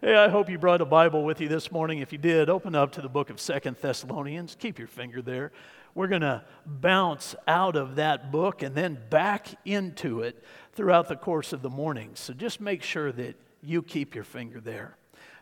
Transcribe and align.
Hey, 0.00 0.14
I 0.14 0.28
hope 0.28 0.48
you 0.48 0.58
brought 0.58 0.80
a 0.80 0.84
Bible 0.84 1.24
with 1.24 1.40
you 1.40 1.48
this 1.48 1.72
morning. 1.72 1.98
If 1.98 2.12
you 2.12 2.18
did, 2.18 2.48
open 2.48 2.76
up 2.76 2.92
to 2.92 3.02
the 3.02 3.08
book 3.08 3.30
of 3.30 3.40
Second 3.40 3.78
Thessalonians. 3.80 4.56
Keep 4.56 4.78
your 4.78 4.86
finger 4.86 5.20
there. 5.20 5.50
We're 5.92 6.06
going 6.06 6.20
to 6.20 6.44
bounce 6.64 7.34
out 7.48 7.74
of 7.74 7.96
that 7.96 8.30
book 8.30 8.62
and 8.62 8.76
then 8.76 8.96
back 9.10 9.48
into 9.64 10.20
it 10.20 10.40
throughout 10.74 11.08
the 11.08 11.16
course 11.16 11.52
of 11.52 11.62
the 11.62 11.68
morning. 11.68 12.12
So 12.14 12.32
just 12.32 12.60
make 12.60 12.84
sure 12.84 13.10
that 13.10 13.34
you 13.60 13.82
keep 13.82 14.14
your 14.14 14.22
finger 14.22 14.60
there. 14.60 14.96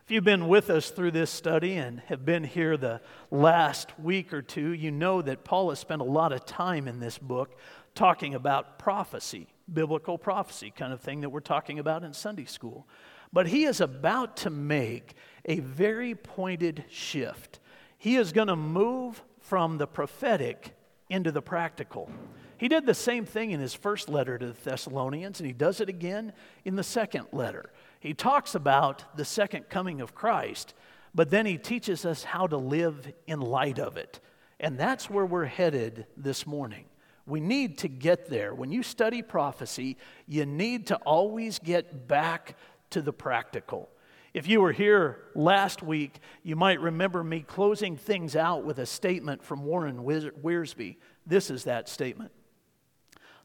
If 0.06 0.10
you've 0.10 0.24
been 0.24 0.48
with 0.48 0.70
us 0.70 0.88
through 0.88 1.10
this 1.10 1.30
study 1.30 1.74
and 1.74 2.00
have 2.06 2.24
been 2.24 2.44
here 2.44 2.78
the 2.78 3.02
last 3.30 3.98
week 3.98 4.32
or 4.32 4.40
two, 4.40 4.70
you 4.70 4.90
know 4.90 5.20
that 5.20 5.44
Paul 5.44 5.68
has 5.68 5.80
spent 5.80 6.00
a 6.00 6.04
lot 6.04 6.32
of 6.32 6.46
time 6.46 6.88
in 6.88 6.98
this 6.98 7.18
book 7.18 7.58
talking 7.94 8.34
about 8.34 8.78
prophecy, 8.78 9.48
biblical 9.70 10.16
prophecy, 10.16 10.72
kind 10.74 10.94
of 10.94 11.02
thing 11.02 11.20
that 11.20 11.28
we're 11.28 11.40
talking 11.40 11.78
about 11.78 12.04
in 12.04 12.14
Sunday 12.14 12.46
school. 12.46 12.86
But 13.32 13.48
he 13.48 13.64
is 13.64 13.80
about 13.80 14.36
to 14.38 14.50
make 14.50 15.14
a 15.44 15.60
very 15.60 16.14
pointed 16.14 16.84
shift. 16.90 17.60
He 17.98 18.16
is 18.16 18.32
going 18.32 18.48
to 18.48 18.56
move 18.56 19.22
from 19.40 19.78
the 19.78 19.86
prophetic 19.86 20.74
into 21.08 21.30
the 21.30 21.42
practical. 21.42 22.10
He 22.58 22.68
did 22.68 22.86
the 22.86 22.94
same 22.94 23.24
thing 23.24 23.50
in 23.50 23.60
his 23.60 23.74
first 23.74 24.08
letter 24.08 24.38
to 24.38 24.46
the 24.46 24.52
Thessalonians, 24.52 25.40
and 25.40 25.46
he 25.46 25.52
does 25.52 25.80
it 25.80 25.88
again 25.88 26.32
in 26.64 26.76
the 26.76 26.82
second 26.82 27.26
letter. 27.32 27.70
He 28.00 28.14
talks 28.14 28.54
about 28.54 29.16
the 29.16 29.24
second 29.24 29.68
coming 29.68 30.00
of 30.00 30.14
Christ, 30.14 30.74
but 31.14 31.30
then 31.30 31.46
he 31.46 31.58
teaches 31.58 32.04
us 32.04 32.24
how 32.24 32.46
to 32.46 32.56
live 32.56 33.12
in 33.26 33.40
light 33.40 33.78
of 33.78 33.96
it. 33.96 34.20
And 34.58 34.78
that's 34.78 35.10
where 35.10 35.26
we're 35.26 35.44
headed 35.44 36.06
this 36.16 36.46
morning. 36.46 36.86
We 37.26 37.40
need 37.40 37.78
to 37.78 37.88
get 37.88 38.30
there. 38.30 38.54
When 38.54 38.70
you 38.70 38.82
study 38.82 39.20
prophecy, 39.20 39.96
you 40.26 40.46
need 40.46 40.86
to 40.88 40.96
always 40.96 41.58
get 41.58 42.08
back 42.08 42.56
to 42.90 43.02
the 43.02 43.12
practical. 43.12 43.88
If 44.34 44.46
you 44.48 44.60
were 44.60 44.72
here 44.72 45.18
last 45.34 45.82
week, 45.82 46.18
you 46.42 46.56
might 46.56 46.80
remember 46.80 47.24
me 47.24 47.40
closing 47.40 47.96
things 47.96 48.36
out 48.36 48.64
with 48.64 48.78
a 48.78 48.84
statement 48.84 49.42
from 49.42 49.64
Warren 49.64 50.04
Wiersbe. 50.04 50.96
This 51.26 51.50
is 51.50 51.64
that 51.64 51.88
statement 51.88 52.32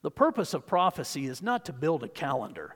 The 0.02 0.12
purpose 0.12 0.54
of 0.54 0.68
prophecy 0.68 1.28
is 1.28 1.42
not 1.42 1.66
to 1.66 1.74
build 1.74 2.04
a 2.04 2.10
calendar, 2.10 2.76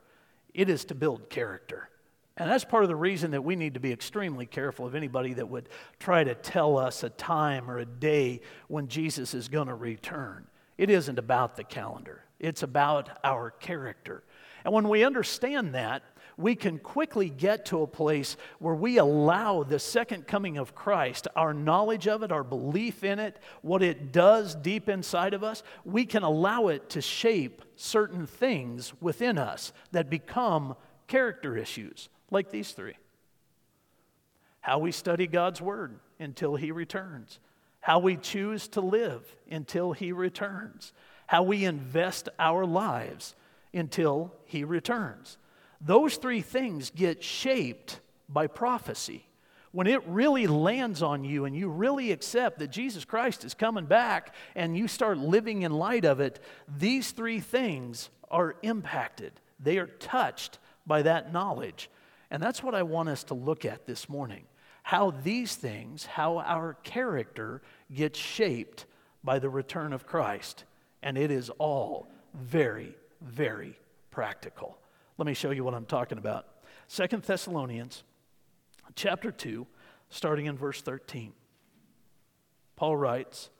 it 0.54 0.70
is 0.70 0.84
to 0.86 0.94
build 0.94 1.28
character. 1.28 1.90
And 2.38 2.50
that's 2.50 2.64
part 2.64 2.84
of 2.84 2.88
the 2.88 2.96
reason 2.96 3.30
that 3.30 3.44
we 3.44 3.56
need 3.56 3.74
to 3.74 3.80
be 3.80 3.92
extremely 3.92 4.44
careful 4.44 4.86
of 4.86 4.94
anybody 4.94 5.32
that 5.34 5.48
would 5.48 5.70
try 5.98 6.22
to 6.22 6.34
tell 6.34 6.76
us 6.76 7.02
a 7.02 7.08
time 7.08 7.70
or 7.70 7.78
a 7.78 7.86
day 7.86 8.42
when 8.68 8.88
Jesus 8.88 9.32
is 9.32 9.48
going 9.48 9.68
to 9.68 9.74
return. 9.74 10.46
It 10.76 10.90
isn't 10.90 11.18
about 11.18 11.56
the 11.56 11.64
calendar, 11.64 12.25
it's 12.38 12.62
about 12.62 13.18
our 13.24 13.50
character. 13.50 14.22
And 14.64 14.74
when 14.74 14.88
we 14.88 15.04
understand 15.04 15.74
that, 15.74 16.02
we 16.36 16.54
can 16.54 16.78
quickly 16.78 17.30
get 17.30 17.66
to 17.66 17.82
a 17.82 17.86
place 17.86 18.36
where 18.58 18.74
we 18.74 18.98
allow 18.98 19.62
the 19.62 19.78
second 19.78 20.26
coming 20.26 20.58
of 20.58 20.74
Christ, 20.74 21.28
our 21.34 21.54
knowledge 21.54 22.06
of 22.06 22.22
it, 22.22 22.30
our 22.30 22.44
belief 22.44 23.02
in 23.04 23.18
it, 23.18 23.38
what 23.62 23.82
it 23.82 24.12
does 24.12 24.54
deep 24.54 24.88
inside 24.88 25.32
of 25.32 25.42
us, 25.42 25.62
we 25.84 26.04
can 26.04 26.22
allow 26.22 26.68
it 26.68 26.90
to 26.90 27.00
shape 27.00 27.62
certain 27.76 28.26
things 28.26 28.92
within 29.00 29.38
us 29.38 29.72
that 29.92 30.10
become 30.10 30.76
character 31.06 31.56
issues, 31.56 32.08
like 32.30 32.50
these 32.50 32.72
three. 32.72 32.96
How 34.60 34.78
we 34.78 34.92
study 34.92 35.26
God's 35.26 35.62
Word 35.62 35.98
until 36.18 36.56
He 36.56 36.70
returns, 36.70 37.38
how 37.80 37.98
we 37.98 38.16
choose 38.16 38.68
to 38.68 38.80
live 38.80 39.22
until 39.50 39.92
He 39.92 40.12
returns, 40.12 40.92
how 41.26 41.42
we 41.42 41.64
invest 41.64 42.28
our 42.38 42.64
lives 42.64 43.34
until 43.72 44.32
He 44.44 44.64
returns 44.64 45.38
those 45.80 46.16
three 46.16 46.40
things 46.40 46.90
get 46.90 47.22
shaped 47.22 48.00
by 48.28 48.46
prophecy. 48.46 49.26
When 49.72 49.86
it 49.86 50.06
really 50.06 50.46
lands 50.46 51.02
on 51.02 51.24
you 51.24 51.44
and 51.44 51.54
you 51.54 51.68
really 51.68 52.10
accept 52.12 52.60
that 52.60 52.70
Jesus 52.70 53.04
Christ 53.04 53.44
is 53.44 53.52
coming 53.52 53.84
back 53.84 54.34
and 54.54 54.76
you 54.76 54.88
start 54.88 55.18
living 55.18 55.62
in 55.62 55.72
light 55.72 56.04
of 56.04 56.18
it, 56.20 56.40
these 56.78 57.10
three 57.10 57.40
things 57.40 58.08
are 58.30 58.56
impacted. 58.62 59.32
They 59.60 59.78
are 59.78 59.86
touched 59.86 60.58
by 60.86 61.02
that 61.02 61.32
knowledge. 61.32 61.90
And 62.30 62.42
that's 62.42 62.62
what 62.62 62.74
I 62.74 62.84
want 62.84 63.10
us 63.10 63.24
to 63.24 63.34
look 63.34 63.64
at 63.64 63.86
this 63.86 64.08
morning. 64.08 64.44
How 64.82 65.10
these 65.10 65.54
things, 65.56 66.06
how 66.06 66.38
our 66.38 66.74
character 66.82 67.60
gets 67.92 68.18
shaped 68.18 68.86
by 69.22 69.38
the 69.38 69.50
return 69.50 69.92
of 69.92 70.06
Christ. 70.06 70.64
And 71.06 71.16
it 71.16 71.30
is 71.30 71.50
all 71.60 72.08
very, 72.34 72.96
very 73.20 73.78
practical. 74.10 74.76
Let 75.18 75.26
me 75.26 75.34
show 75.34 75.52
you 75.52 75.62
what 75.62 75.72
I'm 75.72 75.84
talking 75.84 76.18
about. 76.18 76.48
Second 76.88 77.22
Thessalonians 77.22 78.02
chapter 78.96 79.30
2, 79.30 79.68
starting 80.10 80.46
in 80.46 80.56
verse 80.56 80.82
13. 80.82 81.32
Paul 82.74 82.96
writes, 82.96 83.50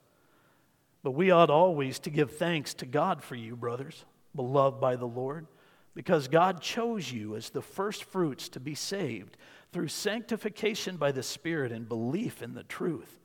But 1.04 1.12
we 1.12 1.30
ought 1.30 1.48
always 1.48 2.00
to 2.00 2.10
give 2.10 2.32
thanks 2.32 2.74
to 2.74 2.84
God 2.84 3.22
for 3.22 3.36
you, 3.36 3.54
brothers, 3.54 4.04
beloved 4.34 4.80
by 4.80 4.96
the 4.96 5.06
Lord, 5.06 5.46
because 5.94 6.26
God 6.26 6.60
chose 6.60 7.12
you 7.12 7.36
as 7.36 7.50
the 7.50 7.62
first 7.62 8.02
fruits 8.02 8.48
to 8.48 8.60
be 8.60 8.74
saved 8.74 9.36
through 9.70 9.86
sanctification 9.86 10.96
by 10.96 11.12
the 11.12 11.22
Spirit 11.22 11.70
and 11.70 11.88
belief 11.88 12.42
in 12.42 12.54
the 12.54 12.64
truth. 12.64 13.20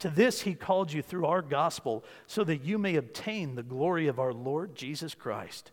To 0.00 0.08
this 0.08 0.42
he 0.42 0.54
called 0.54 0.92
you 0.92 1.02
through 1.02 1.26
our 1.26 1.42
gospel, 1.42 2.04
so 2.26 2.42
that 2.44 2.64
you 2.64 2.78
may 2.78 2.96
obtain 2.96 3.54
the 3.54 3.62
glory 3.62 4.08
of 4.08 4.18
our 4.18 4.32
Lord 4.32 4.74
Jesus 4.74 5.14
Christ. 5.14 5.72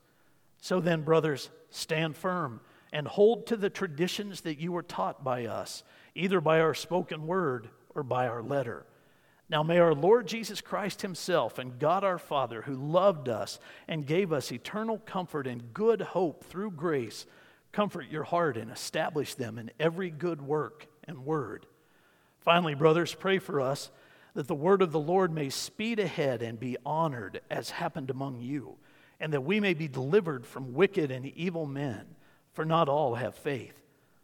So 0.62 0.80
then, 0.80 1.02
brothers, 1.02 1.50
stand 1.70 2.16
firm 2.16 2.60
and 2.92 3.08
hold 3.08 3.48
to 3.48 3.56
the 3.56 3.70
traditions 3.70 4.42
that 4.42 4.60
you 4.60 4.72
were 4.72 4.84
taught 4.84 5.24
by 5.24 5.46
us, 5.46 5.84
either 6.16 6.42
by 6.42 6.60
our 6.60 6.74
spoken 6.74 7.26
word 7.26 7.70
or 7.96 8.04
by 8.04 8.28
our 8.28 8.42
letter. 8.42 8.86
Now 9.50 9.64
may 9.64 9.80
our 9.80 9.96
Lord 9.96 10.28
Jesus 10.28 10.60
Christ 10.60 11.02
Himself 11.02 11.58
and 11.58 11.80
God 11.80 12.04
our 12.04 12.18
Father, 12.18 12.64
who 12.64 12.74
loved 12.74 13.30
us 13.30 13.60
and 13.88 14.06
gave 14.06 14.34
us 14.34 14.52
eternal 14.52 14.98
comfort 15.00 15.48
and 15.48 15.74
good 15.74 16.02
hope 16.02 16.44
through 16.44 16.72
grace, 16.72 17.26
comfort 17.72 18.08
your 18.10 18.24
heart 18.24 18.58
and 18.58 18.70
establish 18.70 19.36
them 19.36 19.58
in 19.58 19.72
every 19.80 20.10
good 20.10 20.42
work 20.42 20.88
and 21.06 21.26
word. 21.26 21.66
Finally, 22.40 22.76
brothers, 22.76 23.14
pray 23.14 23.40
for 23.40 23.62
us 23.62 23.90
that 24.38 24.48
the 24.48 24.54
word 24.54 24.84
of 24.84 24.92
the 24.92 25.00
Lord 25.00 25.34
may 25.34 25.50
speed 25.50 25.98
ahead 25.98 26.44
and 26.44 26.60
be 26.60 26.78
honored 26.86 27.42
as 27.50 27.72
happened 27.72 28.12
among 28.12 28.40
you 28.40 28.78
and 29.20 29.34
that 29.34 29.42
we 29.42 29.60
may 29.60 29.74
be 29.74 29.88
delivered 29.88 30.46
from 30.46 30.76
wicked 30.76 31.10
and 31.10 31.26
evil 31.26 31.66
men, 31.66 32.06
for 32.54 32.64
not 32.64 32.88
all 32.88 33.16
have 33.16 33.34
faith. 33.34 33.74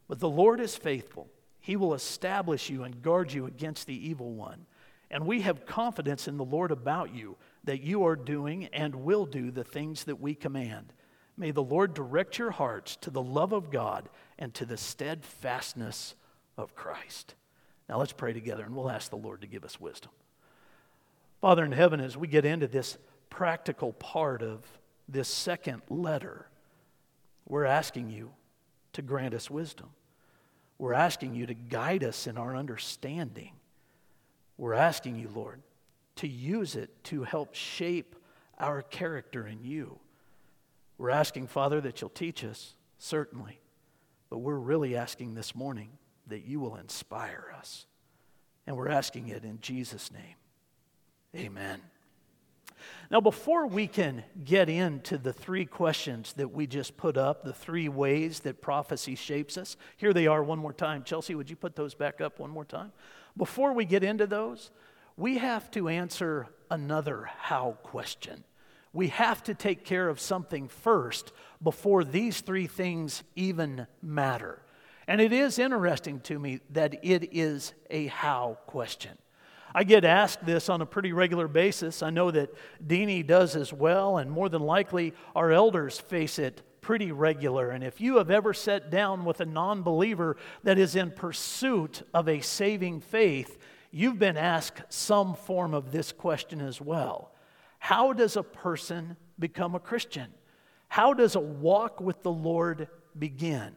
But 0.08 0.20
the 0.20 0.30
Lord 0.30 0.60
is 0.60 0.76
faithful. 0.76 1.32
He 1.62 1.76
will 1.76 1.96
establish 1.96 2.70
you 2.70 2.84
and 2.84 3.02
guard 3.02 3.34
you 3.34 3.48
against 3.48 3.88
the 3.88 4.08
evil 4.08 4.34
one. 4.34 4.68
And 5.10 5.26
we 5.26 5.42
have 5.42 5.66
confidence 5.66 6.28
in 6.28 6.38
the 6.38 6.46
Lord 6.46 6.70
about 6.70 7.16
you 7.16 7.36
that 7.64 7.82
you 7.82 8.06
are 8.06 8.16
doing 8.16 8.66
and 8.66 8.94
will 8.94 9.26
do 9.26 9.50
the 9.50 9.64
things 9.64 10.04
that 10.04 10.22
we 10.22 10.36
command. 10.36 10.94
May 11.36 11.50
the 11.50 11.64
Lord 11.64 11.96
direct 11.96 12.38
your 12.38 12.52
hearts 12.52 12.98
to 12.98 13.10
the 13.10 13.24
love 13.24 13.52
of 13.52 13.72
God 13.72 14.10
and 14.38 14.54
to 14.54 14.66
the 14.68 14.78
steadfastness 14.78 16.14
of 16.56 16.76
Christ. 16.76 17.34
Now 17.94 18.00
let's 18.00 18.12
pray 18.12 18.34
together 18.34 18.64
and 18.64 18.76
we'll 18.76 18.90
ask 18.90 19.12
the 19.12 19.18
Lord 19.18 19.42
to 19.42 19.48
give 19.48 19.64
us 19.64 19.80
wisdom. 19.80 20.10
Father 21.42 21.64
in 21.64 21.72
heaven, 21.72 22.00
as 22.00 22.18
we 22.18 22.28
get 22.28 22.44
into 22.44 22.66
this 22.66 22.98
practical 23.30 23.94
part 23.94 24.42
of 24.42 24.66
this 25.08 25.28
second 25.28 25.84
letter, 25.92 26.48
we're 27.48 27.66
asking 27.66 28.10
you 28.10 28.32
to 28.94 29.04
grant 29.04 29.36
us 29.36 29.48
wisdom. 29.48 29.92
We're 30.80 30.96
asking 30.96 31.36
you 31.36 31.46
to 31.46 31.54
guide 31.54 32.04
us 32.04 32.26
in 32.26 32.36
our 32.36 32.56
understanding. 32.56 33.52
We're 34.58 34.74
asking 34.74 35.18
you, 35.18 35.30
Lord, 35.32 35.62
to 36.16 36.28
use 36.28 36.76
it 36.76 36.90
to 37.04 37.22
help 37.22 37.54
shape 37.54 38.16
our 38.58 38.82
character 38.82 39.46
in 39.46 39.64
you. 39.64 40.00
We're 40.98 41.12
asking, 41.12 41.46
Father, 41.46 41.80
that 41.82 42.02
you'll 42.02 42.10
teach 42.10 42.44
us, 42.44 42.74
certainly, 42.98 43.60
but 44.32 44.40
we're 44.40 44.56
really 44.56 44.96
asking 44.96 45.36
this 45.36 45.54
morning 45.54 45.92
that 46.28 46.46
you 46.46 46.60
will 46.60 46.76
inspire 46.76 47.54
us. 47.58 47.86
And 48.66 48.78
we're 48.78 48.90
asking 48.90 49.28
it 49.28 49.44
in 49.44 49.60
Jesus' 49.62 50.12
name. 50.12 50.36
Amen. 51.36 51.82
Now, 53.10 53.22
before 53.22 53.68
we 53.68 53.88
can 53.88 54.24
get 54.44 54.70
into 54.70 55.18
the 55.18 55.34
three 55.34 55.66
questions 55.66 56.34
that 56.34 56.52
we 56.52 56.68
just 56.68 56.98
put 56.98 57.18
up, 57.18 57.44
the 57.44 57.54
three 57.54 57.90
ways 57.90 58.42
that 58.42 58.62
prophecy 58.62 59.16
shapes 59.16 59.58
us, 59.58 59.78
here 59.98 60.14
they 60.14 60.28
are 60.28 60.44
one 60.44 60.60
more 60.60 60.74
time. 60.74 61.04
Chelsea, 61.04 61.36
would 61.36 61.50
you 61.50 61.56
put 61.56 61.76
those 61.76 61.94
back 61.94 62.22
up 62.22 62.40
one 62.40 62.50
more 62.50 62.66
time? 62.66 62.92
Before 63.38 63.74
we 63.74 63.86
get 63.86 64.04
into 64.04 64.28
those, 64.28 64.72
we 65.16 65.38
have 65.38 65.70
to 65.72 65.90
answer 65.90 66.48
another 66.72 67.30
how 67.38 67.78
question. 67.84 68.44
We 68.94 69.08
have 69.10 69.44
to 69.44 69.56
take 69.56 69.86
care 69.86 70.10
of 70.10 70.20
something 70.20 70.68
first 70.68 71.32
before 71.62 72.04
these 72.04 72.42
three 72.42 72.68
things 72.68 73.24
even 73.36 73.88
matter. 74.02 74.63
And 75.08 75.20
it 75.20 75.34
is 75.34 75.60
interesting 75.60 76.20
to 76.22 76.40
me 76.40 76.60
that 76.72 77.04
it 77.04 77.30
is 77.36 77.74
a 77.90 78.08
how 78.08 78.58
question. 78.66 79.18
I 79.76 79.84
get 79.84 80.06
asked 80.06 80.46
this 80.46 80.70
on 80.70 80.82
a 80.82 80.86
pretty 80.86 81.14
regular 81.14 81.48
basis. 81.48 82.04
I 82.04 82.12
know 82.12 82.30
that 82.32 82.54
Deanie 82.86 83.26
does 83.26 83.56
as 83.56 83.74
well, 83.74 84.18
and 84.18 84.30
more 84.30 84.48
than 84.48 84.62
likely, 84.62 85.14
our 85.36 85.52
elders 85.52 86.00
face 86.00 86.38
it 86.38 86.62
pretty 86.80 87.12
regular. 87.12 87.72
And 87.72 87.84
if 87.84 88.00
you 88.00 88.18
have 88.18 88.30
ever 88.30 88.54
sat 88.54 88.92
down 88.92 89.26
with 89.26 89.42
a 89.42 89.46
non 89.46 89.82
believer 89.82 90.38
that 90.64 90.78
is 90.78 90.96
in 90.96 91.12
pursuit 91.12 92.04
of 92.14 92.30
a 92.30 92.42
saving 92.42 93.02
faith, 93.02 93.58
you've 93.90 94.20
been 94.20 94.38
asked 94.38 94.84
some 94.90 95.34
form 95.34 95.74
of 95.74 95.92
this 95.92 96.12
question 96.12 96.62
as 96.62 96.80
well 96.80 97.32
How 97.80 98.14
does 98.14 98.38
a 98.38 98.44
person 98.44 99.18
become 99.40 99.74
a 99.74 99.80
Christian? 99.80 100.28
How 100.88 101.14
does 101.14 101.36
a 101.36 101.40
walk 101.40 102.00
with 102.00 102.22
the 102.22 102.32
Lord 102.32 102.88
begin? 103.18 103.76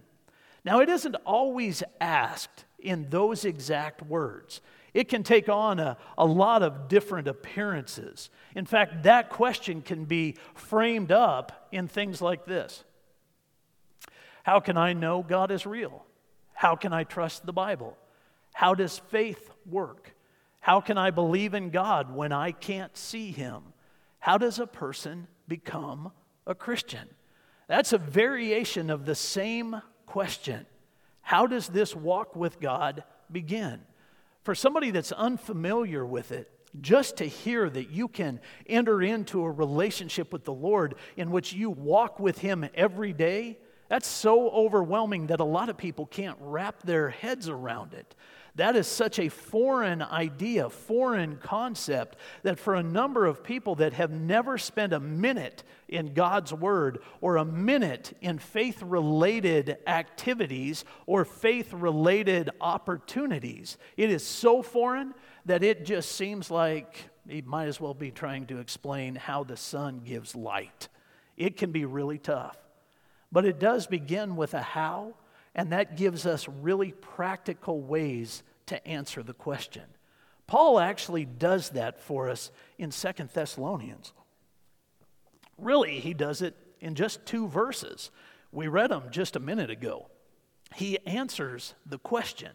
Now, 0.66 0.80
it 0.80 0.88
isn't 0.88 1.14
always 1.24 1.84
asked 2.00 2.64
in 2.80 3.08
those 3.08 3.44
exact 3.44 4.02
words. 4.02 4.60
It 4.92 5.08
can 5.08 5.22
take 5.22 5.48
on 5.48 5.78
a, 5.78 5.96
a 6.18 6.26
lot 6.26 6.64
of 6.64 6.88
different 6.88 7.28
appearances. 7.28 8.30
In 8.56 8.66
fact, 8.66 9.04
that 9.04 9.30
question 9.30 9.80
can 9.80 10.06
be 10.06 10.34
framed 10.54 11.12
up 11.12 11.68
in 11.70 11.86
things 11.86 12.20
like 12.20 12.46
this 12.46 12.82
How 14.42 14.58
can 14.58 14.76
I 14.76 14.92
know 14.92 15.22
God 15.22 15.52
is 15.52 15.66
real? 15.66 16.04
How 16.52 16.74
can 16.74 16.92
I 16.92 17.04
trust 17.04 17.46
the 17.46 17.52
Bible? 17.52 17.96
How 18.52 18.74
does 18.74 18.98
faith 18.98 19.50
work? 19.66 20.16
How 20.58 20.80
can 20.80 20.98
I 20.98 21.12
believe 21.12 21.54
in 21.54 21.70
God 21.70 22.12
when 22.12 22.32
I 22.32 22.50
can't 22.50 22.96
see 22.96 23.30
Him? 23.30 23.62
How 24.18 24.36
does 24.36 24.58
a 24.58 24.66
person 24.66 25.28
become 25.46 26.10
a 26.44 26.56
Christian? 26.56 27.06
That's 27.68 27.92
a 27.92 27.98
variation 27.98 28.90
of 28.90 29.04
the 29.04 29.14
same 29.14 29.80
question. 30.06 30.66
How 31.20 31.46
does 31.46 31.68
this 31.68 31.94
walk 31.94 32.36
with 32.36 32.60
God 32.60 33.04
begin? 33.30 33.80
For 34.42 34.54
somebody 34.54 34.92
that's 34.92 35.12
unfamiliar 35.12 36.06
with 36.06 36.30
it, 36.32 36.50
just 36.80 37.16
to 37.16 37.24
hear 37.24 37.68
that 37.68 37.90
you 37.90 38.08
can 38.08 38.40
enter 38.66 39.02
into 39.02 39.42
a 39.42 39.50
relationship 39.50 40.32
with 40.32 40.44
the 40.44 40.52
Lord 40.52 40.94
in 41.16 41.30
which 41.30 41.52
you 41.52 41.70
walk 41.70 42.20
with 42.20 42.38
Him 42.38 42.68
every 42.74 43.12
day, 43.12 43.58
that's 43.88 44.08
so 44.08 44.50
overwhelming 44.50 45.28
that 45.28 45.40
a 45.40 45.44
lot 45.44 45.68
of 45.68 45.76
people 45.76 46.06
can't 46.06 46.36
wrap 46.40 46.82
their 46.82 47.10
heads 47.10 47.48
around 47.48 47.94
it. 47.94 48.14
That 48.56 48.74
is 48.74 48.86
such 48.86 49.18
a 49.18 49.28
foreign 49.28 50.00
idea, 50.00 50.70
foreign 50.70 51.36
concept, 51.36 52.16
that 52.42 52.58
for 52.58 52.74
a 52.74 52.82
number 52.82 53.26
of 53.26 53.44
people 53.44 53.74
that 53.76 53.92
have 53.92 54.10
never 54.10 54.56
spent 54.56 54.94
a 54.94 55.00
minute 55.00 55.62
in 55.88 56.14
God's 56.14 56.54
Word 56.54 57.00
or 57.20 57.36
a 57.36 57.44
minute 57.44 58.16
in 58.22 58.38
faith 58.38 58.82
related 58.82 59.76
activities 59.86 60.86
or 61.04 61.26
faith 61.26 61.74
related 61.74 62.48
opportunities, 62.62 63.76
it 63.98 64.10
is 64.10 64.26
so 64.26 64.62
foreign 64.62 65.12
that 65.44 65.62
it 65.62 65.84
just 65.84 66.12
seems 66.12 66.50
like 66.50 67.10
he 67.28 67.42
might 67.42 67.66
as 67.66 67.78
well 67.78 67.94
be 67.94 68.10
trying 68.10 68.46
to 68.46 68.58
explain 68.58 69.16
how 69.16 69.44
the 69.44 69.56
sun 69.56 70.00
gives 70.02 70.34
light. 70.34 70.88
It 71.36 71.58
can 71.58 71.72
be 71.72 71.84
really 71.84 72.18
tough. 72.18 72.56
But 73.30 73.44
it 73.44 73.60
does 73.60 73.86
begin 73.86 74.34
with 74.34 74.54
a 74.54 74.62
how 74.62 75.14
and 75.56 75.72
that 75.72 75.96
gives 75.96 76.26
us 76.26 76.46
really 76.46 76.92
practical 76.92 77.80
ways 77.80 78.42
to 78.66 78.86
answer 78.86 79.22
the 79.22 79.32
question. 79.32 79.84
Paul 80.46 80.78
actually 80.78 81.24
does 81.24 81.70
that 81.70 82.00
for 82.00 82.28
us 82.28 82.50
in 82.78 82.92
Second 82.92 83.30
Thessalonians. 83.32 84.12
Really, 85.58 85.98
he 85.98 86.12
does 86.12 86.42
it 86.42 86.54
in 86.78 86.94
just 86.94 87.24
two 87.24 87.48
verses. 87.48 88.10
We 88.52 88.68
read 88.68 88.90
them 88.90 89.04
just 89.10 89.34
a 89.34 89.40
minute 89.40 89.70
ago. 89.70 90.08
He 90.74 90.98
answers 91.06 91.74
the 91.86 91.98
question, 91.98 92.50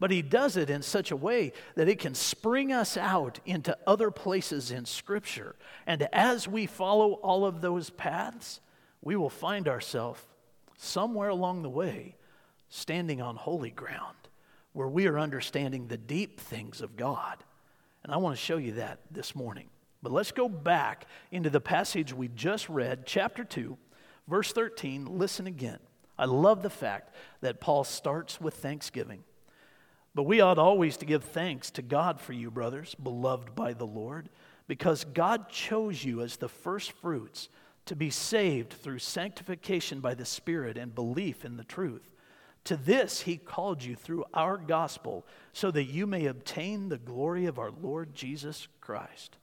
but 0.00 0.10
he 0.10 0.22
does 0.22 0.56
it 0.56 0.70
in 0.70 0.80
such 0.80 1.10
a 1.10 1.16
way 1.16 1.52
that 1.74 1.88
it 1.88 1.98
can 1.98 2.14
spring 2.14 2.72
us 2.72 2.96
out 2.96 3.40
into 3.44 3.76
other 3.86 4.10
places 4.10 4.70
in 4.70 4.86
Scripture. 4.86 5.54
And 5.86 6.08
as 6.14 6.48
we 6.48 6.64
follow 6.64 7.12
all 7.14 7.44
of 7.44 7.60
those 7.60 7.90
paths, 7.90 8.60
we 9.02 9.16
will 9.16 9.28
find 9.28 9.68
ourselves 9.68 10.22
somewhere 10.78 11.28
along 11.28 11.62
the 11.62 11.68
way 11.68 12.14
standing 12.68 13.20
on 13.20 13.36
holy 13.36 13.70
ground 13.70 14.16
where 14.72 14.88
we 14.88 15.06
are 15.06 15.18
understanding 15.18 15.88
the 15.88 15.96
deep 15.96 16.38
things 16.38 16.80
of 16.80 16.96
God. 16.96 17.42
And 18.04 18.12
I 18.12 18.16
want 18.18 18.36
to 18.36 18.42
show 18.42 18.58
you 18.58 18.72
that 18.72 19.00
this 19.10 19.34
morning. 19.34 19.68
But 20.02 20.12
let's 20.12 20.30
go 20.30 20.48
back 20.48 21.06
into 21.32 21.50
the 21.50 21.60
passage 21.60 22.14
we 22.14 22.28
just 22.28 22.68
read, 22.68 23.04
chapter 23.04 23.42
2, 23.42 23.76
verse 24.28 24.52
13. 24.52 25.18
Listen 25.18 25.46
again. 25.46 25.80
I 26.16 26.26
love 26.26 26.62
the 26.62 26.70
fact 26.70 27.14
that 27.40 27.60
Paul 27.60 27.84
starts 27.84 28.40
with 28.40 28.54
thanksgiving. 28.54 29.24
But 30.14 30.24
we 30.24 30.40
ought 30.40 30.58
always 30.58 30.96
to 30.98 31.06
give 31.06 31.24
thanks 31.24 31.70
to 31.72 31.82
God 31.82 32.20
for 32.20 32.32
you, 32.32 32.50
brothers, 32.50 32.94
beloved 32.94 33.54
by 33.54 33.72
the 33.72 33.86
Lord, 33.86 34.28
because 34.66 35.04
God 35.04 35.48
chose 35.48 36.04
you 36.04 36.22
as 36.22 36.36
the 36.36 36.48
first 36.48 36.92
fruits 36.92 37.48
to 37.86 37.96
be 37.96 38.10
saved 38.10 38.74
through 38.74 38.98
sanctification 38.98 40.00
by 40.00 40.14
the 40.14 40.24
Spirit 40.24 40.76
and 40.76 40.94
belief 40.94 41.44
in 41.44 41.56
the 41.56 41.64
truth. 41.64 42.14
To 42.64 42.76
this 42.76 43.22
he 43.22 43.36
called 43.36 43.82
you 43.82 43.96
through 43.96 44.24
our 44.34 44.56
gospel, 44.58 45.26
so 45.52 45.70
that 45.70 45.84
you 45.84 46.06
may 46.06 46.26
obtain 46.26 46.88
the 46.88 46.98
glory 46.98 47.46
of 47.46 47.58
our 47.58 47.70
Lord 47.70 48.14
Jesus 48.14 48.68
Christ. 48.80 49.38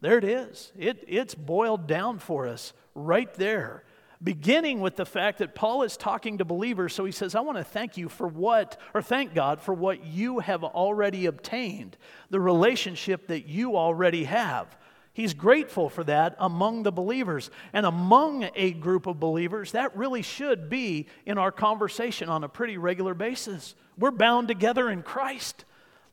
There 0.00 0.18
it 0.18 0.24
is. 0.24 0.72
It, 0.78 1.04
it's 1.06 1.34
boiled 1.34 1.86
down 1.86 2.18
for 2.18 2.46
us 2.46 2.72
right 2.94 3.32
there, 3.34 3.84
beginning 4.22 4.80
with 4.80 4.96
the 4.96 5.06
fact 5.06 5.38
that 5.38 5.54
Paul 5.54 5.82
is 5.82 5.96
talking 5.96 6.38
to 6.38 6.44
believers. 6.44 6.94
So 6.94 7.04
he 7.04 7.12
says, 7.12 7.34
I 7.34 7.40
want 7.40 7.58
to 7.58 7.64
thank 7.64 7.96
you 7.96 8.08
for 8.08 8.28
what, 8.28 8.80
or 8.94 9.02
thank 9.02 9.34
God 9.34 9.60
for 9.60 9.74
what 9.74 10.04
you 10.04 10.40
have 10.40 10.62
already 10.62 11.26
obtained, 11.26 11.96
the 12.30 12.40
relationship 12.40 13.28
that 13.28 13.48
you 13.48 13.76
already 13.76 14.24
have. 14.24 14.76
He's 15.14 15.34
grateful 15.34 15.90
for 15.90 16.04
that 16.04 16.36
among 16.38 16.82
the 16.82 16.92
believers. 16.92 17.50
And 17.72 17.84
among 17.84 18.48
a 18.54 18.72
group 18.72 19.06
of 19.06 19.20
believers, 19.20 19.72
that 19.72 19.96
really 19.96 20.22
should 20.22 20.70
be 20.70 21.06
in 21.26 21.36
our 21.36 21.52
conversation 21.52 22.28
on 22.28 22.44
a 22.44 22.48
pretty 22.48 22.78
regular 22.78 23.14
basis. 23.14 23.74
We're 23.98 24.10
bound 24.10 24.48
together 24.48 24.88
in 24.88 25.02
Christ. 25.02 25.64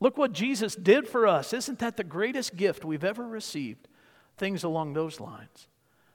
Look 0.01 0.17
what 0.17 0.33
Jesus 0.33 0.75
did 0.75 1.07
for 1.07 1.27
us. 1.27 1.53
Isn't 1.53 1.79
that 1.79 1.97
the 1.97 2.03
greatest 2.03 2.55
gift 2.55 2.83
we've 2.83 3.03
ever 3.03 3.25
received? 3.25 3.87
Things 4.37 4.63
along 4.63 4.93
those 4.93 5.19
lines. 5.19 5.67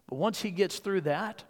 But 0.09 0.17
once 0.17 0.43
he 0.43 0.51
gets 0.51 0.79
through 0.79 1.03
that, 1.03 1.45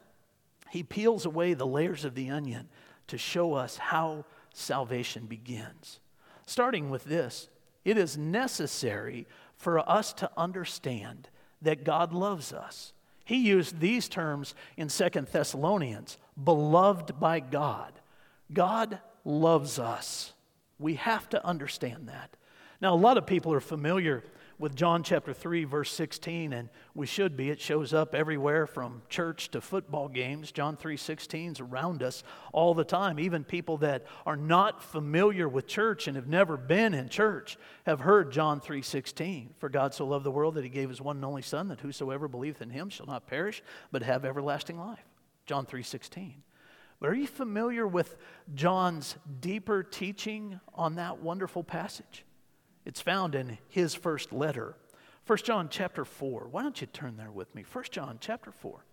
he 0.70 0.82
peels 0.82 1.26
away 1.26 1.54
the 1.54 1.66
layers 1.66 2.04
of 2.04 2.14
the 2.14 2.30
onion 2.30 2.68
to 3.08 3.18
show 3.18 3.54
us 3.54 3.76
how 3.76 4.24
salvation 4.52 5.26
begins. 5.26 6.00
Starting 6.46 6.90
with 6.90 7.04
this, 7.04 7.48
it 7.84 7.98
is 7.98 8.16
necessary 8.16 9.26
for 9.64 9.90
us 9.90 10.12
to 10.12 10.30
understand 10.36 11.30
that 11.62 11.84
God 11.84 12.12
loves 12.12 12.52
us. 12.52 12.92
He 13.24 13.36
used 13.36 13.80
these 13.80 14.10
terms 14.10 14.54
in 14.76 14.90
Second 14.90 15.28
Thessalonians 15.28 16.18
beloved 16.42 17.18
by 17.18 17.40
God. 17.40 17.94
God 18.52 18.98
loves 19.24 19.78
us. 19.78 20.34
We 20.78 20.96
have 20.96 21.30
to 21.30 21.44
understand 21.44 22.08
that. 22.08 22.36
Now, 22.82 22.94
a 22.94 22.96
lot 22.96 23.16
of 23.16 23.26
people 23.26 23.54
are 23.54 23.60
familiar 23.60 24.22
with 24.58 24.74
John 24.74 25.02
chapter 25.02 25.32
3, 25.32 25.64
verse 25.64 25.90
16, 25.90 26.52
and 26.52 26.68
we 26.94 27.06
should 27.06 27.36
be. 27.36 27.50
It 27.50 27.60
shows 27.60 27.92
up 27.92 28.14
everywhere 28.14 28.66
from 28.66 29.02
church 29.08 29.50
to 29.50 29.60
football 29.60 30.08
games. 30.08 30.52
John 30.52 30.76
3 30.76 30.96
16 30.96 31.52
is 31.52 31.60
around 31.60 32.02
us 32.02 32.22
all 32.52 32.74
the 32.74 32.84
time. 32.84 33.18
Even 33.18 33.44
people 33.44 33.78
that 33.78 34.04
are 34.26 34.36
not 34.36 34.82
familiar 34.82 35.48
with 35.48 35.66
church 35.66 36.06
and 36.06 36.16
have 36.16 36.28
never 36.28 36.56
been 36.56 36.94
in 36.94 37.08
church 37.08 37.56
have 37.86 38.00
heard 38.00 38.30
John 38.32 38.60
3 38.60 38.82
16. 38.82 39.54
For 39.58 39.68
God 39.68 39.94
so 39.94 40.06
loved 40.06 40.24
the 40.24 40.30
world 40.30 40.54
that 40.54 40.64
he 40.64 40.70
gave 40.70 40.88
his 40.88 41.00
one 41.00 41.16
and 41.16 41.24
only 41.24 41.42
Son, 41.42 41.68
that 41.68 41.80
whosoever 41.80 42.28
believeth 42.28 42.62
in 42.62 42.70
him 42.70 42.88
shall 42.88 43.06
not 43.06 43.26
perish, 43.26 43.62
but 43.90 44.02
have 44.02 44.24
everlasting 44.24 44.78
life. 44.78 45.04
John 45.46 45.66
3 45.66 45.82
16. 45.82 46.42
But 47.00 47.10
are 47.10 47.14
you 47.14 47.26
familiar 47.26 47.86
with 47.86 48.16
John's 48.54 49.16
deeper 49.40 49.82
teaching 49.82 50.60
on 50.74 50.94
that 50.94 51.18
wonderful 51.18 51.64
passage? 51.64 52.24
It's 52.84 53.00
found 53.00 53.34
in 53.34 53.58
his 53.68 53.94
first 53.94 54.32
letter. 54.32 54.76
1 55.26 55.38
John 55.38 55.68
chapter 55.70 56.04
4. 56.04 56.48
Why 56.50 56.62
don't 56.62 56.80
you 56.80 56.86
turn 56.86 57.16
there 57.16 57.30
with 57.30 57.54
me? 57.54 57.64
1 57.70 57.84
John 57.90 58.18
chapter 58.20 58.52
4. 58.52 58.84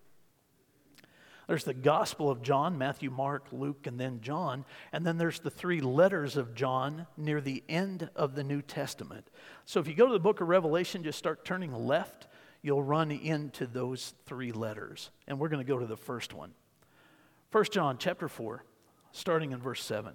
There's 1.48 1.64
the 1.64 1.74
Gospel 1.74 2.30
of 2.30 2.40
John, 2.40 2.78
Matthew, 2.78 3.10
Mark, 3.10 3.48
Luke, 3.52 3.86
and 3.86 3.98
then 3.98 4.20
John. 4.22 4.64
And 4.92 5.04
then 5.04 5.18
there's 5.18 5.40
the 5.40 5.50
three 5.50 5.80
letters 5.80 6.36
of 6.36 6.54
John 6.54 7.06
near 7.16 7.40
the 7.40 7.62
end 7.68 8.08
of 8.16 8.34
the 8.34 8.44
New 8.44 8.62
Testament. 8.62 9.28
So 9.66 9.80
if 9.80 9.88
you 9.88 9.94
go 9.94 10.06
to 10.06 10.12
the 10.12 10.20
book 10.20 10.40
of 10.40 10.48
Revelation, 10.48 11.02
just 11.02 11.18
start 11.18 11.44
turning 11.44 11.72
left, 11.72 12.28
you'll 12.62 12.82
run 12.82 13.10
into 13.10 13.66
those 13.66 14.14
three 14.24 14.52
letters. 14.52 15.10
And 15.26 15.38
we're 15.38 15.48
going 15.48 15.64
to 15.64 15.70
go 15.70 15.78
to 15.78 15.86
the 15.86 15.96
first 15.96 16.32
one. 16.32 16.52
1 17.50 17.64
John 17.70 17.98
chapter 17.98 18.28
4, 18.28 18.64
starting 19.10 19.52
in 19.52 19.60
verse 19.60 19.82
7. 19.82 20.14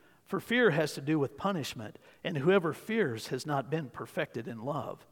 For 0.31 0.39
fear 0.39 0.71
has 0.71 0.93
to 0.93 1.01
do 1.01 1.19
with 1.19 1.35
punishment, 1.35 1.99
and 2.23 2.37
whoever 2.37 2.71
fears 2.71 3.27
has 3.27 3.45
not 3.45 3.69
been 3.69 3.89
perfected 3.89 4.47
in 4.47 4.63
love. 4.63 5.05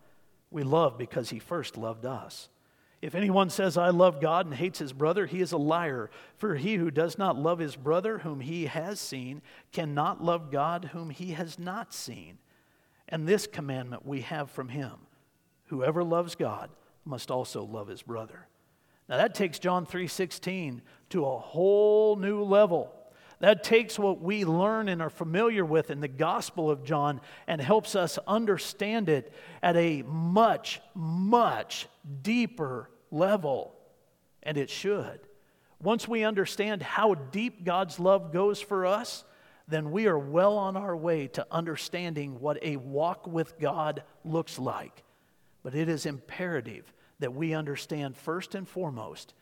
We 0.49 0.63
love 0.63 0.97
because 0.97 1.29
he 1.29 1.39
first 1.39 1.75
loved 1.75 2.05
us. 2.05 2.47
If 3.01 3.15
anyone 3.15 3.49
says, 3.49 3.75
I 3.75 3.89
love 3.89 4.21
God 4.21 4.45
and 4.45 4.55
hates 4.55 4.79
his 4.79 4.93
brother, 4.93 5.25
he 5.25 5.41
is 5.41 5.51
a 5.51 5.57
liar. 5.57 6.09
For 6.37 6.55
he 6.55 6.75
who 6.75 6.89
does 6.89 7.17
not 7.17 7.37
love 7.37 7.59
his 7.59 7.75
brother 7.75 8.19
whom 8.19 8.39
he 8.39 8.67
has 8.67 8.97
seen 8.97 9.41
cannot 9.73 10.23
love 10.23 10.51
God 10.51 10.91
whom 10.93 11.09
he 11.09 11.31
has 11.31 11.59
not 11.59 11.93
seen. 11.93 12.37
And 13.09 13.27
this 13.27 13.45
commandment 13.45 14.05
we 14.05 14.21
have 14.21 14.49
from 14.49 14.69
him 14.69 14.99
Whoever 15.65 16.01
loves 16.01 16.35
God 16.35 16.69
must 17.03 17.29
also 17.29 17.65
love 17.65 17.89
his 17.89 18.03
brother. 18.03 18.47
Now 19.09 19.17
that 19.17 19.35
takes 19.35 19.59
John 19.59 19.85
3:16 19.85 20.81
to 21.09 21.25
a 21.25 21.39
whole 21.39 22.15
new 22.15 22.41
level. 22.41 22.95
That 23.39 23.63
takes 23.63 23.97
what 23.97 24.21
we 24.21 24.43
learn 24.43 24.89
and 24.89 25.01
are 25.01 25.09
familiar 25.09 25.63
with 25.63 25.91
in 25.91 26.01
the 26.01 26.09
Gospel 26.09 26.69
of 26.69 26.83
John 26.83 27.21
and 27.47 27.61
helps 27.61 27.95
us 27.95 28.19
understand 28.27 29.07
it 29.07 29.33
at 29.63 29.77
a 29.77 30.01
much, 30.03 30.81
much 30.93 31.87
deeper 32.21 32.89
level. 33.11 33.75
And 34.43 34.57
it 34.57 34.69
should. 34.69 35.21
Once 35.81 36.07
we 36.07 36.25
understand 36.25 36.81
how 36.81 37.13
deep 37.13 37.63
God's 37.63 37.99
love 37.99 38.33
goes 38.33 38.59
for 38.59 38.85
us, 38.85 39.23
then 39.69 39.91
we 39.91 40.07
are 40.07 40.19
well 40.19 40.57
on 40.57 40.75
our 40.75 40.95
way 40.95 41.27
to 41.27 41.47
understanding 41.49 42.39
what 42.41 42.61
a 42.61 42.75
walk 42.75 43.25
with 43.25 43.57
God 43.59 44.03
looks 44.25 44.59
like. 44.59 45.03
But 45.63 45.75
it 45.75 45.87
is 45.87 46.05
imperative 46.05 46.91
that 47.19 47.33
we 47.33 47.53
understand 47.53 48.17
first 48.17 48.55
and 48.55 48.67
foremost 48.67 49.33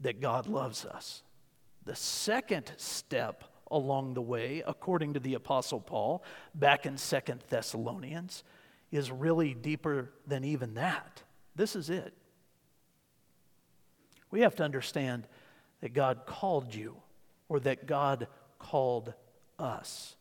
that 0.00 0.20
God 0.20 0.48
loves 0.48 0.84
us. 0.84 1.22
The 1.84 1.94
second 1.94 2.72
step 2.76 3.44
along 3.70 4.14
the 4.14 4.22
way, 4.22 4.62
according 4.66 5.14
to 5.14 5.20
the 5.20 5.34
Apostle 5.34 5.80
Paul, 5.80 6.22
back 6.54 6.86
in 6.86 6.96
Second 6.96 7.42
Thessalonians, 7.48 8.44
is 8.90 9.10
really 9.10 9.54
deeper 9.54 10.10
than 10.26 10.44
even 10.44 10.74
that. 10.74 11.22
This 11.56 11.76
is 11.76 11.90
it. 11.90 12.14
We 14.30 14.40
have 14.40 14.54
to 14.56 14.64
understand 14.64 15.26
that 15.80 15.92
God 15.92 16.22
called 16.26 16.74
you 16.74 16.96
or 17.48 17.60
that 17.60 17.86
God 17.86 18.28
called 18.58 19.12
us. 19.58 20.16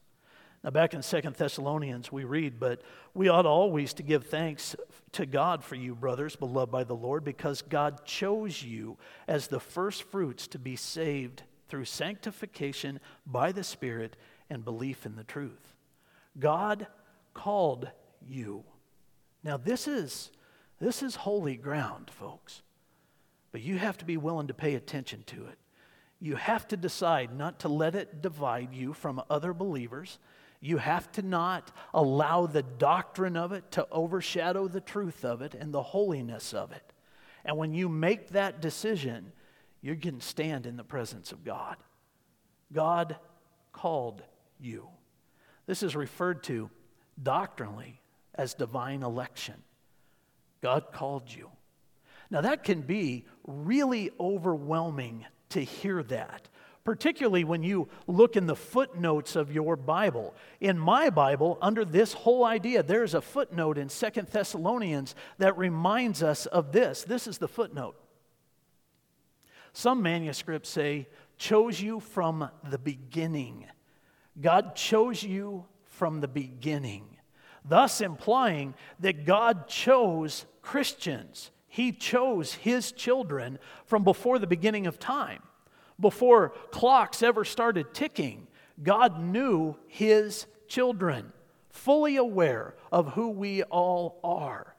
Now, 0.63 0.69
back 0.69 0.93
in 0.93 1.01
Second 1.01 1.35
Thessalonians, 1.35 2.11
we 2.11 2.23
read, 2.23 2.59
But 2.59 2.81
we 3.13 3.27
ought 3.27 3.45
always 3.45 3.93
to 3.95 4.03
give 4.03 4.27
thanks 4.27 4.75
to 5.13 5.25
God 5.25 5.63
for 5.63 5.75
you, 5.75 5.93
brothers, 5.93 6.35
beloved 6.35 6.71
by 6.71 6.85
the 6.85 6.95
Lord, 6.95 7.23
because 7.23 7.61
God 7.61 8.05
chose 8.05 8.63
you 8.63 8.97
as 9.27 9.47
the 9.47 9.59
first 9.59 10.03
fruits 10.03 10.47
to 10.47 10.59
be 10.59 10.75
saved 10.75 11.43
through 11.73 11.85
sanctification 11.85 12.99
by 13.25 13.51
the 13.51 13.63
Spirit 13.63 14.15
and 14.47 14.63
belief 14.63 15.07
in 15.07 15.15
the 15.15 15.23
truth. 15.23 15.73
God 16.37 16.85
called 17.33 17.89
you. 18.21 18.63
Now, 19.43 19.57
this 19.57 19.87
is, 19.87 20.29
this 20.79 21.01
is 21.01 21.15
holy 21.15 21.55
ground, 21.55 22.11
folks, 22.11 22.61
but 23.51 23.63
you 23.63 23.79
have 23.79 23.97
to 23.97 24.05
be 24.05 24.17
willing 24.17 24.45
to 24.49 24.53
pay 24.53 24.75
attention 24.75 25.23
to 25.25 25.47
it. 25.47 25.57
You 26.19 26.35
have 26.35 26.67
to 26.67 26.77
decide 26.77 27.35
not 27.35 27.61
to 27.61 27.69
let 27.69 27.95
it 27.95 28.21
divide 28.21 28.71
you 28.71 28.93
from 28.93 29.19
other 29.27 29.51
believers 29.51 30.19
you 30.61 30.77
have 30.77 31.11
to 31.13 31.23
not 31.23 31.71
allow 31.91 32.45
the 32.45 32.61
doctrine 32.61 33.35
of 33.35 33.51
it 33.51 33.71
to 33.71 33.87
overshadow 33.91 34.67
the 34.67 34.79
truth 34.79 35.25
of 35.25 35.41
it 35.41 35.55
and 35.55 35.73
the 35.73 35.81
holiness 35.81 36.53
of 36.53 36.71
it. 36.71 36.93
And 37.43 37.57
when 37.57 37.73
you 37.73 37.89
make 37.89 38.29
that 38.29 38.61
decision, 38.61 39.33
you 39.83 39.95
can 39.95 40.21
stand 40.21 40.65
in 40.65 40.77
the 40.77 40.83
presence 40.83 41.31
of 41.31 41.43
God. 41.43 41.75
God 42.71 43.17
called 43.73 44.23
you. 44.59 44.87
This 45.67 45.83
is 45.83 45.95
referred 45.95 46.43
to 46.45 46.71
doctrinally 47.21 48.01
as 48.33 48.55
divine 48.55 49.03
election. 49.03 49.55
God 50.61 50.85
called 50.93 51.31
you. 51.31 51.51
Now, 52.31 52.41
that 52.41 52.63
can 52.63 52.81
be 52.81 53.25
really 53.45 54.09
overwhelming 54.19 55.25
to 55.49 55.59
hear 55.61 56.01
that 56.03 56.49
particularly 56.83 57.43
when 57.43 57.63
you 57.63 57.87
look 58.07 58.35
in 58.35 58.45
the 58.45 58.55
footnotes 58.55 59.35
of 59.35 59.51
your 59.51 59.75
Bible. 59.75 60.35
In 60.59 60.77
my 60.77 61.09
Bible, 61.09 61.57
under 61.61 61.85
this 61.85 62.11
whole 62.11 62.43
idea, 62.43 62.83
there's 62.83 63.13
a 63.13 63.21
footnote 63.21 63.77
in 63.77 63.87
Second 63.87 64.27
Thessalonians 64.27 65.15
that 65.37 65.57
reminds 65.57 66.21
us 66.21 66.45
of 66.45 66.71
this. 66.73 67.03
This 67.03 67.25
is 67.25 67.37
the 67.37 67.47
footnote. 67.47 67.95
Some 69.73 70.01
manuscripts 70.01 70.69
say, 70.69 71.07
chose 71.37 71.81
you 71.81 71.99
from 71.99 72.49
the 72.69 72.77
beginning. 72.77 73.65
God 74.39 74.75
chose 74.75 75.23
you 75.23 75.65
from 75.85 76.21
the 76.21 76.27
beginning, 76.27 77.17
thus 77.65 78.01
implying 78.01 78.75
that 78.99 79.25
God 79.25 79.67
chose 79.67 80.45
Christians. 80.61 81.51
He 81.67 81.91
chose 81.91 82.53
his 82.53 82.91
children 82.91 83.59
from 83.85 84.03
before 84.03 84.39
the 84.39 84.47
beginning 84.47 84.87
of 84.87 84.99
time. 84.99 85.41
Before 85.99 86.53
clocks 86.71 87.23
ever 87.23 87.43
started 87.43 87.93
ticking, 87.93 88.47
God 88.81 89.19
knew 89.19 89.75
his 89.87 90.45
children, 90.67 91.31
fully 91.69 92.15
aware 92.15 92.75
of 92.91 93.13
who 93.13 93.29
we 93.29 93.63
all 93.63 94.19
are. 94.23 94.75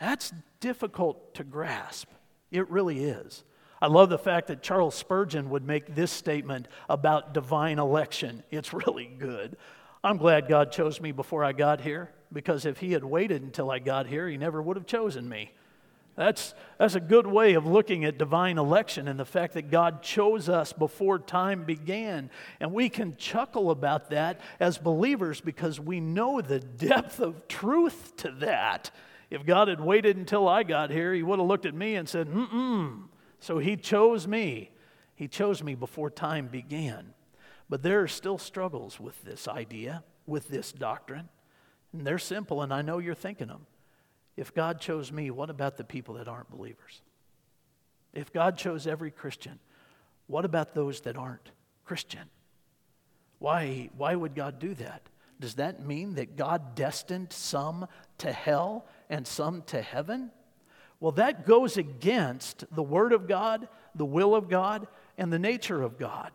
That's 0.00 0.32
difficult 0.60 1.34
to 1.34 1.44
grasp. 1.44 2.08
It 2.50 2.68
really 2.70 3.04
is. 3.04 3.44
I 3.84 3.86
love 3.86 4.08
the 4.08 4.16
fact 4.16 4.46
that 4.46 4.62
Charles 4.62 4.94
Spurgeon 4.94 5.50
would 5.50 5.62
make 5.62 5.94
this 5.94 6.10
statement 6.10 6.68
about 6.88 7.34
divine 7.34 7.78
election. 7.78 8.42
It's 8.50 8.72
really 8.72 9.04
good. 9.18 9.58
I'm 10.02 10.16
glad 10.16 10.48
God 10.48 10.72
chose 10.72 11.02
me 11.02 11.12
before 11.12 11.44
I 11.44 11.52
got 11.52 11.82
here 11.82 12.10
because 12.32 12.64
if 12.64 12.78
He 12.78 12.92
had 12.92 13.04
waited 13.04 13.42
until 13.42 13.70
I 13.70 13.80
got 13.80 14.06
here, 14.06 14.26
He 14.26 14.38
never 14.38 14.62
would 14.62 14.78
have 14.78 14.86
chosen 14.86 15.28
me. 15.28 15.52
That's, 16.16 16.54
that's 16.78 16.94
a 16.94 17.00
good 17.00 17.26
way 17.26 17.52
of 17.52 17.66
looking 17.66 18.06
at 18.06 18.16
divine 18.16 18.56
election 18.56 19.06
and 19.06 19.20
the 19.20 19.26
fact 19.26 19.52
that 19.52 19.70
God 19.70 20.02
chose 20.02 20.48
us 20.48 20.72
before 20.72 21.18
time 21.18 21.64
began. 21.64 22.30
And 22.60 22.72
we 22.72 22.88
can 22.88 23.18
chuckle 23.18 23.70
about 23.70 24.08
that 24.08 24.40
as 24.58 24.78
believers 24.78 25.42
because 25.42 25.78
we 25.78 26.00
know 26.00 26.40
the 26.40 26.60
depth 26.60 27.20
of 27.20 27.48
truth 27.48 28.16
to 28.16 28.30
that. 28.38 28.90
If 29.28 29.44
God 29.44 29.68
had 29.68 29.82
waited 29.82 30.16
until 30.16 30.48
I 30.48 30.62
got 30.62 30.88
here, 30.88 31.12
He 31.12 31.22
would 31.22 31.38
have 31.38 31.48
looked 31.48 31.66
at 31.66 31.74
me 31.74 31.96
and 31.96 32.08
said, 32.08 32.28
mm 32.28 32.48
mm. 32.48 33.02
So 33.44 33.58
He 33.58 33.76
chose 33.76 34.26
me. 34.26 34.70
He 35.14 35.28
chose 35.28 35.62
me 35.62 35.74
before 35.74 36.08
time 36.08 36.46
began. 36.46 37.12
But 37.68 37.82
there 37.82 38.00
are 38.00 38.08
still 38.08 38.38
struggles 38.38 38.98
with 38.98 39.22
this 39.22 39.46
idea, 39.46 40.02
with 40.26 40.48
this 40.48 40.72
doctrine. 40.72 41.28
And 41.92 42.06
they're 42.06 42.18
simple, 42.18 42.62
and 42.62 42.72
I 42.72 42.80
know 42.80 42.96
you're 42.96 43.14
thinking 43.14 43.48
them. 43.48 43.66
If 44.34 44.54
God 44.54 44.80
chose 44.80 45.12
me, 45.12 45.30
what 45.30 45.50
about 45.50 45.76
the 45.76 45.84
people 45.84 46.14
that 46.14 46.26
aren't 46.26 46.50
believers? 46.50 47.02
If 48.14 48.32
God 48.32 48.56
chose 48.56 48.86
every 48.86 49.10
Christian, 49.10 49.58
what 50.26 50.46
about 50.46 50.72
those 50.72 51.02
that 51.02 51.18
aren't 51.18 51.50
Christian? 51.84 52.30
Why, 53.40 53.90
why 53.94 54.14
would 54.14 54.34
God 54.34 54.58
do 54.58 54.72
that? 54.76 55.02
Does 55.38 55.56
that 55.56 55.84
mean 55.84 56.14
that 56.14 56.36
God 56.36 56.74
destined 56.74 57.30
some 57.30 57.88
to 58.18 58.32
hell 58.32 58.86
and 59.10 59.26
some 59.26 59.60
to 59.66 59.82
heaven? 59.82 60.30
Well, 61.04 61.12
that 61.12 61.44
goes 61.44 61.76
against 61.76 62.64
the 62.74 62.82
Word 62.82 63.12
of 63.12 63.28
God, 63.28 63.68
the 63.94 64.06
will 64.06 64.34
of 64.34 64.48
God, 64.48 64.88
and 65.18 65.30
the 65.30 65.38
nature 65.38 65.82
of 65.82 65.98
God. 65.98 66.30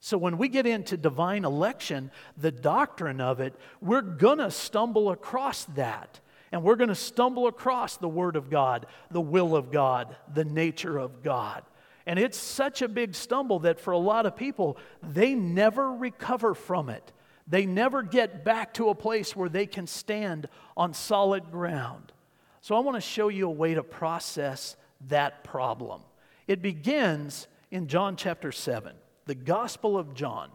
So 0.00 0.16
when 0.16 0.38
we 0.38 0.48
get 0.48 0.66
into 0.66 0.96
divine 0.96 1.44
election, 1.44 2.10
the 2.34 2.50
doctrine 2.50 3.20
of 3.20 3.40
it, 3.40 3.54
we're 3.82 4.00
going 4.00 4.38
to 4.38 4.50
stumble 4.50 5.10
across 5.10 5.66
that. 5.76 6.20
And 6.52 6.62
we're 6.62 6.76
going 6.76 6.88
to 6.88 6.94
stumble 6.94 7.48
across 7.48 7.98
the 7.98 8.08
Word 8.08 8.36
of 8.36 8.48
God, 8.48 8.86
the 9.10 9.20
will 9.20 9.54
of 9.54 9.70
God, 9.70 10.16
the 10.32 10.46
nature 10.46 10.96
of 10.96 11.22
God. 11.22 11.62
And 12.06 12.18
it's 12.18 12.38
such 12.38 12.80
a 12.80 12.88
big 12.88 13.14
stumble 13.14 13.58
that 13.58 13.78
for 13.78 13.90
a 13.90 13.98
lot 13.98 14.24
of 14.24 14.36
people, 14.36 14.78
they 15.02 15.34
never 15.34 15.92
recover 15.92 16.54
from 16.54 16.88
it. 16.88 17.12
They 17.46 17.66
never 17.66 18.02
get 18.02 18.42
back 18.42 18.72
to 18.74 18.88
a 18.88 18.94
place 18.94 19.36
where 19.36 19.50
they 19.50 19.66
can 19.66 19.86
stand 19.86 20.48
on 20.78 20.94
solid 20.94 21.50
ground. 21.50 22.10
So 22.64 22.74
I 22.74 22.78
want 22.78 22.94
to 22.94 23.00
show 23.02 23.28
you 23.28 23.46
a 23.46 23.50
way 23.50 23.74
to 23.74 23.82
process 23.82 24.74
that 25.08 25.44
problem. 25.44 26.00
It 26.46 26.62
begins 26.62 27.46
in 27.70 27.88
John 27.88 28.16
chapter 28.16 28.52
7 28.52 28.94
the 29.26 29.34
Gospel 29.34 29.98
of 29.98 30.14
John. 30.14 30.48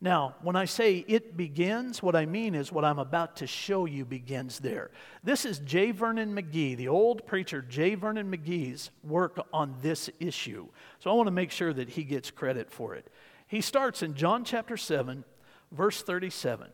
Now, 0.00 0.36
when 0.42 0.54
I 0.54 0.66
say 0.66 1.04
it 1.08 1.36
begins, 1.36 2.00
what 2.00 2.14
I 2.14 2.26
mean 2.26 2.54
is 2.54 2.70
what 2.70 2.84
I'm 2.84 3.00
about 3.00 3.38
to 3.38 3.48
show 3.48 3.86
you 3.86 4.04
begins 4.04 4.60
there. 4.60 4.92
This 5.24 5.44
is 5.44 5.58
J. 5.58 5.90
Vernon 5.90 6.32
McGee, 6.32 6.76
the 6.76 6.86
old 6.86 7.26
preacher 7.26 7.60
J. 7.60 7.96
Vernon 7.96 8.30
McGee's 8.30 8.92
work 9.02 9.44
on 9.52 9.74
this 9.82 10.08
issue. 10.20 10.68
So 11.00 11.10
I 11.10 11.14
want 11.14 11.26
to 11.26 11.32
make 11.32 11.50
sure 11.50 11.72
that 11.72 11.88
he 11.88 12.04
gets 12.04 12.30
credit 12.30 12.70
for 12.70 12.94
it. 12.94 13.10
He 13.48 13.62
starts 13.62 14.00
in 14.04 14.14
John 14.14 14.44
chapter 14.44 14.76
7, 14.76 15.24
verse 15.72 16.02
37, 16.02 16.68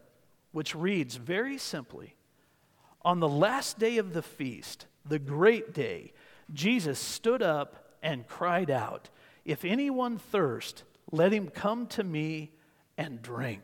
which 0.52 0.75
reads 0.75 1.16
very 1.16 1.56
simply 1.56 2.17
On 3.08 3.20
the 3.20 3.28
last 3.28 3.78
day 3.78 3.96
of 3.96 4.12
the 4.12 4.20
feast, 4.20 4.84
the 5.02 5.18
great 5.18 5.72
day, 5.72 6.12
Jesus 6.52 6.98
stood 6.98 7.40
up 7.40 7.94
and 8.02 8.28
cried 8.28 8.68
out, 8.68 9.08
If 9.46 9.64
anyone 9.64 10.18
thirst, 10.18 10.82
let 11.10 11.32
him 11.32 11.48
come 11.48 11.86
to 11.86 12.04
me 12.04 12.52
and 12.98 13.22
drink. 13.22 13.62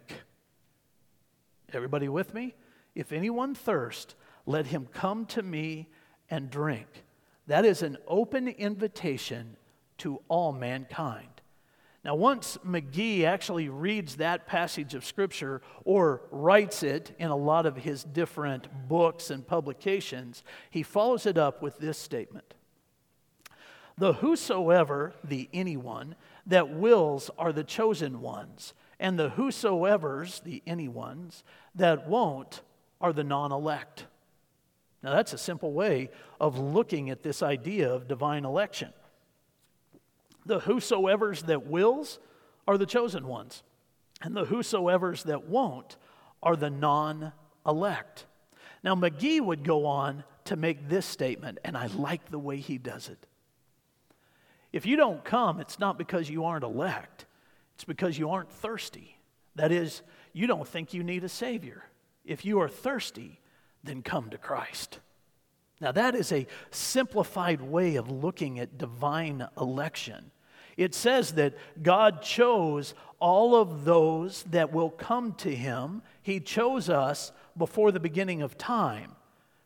Everybody 1.75 2.09
with 2.09 2.33
me? 2.33 2.55
If 2.95 3.13
anyone 3.13 3.55
thirst, 3.55 4.15
let 4.47 4.69
him 4.69 4.89
come 4.95 5.27
to 5.27 5.43
me 5.43 5.91
and 6.31 6.49
drink. 6.49 7.05
That 7.47 7.67
is 7.67 7.83
an 7.83 7.99
open 8.09 8.49
invitation 8.49 9.59
to 9.99 10.23
all 10.29 10.53
mankind. 10.53 11.34
Now, 12.05 12.15
once 12.15 12.59
McGee 12.67 13.25
actually 13.25 13.71
reads 13.71 14.17
that 14.17 14.47
passage 14.47 14.95
of 14.95 15.07
Scripture 15.07 15.63
or 15.85 16.21
writes 16.31 16.83
it 16.83 17.13
in 17.19 17.31
a 17.31 17.37
lot 17.37 17.65
of 17.65 17.79
his 17.79 18.05
different 18.05 18.89
books 18.89 19.31
and 19.31 19.47
publications, 19.47 20.45
he 20.71 20.83
follows 20.83 21.25
it 21.25 21.39
up 21.39 21.63
with 21.63 21.79
this 21.79 21.97
statement 21.97 22.53
The 23.97 24.15
whosoever, 24.15 25.15
the 25.25 25.49
anyone, 25.55 26.15
that 26.47 26.69
wills 26.69 27.31
are 27.39 27.55
the 27.55 27.65
chosen 27.65 28.21
ones, 28.21 28.75
and 29.01 29.19
the 29.19 29.31
whosoever's, 29.31 30.41
the 30.41 30.63
anyones, 30.67 31.43
that 31.75 32.07
won't 32.07 32.61
are 33.01 33.15
the 33.15 33.25
non 33.25 33.51
elect. 33.51 34.05
Now, 35.03 35.15
that's 35.15 35.33
a 35.33 35.39
simple 35.39 35.73
way 35.73 36.11
of 36.39 36.59
looking 36.59 37.09
at 37.09 37.23
this 37.23 37.43
idea 37.43 37.91
of 37.91 38.09
divine 38.09 38.45
election. 38.45 38.93
The 40.47 40.61
whosoever's 40.61 41.43
that 41.43 41.67
wills 41.67 42.19
are 42.67 42.79
the 42.79 42.87
chosen 42.87 43.27
ones, 43.27 43.63
and 44.23 44.37
the 44.37 44.45
whosoever's 44.45 45.25
that 45.25 45.49
won't 45.49 45.97
are 46.43 46.57
the 46.57 46.71
non 46.71 47.33
elect. 47.67 48.27
Now, 48.83 48.95
McGee 48.95 49.41
would 49.41 49.65
go 49.65 49.87
on 49.87 50.25
to 50.45 50.57
make 50.57 50.89
this 50.89 51.07
statement, 51.07 51.59
and 51.65 51.77
I 51.77 51.87
like 51.87 52.31
the 52.31 52.39
way 52.39 52.59
he 52.59 52.77
does 52.77 53.09
it. 53.09 53.27
If 54.73 54.85
you 54.87 54.97
don't 54.97 55.25
come, 55.25 55.61
it's 55.61 55.79
not 55.79 55.97
because 55.97 56.29
you 56.29 56.45
aren't 56.45 56.65
elect, 56.65 57.27
it's 57.75 57.85
because 57.85 58.19
you 58.19 58.31
aren't 58.31 58.53
thirsty. 58.53 59.19
That 59.57 59.73
is, 59.73 60.03
you 60.33 60.47
don't 60.47 60.67
think 60.67 60.93
you 60.93 61.05
need 61.05 61.25
a 61.25 61.29
Savior. 61.29 61.85
If 62.25 62.45
you 62.45 62.61
are 62.61 62.69
thirsty, 62.69 63.41
then 63.85 64.03
come 64.03 64.31
to 64.31 64.39
Christ. 64.39 64.99
Now, 65.81 65.93
that 65.93 66.15
is 66.15 66.33
a 66.33 66.47
simplified 66.71 67.61
way 67.61 67.97
of 67.97 68.11
looking 68.11 68.59
at 68.59 68.79
divine 68.79 69.47
election. 69.61 70.31
It 70.77 70.95
says 70.95 71.33
that 71.33 71.55
God 71.83 72.23
chose 72.23 72.95
all 73.21 73.55
of 73.55 73.85
those 73.85 74.43
that 74.51 74.73
will 74.73 74.91
come 74.91 75.33
to 75.35 75.55
Him. 75.55 76.03
He 76.23 76.41
chose 76.41 76.89
us 76.89 77.33
before 77.57 77.93
the 77.93 78.01
beginning 78.01 78.43
of 78.43 78.59
time. 78.59 79.13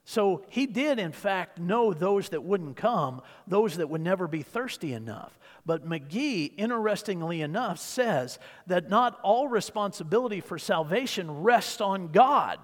So 0.08 0.42
he 0.48 0.66
did, 0.66 0.98
in 0.98 1.12
fact, 1.12 1.58
know 1.58 1.92
those 1.92 2.30
that 2.30 2.42
wouldn't 2.42 2.78
come, 2.78 3.20
those 3.46 3.76
that 3.76 3.90
would 3.90 4.00
never 4.00 4.26
be 4.26 4.40
thirsty 4.40 4.94
enough. 4.94 5.38
But 5.66 5.86
McGee, 5.86 6.54
interestingly 6.56 7.42
enough, 7.42 7.78
says 7.78 8.38
that 8.68 8.88
not 8.88 9.20
all 9.22 9.48
responsibility 9.48 10.40
for 10.40 10.58
salvation 10.58 11.42
rests 11.42 11.82
on 11.82 12.08
God. 12.08 12.58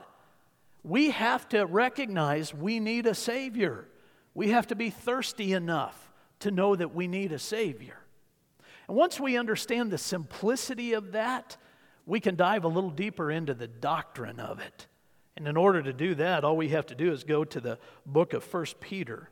We 0.83 1.11
have 1.11 1.46
to 1.50 1.66
recognize 1.66 2.54
we 2.54 2.80
need 2.80 3.07
a 3.07 3.14
Savior. 3.14 3.88
We 4.33 4.48
have 4.52 4.68
to 4.68 4.74
be 4.74 4.88
thirsty 4.88 5.52
enough 5.52 6.11
to 6.38 6.50
know 6.50 6.74
that 6.74 6.94
we 6.94 7.09
need 7.09 7.30
a 7.30 7.38
Savior. 7.38 7.98
And 8.88 8.97
once 8.97 9.18
we 9.18 9.37
understand 9.37 9.90
the 9.90 9.99
simplicity 9.99 10.92
of 10.92 11.12
that, 11.12 11.57
we 12.07 12.20
can 12.20 12.37
dive 12.37 12.64
a 12.64 12.68
little 12.68 12.90
deeper 12.90 13.31
into 13.31 13.55
the 13.55 13.66
doctrine 13.66 14.40
of 14.40 14.61
it. 14.61 14.87
And 15.37 15.49
in 15.49 15.57
order 15.57 15.83
to 15.83 15.92
do 15.92 16.14
that, 16.16 16.44
all 16.44 16.57
we 16.57 16.68
have 16.68 16.87
to 16.87 16.94
do 16.94 17.12
is 17.12 17.25
go 17.25 17.44
to 17.44 17.61
the 17.61 17.79
book 18.07 18.35
of 18.35 18.53
1 18.53 18.66
Peter. 18.81 19.31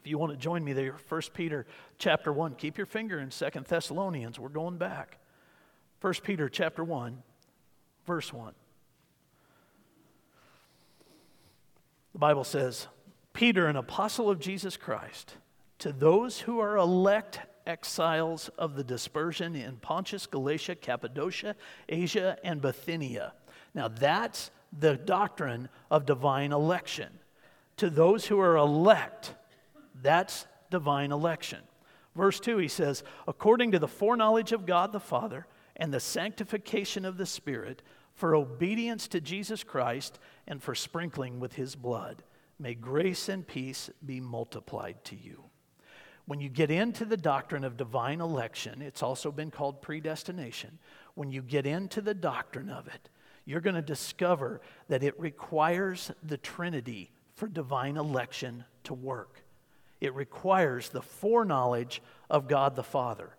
If 0.00 0.06
you 0.06 0.18
want 0.18 0.32
to 0.32 0.38
join 0.38 0.64
me 0.64 0.72
there, 0.72 0.96
1 1.08 1.22
Peter 1.34 1.66
chapter 1.98 2.32
1. 2.32 2.54
Keep 2.54 2.78
your 2.78 2.86
finger 2.86 3.18
in 3.18 3.30
2 3.30 3.46
Thessalonians. 3.66 4.38
We're 4.38 4.48
going 4.48 4.78
back. 4.78 5.18
1 6.00 6.14
Peter 6.22 6.48
chapter 6.48 6.82
1, 6.82 7.22
verse 8.06 8.32
1. 8.32 8.54
The 12.12 12.18
Bible 12.18 12.44
says, 12.44 12.86
Peter, 13.32 13.66
an 13.66 13.76
apostle 13.76 14.30
of 14.30 14.40
Jesus 14.40 14.76
Christ, 14.76 15.36
to 15.78 15.92
those 15.92 16.40
who 16.40 16.60
are 16.60 16.76
elect 16.76 17.40
exiles 17.70 18.50
of 18.58 18.74
the 18.74 18.84
dispersion 18.84 19.54
in 19.54 19.76
Pontus, 19.76 20.26
Galatia, 20.26 20.74
Cappadocia, 20.74 21.54
Asia, 21.88 22.36
and 22.44 22.60
Bithynia. 22.60 23.32
Now 23.74 23.88
that's 23.88 24.50
the 24.78 24.96
doctrine 24.96 25.68
of 25.90 26.04
divine 26.04 26.52
election. 26.52 27.08
To 27.78 27.88
those 27.88 28.26
who 28.26 28.38
are 28.40 28.56
elect, 28.56 29.34
that's 30.02 30.46
divine 30.70 31.12
election. 31.12 31.60
Verse 32.14 32.40
2, 32.40 32.58
he 32.58 32.68
says, 32.68 33.02
according 33.26 33.70
to 33.72 33.78
the 33.78 33.88
foreknowledge 33.88 34.52
of 34.52 34.66
God 34.66 34.92
the 34.92 35.00
Father 35.00 35.46
and 35.76 35.94
the 35.94 36.00
sanctification 36.00 37.04
of 37.04 37.16
the 37.16 37.26
Spirit, 37.26 37.82
for 38.14 38.34
obedience 38.34 39.08
to 39.08 39.20
Jesus 39.20 39.64
Christ 39.64 40.18
and 40.46 40.62
for 40.62 40.74
sprinkling 40.74 41.40
with 41.40 41.54
his 41.54 41.74
blood, 41.74 42.22
may 42.58 42.74
grace 42.74 43.28
and 43.28 43.46
peace 43.46 43.88
be 44.04 44.20
multiplied 44.20 45.02
to 45.04 45.16
you. 45.16 45.49
When 46.30 46.38
you 46.38 46.48
get 46.48 46.70
into 46.70 47.04
the 47.04 47.16
doctrine 47.16 47.64
of 47.64 47.76
divine 47.76 48.20
election, 48.20 48.82
it's 48.82 49.02
also 49.02 49.32
been 49.32 49.50
called 49.50 49.82
predestination. 49.82 50.78
When 51.16 51.32
you 51.32 51.42
get 51.42 51.66
into 51.66 52.00
the 52.00 52.14
doctrine 52.14 52.70
of 52.70 52.86
it, 52.86 53.08
you're 53.44 53.60
going 53.60 53.74
to 53.74 53.82
discover 53.82 54.60
that 54.86 55.02
it 55.02 55.18
requires 55.18 56.12
the 56.22 56.36
Trinity 56.36 57.10
for 57.34 57.48
divine 57.48 57.96
election 57.96 58.62
to 58.84 58.94
work. 58.94 59.42
It 60.00 60.14
requires 60.14 60.90
the 60.90 61.02
foreknowledge 61.02 62.00
of 62.30 62.46
God 62.46 62.76
the 62.76 62.84
Father. 62.84 63.30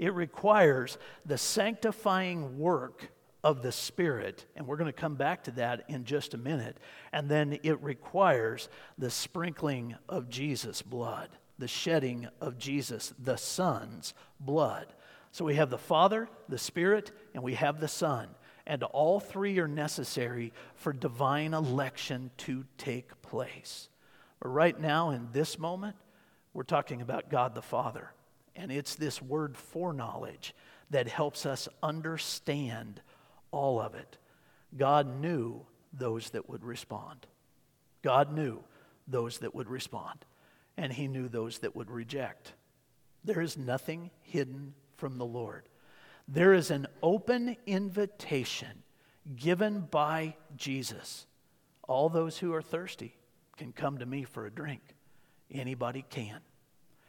It 0.00 0.12
requires 0.12 0.98
the 1.24 1.38
sanctifying 1.38 2.58
work 2.58 3.12
of 3.44 3.62
the 3.62 3.70
Spirit, 3.70 4.46
and 4.56 4.66
we're 4.66 4.78
going 4.78 4.92
to 4.92 4.92
come 4.92 5.14
back 5.14 5.44
to 5.44 5.52
that 5.52 5.84
in 5.86 6.04
just 6.04 6.34
a 6.34 6.38
minute. 6.38 6.78
And 7.12 7.28
then 7.28 7.60
it 7.62 7.80
requires 7.80 8.68
the 8.98 9.10
sprinkling 9.10 9.94
of 10.08 10.28
Jesus' 10.28 10.82
blood, 10.82 11.28
the 11.58 11.68
shedding 11.68 12.28
of 12.40 12.58
Jesus, 12.58 13.12
the 13.18 13.36
Son's 13.36 14.14
blood. 14.40 14.86
So 15.30 15.44
we 15.44 15.54
have 15.56 15.70
the 15.70 15.78
Father, 15.78 16.28
the 16.48 16.58
Spirit, 16.58 17.12
and 17.34 17.42
we 17.42 17.54
have 17.54 17.80
the 17.80 17.88
Son 17.88 18.28
and 18.66 18.82
all 18.84 19.20
three 19.20 19.58
are 19.58 19.68
necessary 19.68 20.52
for 20.74 20.92
divine 20.92 21.54
election 21.54 22.30
to 22.38 22.64
take 22.78 23.20
place. 23.22 23.88
But 24.40 24.48
right 24.50 24.78
now, 24.78 25.10
in 25.10 25.28
this 25.32 25.58
moment, 25.58 25.96
we're 26.54 26.62
talking 26.62 27.02
about 27.02 27.30
God 27.30 27.54
the 27.54 27.62
Father. 27.62 28.12
And 28.54 28.70
it's 28.70 28.94
this 28.94 29.20
word 29.20 29.56
foreknowledge 29.56 30.54
that 30.90 31.08
helps 31.08 31.46
us 31.46 31.68
understand 31.82 33.00
all 33.50 33.80
of 33.80 33.94
it. 33.94 34.18
God 34.76 35.20
knew 35.20 35.62
those 35.92 36.30
that 36.30 36.48
would 36.48 36.64
respond. 36.64 37.26
God 38.02 38.32
knew 38.32 38.62
those 39.08 39.38
that 39.38 39.54
would 39.54 39.68
respond. 39.68 40.24
And 40.76 40.92
He 40.92 41.08
knew 41.08 41.28
those 41.28 41.58
that 41.58 41.76
would 41.76 41.90
reject. 41.90 42.54
There 43.24 43.40
is 43.40 43.56
nothing 43.56 44.10
hidden 44.22 44.74
from 44.96 45.18
the 45.18 45.26
Lord. 45.26 45.68
There 46.28 46.54
is 46.54 46.70
an 46.70 46.86
open 47.02 47.56
invitation 47.66 48.82
given 49.36 49.80
by 49.82 50.36
Jesus. 50.56 51.26
All 51.86 52.08
those 52.08 52.38
who 52.38 52.54
are 52.54 52.62
thirsty 52.62 53.16
can 53.56 53.72
come 53.72 53.98
to 53.98 54.06
me 54.06 54.24
for 54.24 54.46
a 54.46 54.50
drink. 54.50 54.80
Anybody 55.50 56.04
can. 56.08 56.40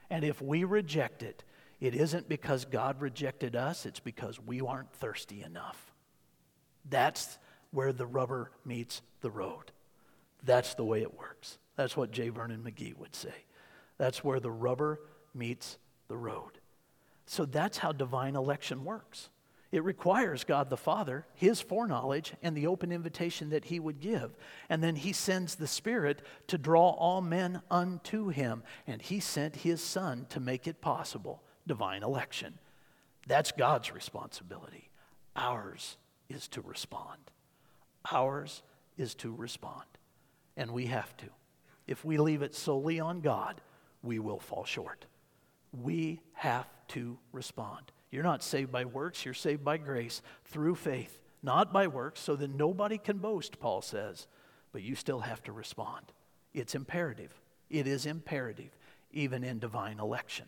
And 0.09 0.23
if 0.23 0.41
we 0.41 0.63
reject 0.65 1.23
it, 1.23 1.43
It 1.83 1.95
isn't 1.95 2.29
because 2.29 2.63
God 2.63 3.01
rejected 3.01 3.57
us, 3.57 3.85
it's 3.85 3.99
because 3.99 4.39
we 4.39 4.61
aren't 4.61 4.93
thirsty 4.93 5.43
enough. 5.43 5.91
That's 6.89 7.37
where 7.71 7.91
the 7.91 8.05
rubber 8.05 8.51
meets 8.63 9.01
the 9.19 9.29
road. 9.29 9.73
That's 10.45 10.75
the 10.75 10.85
way 10.85 11.01
it 11.01 11.17
works. 11.17 11.57
That's 11.75 11.97
what 11.97 12.11
J. 12.11 12.29
Vernon 12.29 12.63
McGee 12.63 12.97
would 12.97 13.13
say. 13.13 13.33
That's 13.97 14.23
where 14.23 14.39
the 14.39 14.51
rubber 14.51 14.99
meets 15.33 15.77
the 16.07 16.17
road. 16.17 16.59
So 17.25 17.45
that's 17.45 17.77
how 17.77 17.91
divine 17.91 18.35
election 18.35 18.83
works. 18.83 19.29
It 19.71 19.83
requires 19.83 20.43
God 20.43 20.69
the 20.69 20.77
Father, 20.77 21.25
His 21.33 21.59
foreknowledge, 21.59 22.33
and 22.43 22.55
the 22.55 22.67
open 22.67 22.91
invitation 22.91 23.49
that 23.49 23.65
He 23.65 23.79
would 23.79 23.99
give. 23.99 24.35
And 24.69 24.83
then 24.83 24.95
He 24.95 25.13
sends 25.13 25.55
the 25.55 25.65
Spirit 25.65 26.21
to 26.47 26.59
draw 26.59 26.91
all 26.91 27.21
men 27.21 27.61
unto 27.71 28.27
Him. 28.27 28.61
And 28.85 29.01
He 29.01 29.19
sent 29.19 29.55
His 29.55 29.81
Son 29.81 30.27
to 30.29 30.39
make 30.39 30.67
it 30.67 30.79
possible 30.79 31.41
divine 31.65 32.03
election. 32.03 32.59
That's 33.25 33.51
God's 33.51 33.91
responsibility. 33.91 34.91
Ours 35.35 35.97
is 36.29 36.47
to 36.49 36.61
respond. 36.61 37.31
Ours 38.11 38.61
is 38.95 39.15
to 39.15 39.33
respond. 39.33 39.85
And 40.55 40.69
we 40.69 40.85
have 40.85 41.17
to. 41.17 41.27
If 41.87 42.05
we 42.05 42.17
leave 42.17 42.43
it 42.43 42.53
solely 42.53 42.99
on 42.99 43.21
God, 43.21 43.59
we 44.03 44.19
will 44.19 44.39
fall 44.39 44.65
short. 44.65 45.05
We 45.71 46.21
have 46.33 46.67
to 46.89 47.17
respond. 47.31 47.91
You're 48.11 48.21
not 48.21 48.43
saved 48.43 48.71
by 48.71 48.85
works, 48.85 49.25
you're 49.25 49.33
saved 49.33 49.63
by 49.63 49.77
grace 49.77 50.21
through 50.45 50.75
faith, 50.75 51.19
not 51.41 51.73
by 51.73 51.87
works, 51.87 52.19
so 52.19 52.35
that 52.35 52.53
nobody 52.53 52.99
can 52.99 53.17
boast, 53.17 53.59
Paul 53.59 53.81
says, 53.81 54.27
but 54.71 54.83
you 54.83 54.93
still 54.93 55.21
have 55.21 55.41
to 55.43 55.51
respond. 55.51 56.11
It's 56.53 56.75
imperative. 56.75 57.33
It 57.71 57.87
is 57.87 58.05
imperative, 58.05 58.77
even 59.11 59.43
in 59.43 59.57
divine 59.57 59.99
election. 59.99 60.45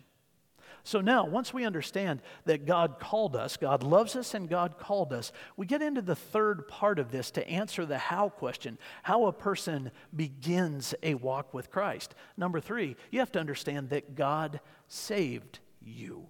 So 0.85 1.01
now, 1.01 1.25
once 1.25 1.51
we 1.51 1.65
understand 1.65 2.21
that 2.45 2.67
God 2.67 2.99
called 2.99 3.35
us, 3.35 3.57
God 3.57 3.81
loves 3.81 4.15
us, 4.15 4.35
and 4.35 4.47
God 4.47 4.77
called 4.77 5.11
us, 5.13 5.31
we 5.57 5.65
get 5.65 5.81
into 5.81 6.03
the 6.03 6.15
third 6.15 6.67
part 6.67 6.99
of 6.99 7.09
this 7.11 7.31
to 7.31 7.49
answer 7.49 7.87
the 7.87 7.97
how 7.97 8.29
question 8.29 8.77
how 9.01 9.25
a 9.25 9.33
person 9.33 9.89
begins 10.15 10.93
a 11.01 11.15
walk 11.15 11.55
with 11.55 11.71
Christ. 11.71 12.13
Number 12.37 12.59
three, 12.59 12.95
you 13.09 13.17
have 13.17 13.31
to 13.31 13.39
understand 13.39 13.89
that 13.89 14.13
God 14.13 14.61
saved 14.87 15.57
you. 15.81 16.27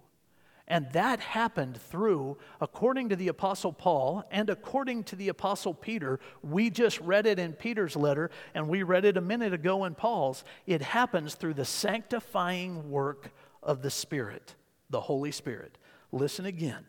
And 0.68 0.90
that 0.92 1.20
happened 1.20 1.76
through, 1.76 2.38
according 2.58 3.10
to 3.10 3.16
the 3.16 3.28
Apostle 3.28 3.74
Paul 3.74 4.24
and 4.30 4.48
according 4.48 5.04
to 5.04 5.16
the 5.16 5.28
Apostle 5.28 5.74
Peter, 5.74 6.18
we 6.42 6.70
just 6.70 6.98
read 7.02 7.26
it 7.26 7.38
in 7.38 7.52
Peter's 7.52 7.94
letter 7.94 8.30
and 8.54 8.68
we 8.68 8.82
read 8.82 9.04
it 9.04 9.18
a 9.18 9.20
minute 9.20 9.52
ago 9.52 9.84
in 9.84 9.94
Paul's. 9.94 10.44
It 10.66 10.80
happens 10.80 11.34
through 11.34 11.54
the 11.54 11.64
sanctifying 11.66 12.90
work 12.90 13.32
of 13.62 13.82
the 13.82 13.90
Spirit, 13.90 14.54
the 14.90 15.00
Holy 15.00 15.32
Spirit. 15.32 15.78
Listen 16.12 16.46
again. 16.46 16.84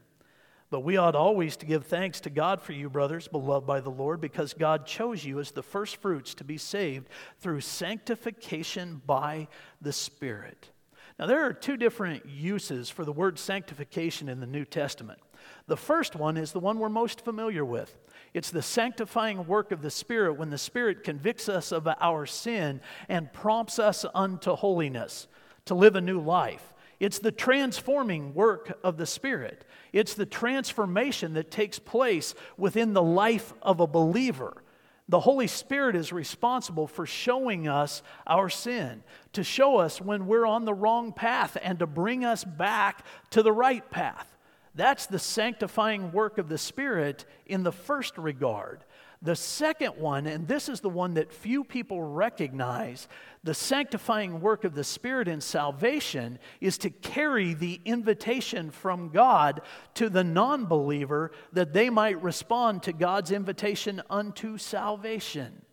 But 0.70 0.82
we 0.82 0.98
ought 0.98 1.16
always 1.16 1.56
to 1.58 1.66
give 1.66 1.86
thanks 1.86 2.20
to 2.22 2.30
God 2.30 2.62
for 2.62 2.74
you, 2.74 2.90
brothers, 2.90 3.30
beloved 3.30 3.66
by 3.66 3.80
the 3.80 3.90
Lord, 3.90 4.20
because 4.20 4.54
God 4.54 4.86
chose 4.86 5.24
you 5.24 5.40
as 5.40 5.52
the 5.52 5.64
first 5.64 5.98
fruits 5.98 6.34
to 6.36 6.44
be 6.44 6.58
saved 6.58 7.08
through 7.40 7.62
sanctification 7.62 9.02
by 9.06 9.48
the 9.82 9.94
Spirit 9.94 10.72
now, 11.20 11.26
there 11.26 11.46
are 11.46 11.54
two 11.54 11.78
different 11.78 12.28
uses 12.28 12.90
for 12.90 13.04
the 13.04 13.12
word 13.12 13.40
sanctification 13.40 14.30
in 14.30 14.40
the 14.40 14.46
New 14.46 14.66
Testament. 14.66 15.20
The 15.66 15.78
first 15.78 16.16
one 16.16 16.38
is 16.38 16.52
the 16.52 16.60
one 16.60 16.78
we're 16.78 16.90
most 16.90 17.22
familiar 17.22 17.66
with. 17.66 17.98
It's 18.34 18.52
the 18.52 18.62
sanctifying 18.62 19.48
work 19.48 19.72
of 19.72 19.82
the 19.82 19.90
Spirit 19.90 20.38
when 20.38 20.52
the 20.52 20.58
Spirit 20.60 21.04
convicts 21.04 21.50
us 21.50 21.72
of 21.72 21.88
our 22.00 22.28
sin 22.28 22.82
and 23.10 23.34
prompts 23.34 23.80
us 23.80 24.06
unto 24.14 24.54
holiness, 24.54 25.28
to 25.68 25.76
live 25.76 25.96
a 25.96 26.02
new 26.02 26.20
life. 26.20 26.74
It's 27.00 27.20
the 27.20 27.32
transforming 27.32 28.34
work 28.34 28.80
of 28.84 28.98
the 28.98 29.06
Spirit. 29.06 29.66
It's 29.94 30.16
the 30.16 30.26
transformation 30.26 31.34
that 31.36 31.52
takes 31.52 31.80
place 31.80 32.34
within 32.58 32.94
the 32.94 33.04
life 33.04 33.54
of 33.62 33.80
a 33.80 33.88
believer. 33.88 34.64
The 35.10 35.20
Holy 35.22 35.48
Spirit 35.48 35.96
is 35.96 36.12
responsible 36.12 36.88
for 36.88 37.06
showing 37.06 37.68
us 37.68 38.02
our 38.26 38.50
sin, 38.50 39.04
to 39.34 39.44
show 39.44 39.78
us 39.78 40.02
when 40.02 40.28
we're 40.28 40.46
on 40.46 40.66
the 40.66 40.74
wrong 40.74 41.14
path, 41.14 41.58
and 41.62 41.80
to 41.80 41.88
bring 41.88 42.26
us 42.26 42.44
back 42.44 43.06
to 43.30 43.42
the 43.42 43.54
right 43.54 43.90
path. 43.90 44.28
That's 44.76 45.06
the 45.06 45.20
sanctifying 45.20 46.12
work 46.12 46.38
of 46.38 46.50
the 46.50 46.58
Spirit 46.58 47.26
in 47.46 47.64
the 47.64 47.72
first 47.72 48.18
regard. 48.18 48.84
The 49.22 49.36
second 49.36 49.98
one, 49.98 50.28
and 50.28 50.48
this 50.48 50.70
is 50.70 50.80
the 50.80 50.90
one 50.90 51.16
that 51.16 51.34
few 51.34 51.64
people 51.64 52.02
recognize, 52.04 53.08
the 53.44 53.56
sanctifying 53.56 54.42
work 54.42 54.64
of 54.64 54.76
the 54.76 54.84
Spirit 54.84 55.28
in 55.28 55.42
salvation 55.42 56.38
is 56.62 56.78
to 56.80 56.92
carry 56.92 57.56
the 57.56 57.82
invitation 57.84 58.70
from 58.70 59.10
God 59.10 59.62
to 59.96 60.10
the 60.10 60.24
non 60.24 60.66
believer 60.66 61.32
that 61.54 61.74
they 61.74 61.90
might 61.90 62.22
respond 62.22 62.84
to 62.84 62.94
God's 62.94 63.32
invitation 63.32 64.04
unto 64.10 64.60
salvation. 64.60 65.64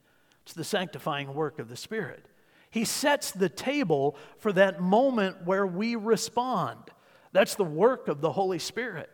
It's 0.45 0.55
the 0.55 0.65
sanctifying 0.65 1.35
work 1.35 1.59
of 1.59 1.69
the 1.69 1.77
Spirit. 1.77 2.27
He 2.71 2.85
sets 2.85 3.31
the 3.31 3.51
table 3.51 4.17
for 4.39 4.53
that 4.53 4.81
moment 4.81 5.45
where 5.45 5.67
we 5.67 5.97
respond. 5.97 6.79
That's 7.33 7.57
the 7.57 7.65
work 7.65 8.09
of 8.09 8.21
the 8.21 8.33
Holy 8.33 8.59
Spirit. 8.59 9.14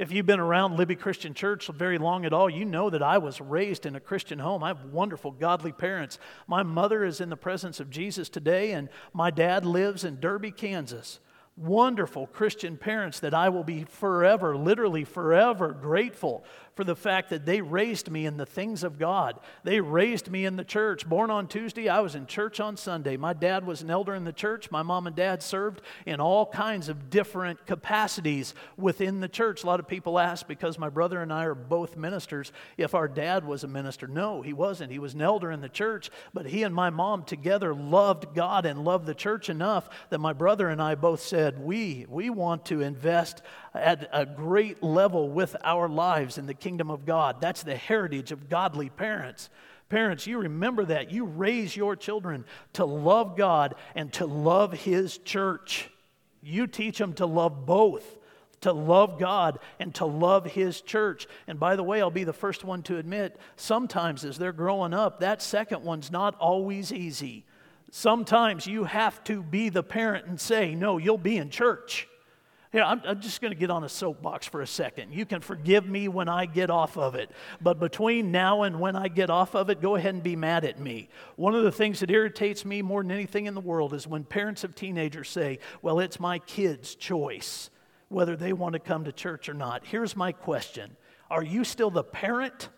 If 0.00 0.12
you've 0.12 0.24
been 0.24 0.40
around 0.40 0.78
Libby 0.78 0.96
Christian 0.96 1.34
Church 1.34 1.66
very 1.66 1.98
long 1.98 2.24
at 2.24 2.32
all, 2.32 2.48
you 2.48 2.64
know 2.64 2.88
that 2.88 3.02
I 3.02 3.18
was 3.18 3.38
raised 3.38 3.84
in 3.84 3.96
a 3.96 4.00
Christian 4.00 4.38
home. 4.38 4.64
I 4.64 4.68
have 4.68 4.86
wonderful, 4.86 5.30
godly 5.30 5.72
parents. 5.72 6.18
My 6.46 6.62
mother 6.62 7.04
is 7.04 7.20
in 7.20 7.28
the 7.28 7.36
presence 7.36 7.80
of 7.80 7.90
Jesus 7.90 8.30
today, 8.30 8.72
and 8.72 8.88
my 9.12 9.30
dad 9.30 9.66
lives 9.66 10.02
in 10.02 10.18
Derby, 10.18 10.52
Kansas 10.52 11.20
wonderful 11.56 12.26
Christian 12.28 12.78
parents 12.78 13.20
that 13.20 13.34
I 13.34 13.50
will 13.50 13.64
be 13.64 13.84
forever, 13.84 14.56
literally 14.56 15.04
forever 15.04 15.72
grateful 15.72 16.42
for 16.74 16.84
the 16.84 16.96
fact 16.96 17.30
that 17.30 17.44
they 17.44 17.60
raised 17.60 18.10
me 18.10 18.26
in 18.26 18.36
the 18.36 18.46
things 18.46 18.84
of 18.84 18.98
God. 18.98 19.38
They 19.64 19.80
raised 19.80 20.30
me 20.30 20.44
in 20.44 20.56
the 20.56 20.64
church. 20.64 21.08
Born 21.08 21.30
on 21.30 21.46
Tuesday, 21.46 21.88
I 21.88 22.00
was 22.00 22.14
in 22.14 22.26
church 22.26 22.60
on 22.60 22.76
Sunday. 22.76 23.16
My 23.16 23.32
dad 23.32 23.66
was 23.66 23.82
an 23.82 23.90
elder 23.90 24.14
in 24.14 24.24
the 24.24 24.32
church. 24.32 24.70
My 24.70 24.82
mom 24.82 25.06
and 25.06 25.16
dad 25.16 25.42
served 25.42 25.82
in 26.06 26.20
all 26.20 26.46
kinds 26.46 26.88
of 26.88 27.10
different 27.10 27.66
capacities 27.66 28.54
within 28.76 29.20
the 29.20 29.28
church. 29.28 29.62
A 29.62 29.66
lot 29.66 29.80
of 29.80 29.88
people 29.88 30.18
ask, 30.18 30.46
because 30.46 30.78
my 30.78 30.88
brother 30.88 31.20
and 31.20 31.32
I 31.32 31.44
are 31.44 31.54
both 31.54 31.96
ministers, 31.96 32.52
if 32.76 32.94
our 32.94 33.08
dad 33.08 33.44
was 33.44 33.64
a 33.64 33.68
minister. 33.68 34.06
No, 34.06 34.42
he 34.42 34.52
wasn't. 34.52 34.92
He 34.92 34.98
was 34.98 35.14
an 35.14 35.22
elder 35.22 35.50
in 35.50 35.60
the 35.60 35.68
church, 35.68 36.10
but 36.32 36.46
he 36.46 36.62
and 36.62 36.74
my 36.74 36.90
mom 36.90 37.24
together 37.24 37.74
loved 37.74 38.34
God 38.34 38.64
and 38.64 38.84
loved 38.84 39.06
the 39.06 39.14
church 39.14 39.48
enough 39.48 39.88
that 40.10 40.18
my 40.18 40.32
brother 40.32 40.68
and 40.68 40.80
I 40.80 40.94
both 40.94 41.20
said, 41.20 41.58
We, 41.58 42.06
we 42.08 42.30
want 42.30 42.64
to 42.66 42.80
invest 42.80 43.42
at 43.74 44.08
a 44.12 44.26
great 44.26 44.82
level 44.82 45.30
with 45.30 45.56
our 45.62 45.88
lives 45.88 46.38
in 46.38 46.46
the 46.46 46.54
kingdom 46.60 46.90
of 46.90 47.04
God. 47.06 47.40
That's 47.40 47.62
the 47.62 47.76
heritage 47.76 48.32
of 48.32 48.48
godly 48.48 48.90
parents. 48.90 49.50
Parents, 49.88 50.26
you 50.26 50.38
remember 50.38 50.84
that. 50.84 51.10
You 51.10 51.24
raise 51.24 51.74
your 51.74 51.96
children 51.96 52.44
to 52.74 52.84
love 52.84 53.36
God 53.36 53.74
and 53.94 54.12
to 54.14 54.26
love 54.26 54.72
His 54.72 55.18
church. 55.18 55.90
You 56.42 56.66
teach 56.66 56.98
them 56.98 57.14
to 57.14 57.26
love 57.26 57.66
both 57.66 58.16
to 58.60 58.72
love 58.72 59.18
God 59.18 59.58
and 59.78 59.94
to 59.96 60.04
love 60.04 60.46
His 60.46 60.80
church. 60.80 61.26
And 61.46 61.58
by 61.58 61.76
the 61.76 61.82
way, 61.82 62.00
I'll 62.00 62.10
be 62.10 62.24
the 62.24 62.32
first 62.32 62.64
one 62.64 62.82
to 62.84 62.98
admit 62.98 63.38
sometimes 63.56 64.24
as 64.24 64.38
they're 64.38 64.52
growing 64.52 64.94
up, 64.94 65.20
that 65.20 65.42
second 65.42 65.82
one's 65.82 66.10
not 66.10 66.34
always 66.38 66.92
easy. 66.92 67.46
Sometimes 67.90 68.66
you 68.66 68.84
have 68.84 69.22
to 69.24 69.42
be 69.42 69.68
the 69.68 69.82
parent 69.82 70.26
and 70.26 70.40
say, 70.40 70.74
No, 70.74 70.98
you'll 70.98 71.18
be 71.18 71.36
in 71.36 71.50
church. 71.50 72.06
Here, 72.72 72.84
I'm, 72.84 73.02
I'm 73.04 73.20
just 73.20 73.40
going 73.40 73.52
to 73.52 73.58
get 73.58 73.70
on 73.70 73.82
a 73.82 73.88
soapbox 73.88 74.46
for 74.46 74.62
a 74.62 74.66
second. 74.66 75.12
You 75.12 75.26
can 75.26 75.40
forgive 75.40 75.88
me 75.88 76.06
when 76.06 76.28
I 76.28 76.46
get 76.46 76.70
off 76.70 76.96
of 76.96 77.16
it. 77.16 77.30
But 77.60 77.80
between 77.80 78.30
now 78.30 78.62
and 78.62 78.78
when 78.78 78.94
I 78.94 79.08
get 79.08 79.28
off 79.28 79.56
of 79.56 79.70
it, 79.70 79.82
go 79.82 79.96
ahead 79.96 80.14
and 80.14 80.22
be 80.22 80.36
mad 80.36 80.64
at 80.64 80.78
me. 80.78 81.08
One 81.34 81.56
of 81.56 81.64
the 81.64 81.72
things 81.72 81.98
that 81.98 82.10
irritates 82.10 82.64
me 82.64 82.80
more 82.80 83.02
than 83.02 83.10
anything 83.10 83.46
in 83.46 83.54
the 83.54 83.60
world 83.60 83.92
is 83.92 84.06
when 84.06 84.22
parents 84.22 84.62
of 84.62 84.76
teenagers 84.76 85.28
say, 85.28 85.58
Well, 85.82 85.98
it's 85.98 86.20
my 86.20 86.38
kid's 86.38 86.94
choice 86.94 87.70
whether 88.10 88.36
they 88.36 88.52
want 88.52 88.74
to 88.74 88.78
come 88.78 89.04
to 89.04 89.12
church 89.12 89.48
or 89.48 89.54
not. 89.54 89.86
Here's 89.86 90.14
my 90.14 90.30
question 90.30 90.96
Are 91.30 91.42
you 91.42 91.64
still 91.64 91.90
the 91.90 92.04
parent? 92.04 92.68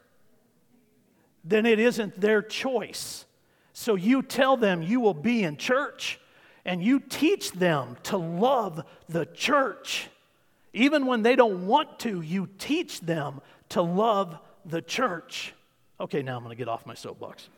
Then 1.45 1.67
it 1.67 1.81
isn't 1.81 2.21
their 2.21 2.41
choice. 2.41 3.27
So 3.73 3.97
you 3.97 4.23
tell 4.23 4.57
them 4.57 4.81
you 4.81 5.01
will 5.01 5.15
be 5.15 5.43
in 5.43 5.57
church 5.57 6.21
and 6.65 6.83
you 6.83 7.01
teach 7.01 7.53
them 7.53 7.97
to 8.05 8.17
love 8.17 8.85
the 9.09 9.27
church. 9.27 10.09
Even 10.73 11.07
when 11.07 11.23
they 11.23 11.37
don't 11.37 11.67
want 11.67 11.99
to, 12.01 12.21
you 12.21 12.49
teach 12.59 13.01
them 13.01 13.41
to 13.71 13.83
love 13.83 14.39
the 14.65 14.81
church. 14.81 15.55
Okay, 16.01 16.23
now 16.23 16.37
I'm 16.37 16.43
going 16.43 16.55
to 16.55 16.59
get 16.59 16.69
off 16.69 16.87
my 16.87 16.95
soapbox. 16.95 17.49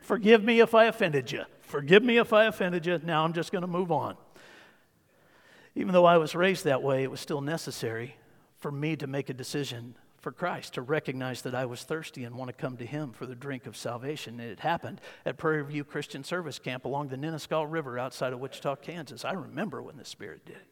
Forgive 0.00 0.42
me 0.42 0.60
if 0.60 0.74
I 0.74 0.84
offended 0.84 1.30
you. 1.30 1.44
Forgive 1.62 2.02
me 2.02 2.18
if 2.18 2.32
I 2.32 2.44
offended 2.44 2.84
you. 2.84 3.00
Now 3.02 3.24
I'm 3.24 3.32
just 3.32 3.52
going 3.52 3.62
to 3.62 3.68
move 3.68 3.90
on. 3.90 4.16
Even 5.74 5.92
though 5.92 6.04
I 6.04 6.18
was 6.18 6.34
raised 6.34 6.64
that 6.64 6.82
way, 6.82 7.02
it 7.02 7.10
was 7.10 7.20
still 7.20 7.40
necessary 7.40 8.16
for 8.58 8.70
me 8.70 8.96
to 8.96 9.06
make 9.06 9.28
a 9.28 9.34
decision 9.34 9.96
for 10.24 10.32
Christ, 10.32 10.72
to 10.74 10.82
recognize 10.82 11.42
that 11.42 11.54
I 11.54 11.66
was 11.66 11.82
thirsty 11.82 12.24
and 12.24 12.34
want 12.34 12.48
to 12.48 12.54
come 12.54 12.78
to 12.78 12.86
Him 12.86 13.12
for 13.12 13.26
the 13.26 13.34
drink 13.34 13.66
of 13.66 13.76
salvation. 13.76 14.40
And 14.40 14.50
it 14.50 14.60
happened 14.60 15.02
at 15.26 15.36
Prairie 15.36 15.62
View 15.62 15.84
Christian 15.84 16.24
Service 16.24 16.58
Camp 16.58 16.86
along 16.86 17.08
the 17.08 17.18
Ninnescah 17.18 17.66
River 17.66 17.98
outside 17.98 18.32
of 18.32 18.40
Wichita, 18.40 18.76
Kansas. 18.76 19.22
I 19.22 19.34
remember 19.34 19.82
when 19.82 19.98
the 19.98 20.04
Spirit 20.06 20.46
did 20.46 20.56
it. 20.56 20.66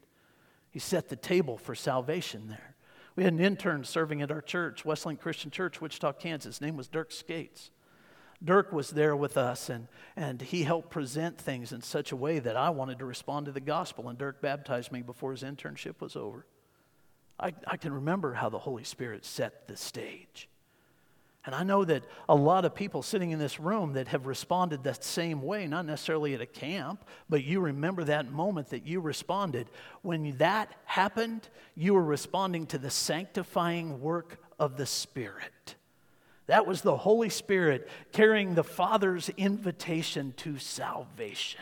He 0.70 0.78
set 0.78 1.10
the 1.10 1.16
table 1.16 1.58
for 1.58 1.74
salvation 1.74 2.48
there. 2.48 2.76
We 3.14 3.24
had 3.24 3.34
an 3.34 3.40
intern 3.40 3.84
serving 3.84 4.22
at 4.22 4.30
our 4.30 4.40
church, 4.40 4.86
Wesleyan 4.86 5.18
Christian 5.18 5.50
Church, 5.50 5.82
Wichita, 5.82 6.14
Kansas. 6.14 6.56
His 6.56 6.60
name 6.62 6.78
was 6.78 6.88
Dirk 6.88 7.12
Skates. 7.12 7.72
Dirk 8.42 8.72
was 8.72 8.88
there 8.88 9.14
with 9.14 9.36
us, 9.36 9.68
and, 9.68 9.86
and 10.16 10.40
he 10.40 10.62
helped 10.62 10.88
present 10.88 11.36
things 11.36 11.72
in 11.72 11.82
such 11.82 12.10
a 12.10 12.16
way 12.16 12.38
that 12.38 12.56
I 12.56 12.70
wanted 12.70 12.98
to 13.00 13.04
respond 13.04 13.44
to 13.46 13.52
the 13.52 13.60
gospel. 13.60 14.08
And 14.08 14.18
Dirk 14.18 14.40
baptized 14.40 14.90
me 14.92 15.02
before 15.02 15.32
his 15.32 15.42
internship 15.42 16.00
was 16.00 16.16
over. 16.16 16.46
I, 17.42 17.52
I 17.66 17.76
can 17.76 17.92
remember 17.92 18.32
how 18.32 18.48
the 18.48 18.58
Holy 18.58 18.84
Spirit 18.84 19.24
set 19.24 19.66
the 19.66 19.76
stage. 19.76 20.48
And 21.44 21.56
I 21.56 21.64
know 21.64 21.84
that 21.84 22.04
a 22.28 22.36
lot 22.36 22.64
of 22.64 22.72
people 22.72 23.02
sitting 23.02 23.32
in 23.32 23.40
this 23.40 23.58
room 23.58 23.94
that 23.94 24.08
have 24.08 24.26
responded 24.26 24.84
that 24.84 25.02
same 25.02 25.42
way, 25.42 25.66
not 25.66 25.86
necessarily 25.86 26.34
at 26.34 26.40
a 26.40 26.46
camp, 26.46 27.04
but 27.28 27.42
you 27.42 27.58
remember 27.60 28.04
that 28.04 28.30
moment 28.30 28.68
that 28.68 28.86
you 28.86 29.00
responded. 29.00 29.68
When 30.02 30.36
that 30.36 30.72
happened, 30.84 31.48
you 31.74 31.94
were 31.94 32.04
responding 32.04 32.66
to 32.66 32.78
the 32.78 32.90
sanctifying 32.90 34.00
work 34.00 34.38
of 34.60 34.76
the 34.76 34.86
Spirit. 34.86 35.74
That 36.46 36.64
was 36.64 36.82
the 36.82 36.96
Holy 36.96 37.28
Spirit 37.28 37.88
carrying 38.12 38.54
the 38.54 38.62
Father's 38.62 39.28
invitation 39.30 40.34
to 40.38 40.58
salvation. 40.58 41.60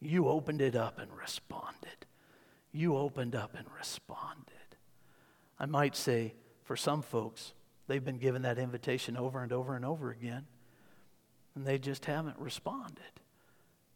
You 0.00 0.26
opened 0.26 0.62
it 0.62 0.74
up 0.74 0.98
and 0.98 1.12
responded. 1.16 2.06
You 2.72 2.96
opened 2.96 3.36
up 3.36 3.54
and 3.56 3.66
responded. 3.76 4.59
I 5.60 5.66
might 5.66 5.94
say, 5.94 6.34
for 6.64 6.74
some 6.74 7.02
folks, 7.02 7.52
they've 7.86 8.04
been 8.04 8.18
given 8.18 8.42
that 8.42 8.58
invitation 8.58 9.16
over 9.16 9.42
and 9.42 9.52
over 9.52 9.76
and 9.76 9.84
over 9.84 10.10
again, 10.10 10.46
and 11.54 11.66
they 11.66 11.78
just 11.78 12.06
haven't 12.06 12.38
responded. 12.38 13.20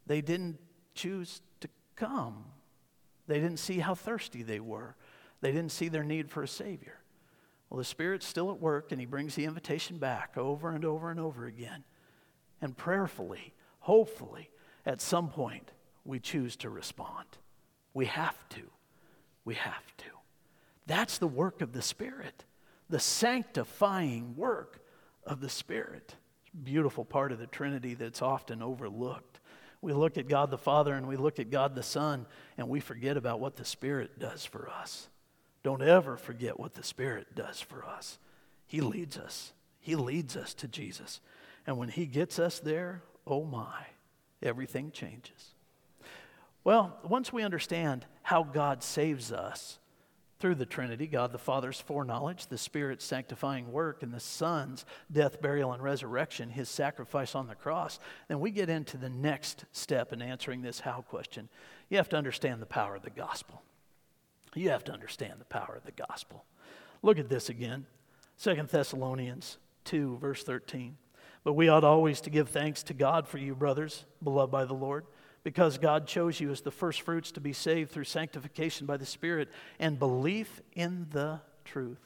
They 0.07 0.21
didn't 0.21 0.59
choose 0.95 1.41
to 1.61 1.69
come, 1.97 2.45
they 3.27 3.41
didn't 3.41 3.59
see 3.59 3.79
how 3.79 3.95
thirsty 3.95 4.43
they 4.43 4.61
were, 4.61 4.95
they 5.41 5.53
didn't 5.53 5.73
see 5.73 5.89
their 5.89 6.05
need 6.05 6.31
for 6.31 6.43
a 6.43 6.49
Savior. 6.49 7.01
Well, 7.71 7.79
the 7.79 7.85
Spirit's 7.85 8.27
still 8.27 8.51
at 8.51 8.61
work, 8.61 8.93
and 8.93 9.01
He 9.01 9.07
brings 9.07 9.35
the 9.35 9.47
invitation 9.47 9.97
back 9.97 10.37
over 10.37 10.71
and 10.71 10.85
over 10.85 11.11
and 11.11 11.19
over 11.19 11.47
again. 11.47 11.83
And 12.61 12.77
prayerfully, 12.77 13.55
hopefully, 13.81 14.51
at 14.85 15.01
some 15.01 15.29
point, 15.29 15.73
we 16.05 16.21
choose 16.21 16.57
to 16.57 16.69
respond. 16.69 17.27
We 17.95 18.07
have 18.07 18.37
to. 18.51 18.63
We 19.45 19.55
have 19.55 19.97
to. 19.99 20.14
That's 20.87 21.19
the 21.19 21.27
work 21.27 21.61
of 21.61 21.73
the 21.73 21.83
Spirit, 21.83 22.45
the 22.91 23.01
sanctifying 23.01 24.37
work 24.37 24.81
of 25.27 25.41
the 25.41 25.49
Spirit. 25.49 26.17
Beautiful 26.63 27.05
part 27.05 27.33
of 27.33 27.39
the 27.39 27.47
Trinity 27.47 27.95
that's 27.95 28.23
often 28.23 28.63
overlooked. 28.63 29.41
We 29.81 29.93
look 29.93 30.17
at 30.19 30.29
God 30.29 30.51
the 30.51 30.59
Father 30.59 30.95
and 30.95 31.07
we 31.07 31.17
look 31.17 31.39
at 31.39 31.51
God 31.51 31.75
the 31.75 31.83
Son, 31.83 32.27
and 32.57 32.69
we 32.69 32.81
forget 32.81 33.17
about 33.17 33.41
what 33.41 33.57
the 33.57 33.65
Spirit 33.65 34.19
does 34.19 34.45
for 34.45 34.69
us. 34.69 35.09
Don't 35.63 35.83
ever 35.83 36.17
forget 36.17 36.61
what 36.61 36.75
the 36.75 36.83
Spirit 36.83 37.35
does 37.35 37.61
for 37.61 37.85
us. 37.85 38.19
He 38.67 38.81
leads 38.81 39.17
us, 39.17 39.53
He 39.81 39.97
leads 39.97 40.37
us 40.37 40.55
to 40.55 40.69
Jesus. 40.69 41.21
And 41.67 41.79
when 41.79 41.89
He 41.89 42.07
gets 42.07 42.39
us 42.39 42.61
there, 42.61 43.03
oh 43.27 43.45
my, 43.45 43.87
everything 44.43 44.91
changes. 44.91 45.55
Well, 46.63 46.99
once 47.05 47.33
we 47.33 47.43
understand 47.43 48.07
how 48.23 48.43
God 48.43 48.83
saves 48.83 49.33
us, 49.33 49.79
through 50.45 50.55
the 50.55 50.67
Trinity 50.67 51.07
God 51.07 51.33
the 51.33 51.39
Father's 51.39 51.81
foreknowledge, 51.81 52.49
the 52.49 52.59
Spirit's 52.59 53.07
sanctifying 53.07 53.73
work, 53.73 54.03
and 54.03 54.13
the 54.13 54.21
Son's 54.21 54.85
death, 55.11 55.41
burial, 55.41 55.73
and 55.73 55.83
resurrection, 55.83 56.51
his 56.51 56.69
sacrifice 56.69 57.35
on 57.35 57.47
the 57.47 57.55
cross, 57.55 57.99
then 58.29 58.41
we 58.41 58.51
get 58.51 58.69
into 58.69 58.99
the 58.99 59.09
next 59.09 59.65
step 59.73 60.13
in 60.13 60.21
answering 60.21 60.61
this 60.61 60.81
how 60.81 61.01
question. 61.01 61.49
You 61.89 61.97
have 61.97 62.11
to 62.11 62.19
understand 62.19 62.61
the 62.61 62.67
power 62.67 62.95
of 62.95 63.01
the 63.01 63.09
gospel. 63.09 63.63
You 64.55 64.69
have 64.69 64.85
to 64.85 64.93
understand 64.93 65.41
the 65.41 65.47
power 65.47 65.77
of 65.79 65.87
the 65.87 66.05
gospel. 66.07 66.45
Look 67.01 67.19
at 67.19 67.31
this 67.31 67.49
again 67.49 67.87
Second 68.37 68.69
Thessalonians 68.69 69.57
2, 69.87 70.19
verse 70.19 70.45
13. 70.45 70.99
But 71.43 71.55
we 71.55 71.71
ought 71.71 71.85
always 71.85 72.21
to 72.21 72.29
give 72.29 72.51
thanks 72.51 72.83
to 72.83 72.93
God 72.93 73.27
for 73.27 73.39
you, 73.39 73.55
brothers, 73.55 74.05
beloved 74.23 74.53
by 74.53 74.67
the 74.67 74.75
Lord 74.75 75.07
because 75.45 75.77
God 75.77 76.07
chose 76.07 76.41
you 76.41 76.51
as 76.51 76.63
the 76.63 76.71
first 76.71 77.03
fruits 77.03 77.31
to 77.33 77.41
be 77.41 77.53
saved 77.53 77.91
through 77.91 78.05
sanctification 78.05 78.87
by 78.87 78.97
the 78.97 79.07
Spirit 79.07 79.51
and 79.79 79.99
belief 79.99 80.63
in 80.73 81.07
the 81.11 81.41
truth. 81.65 82.01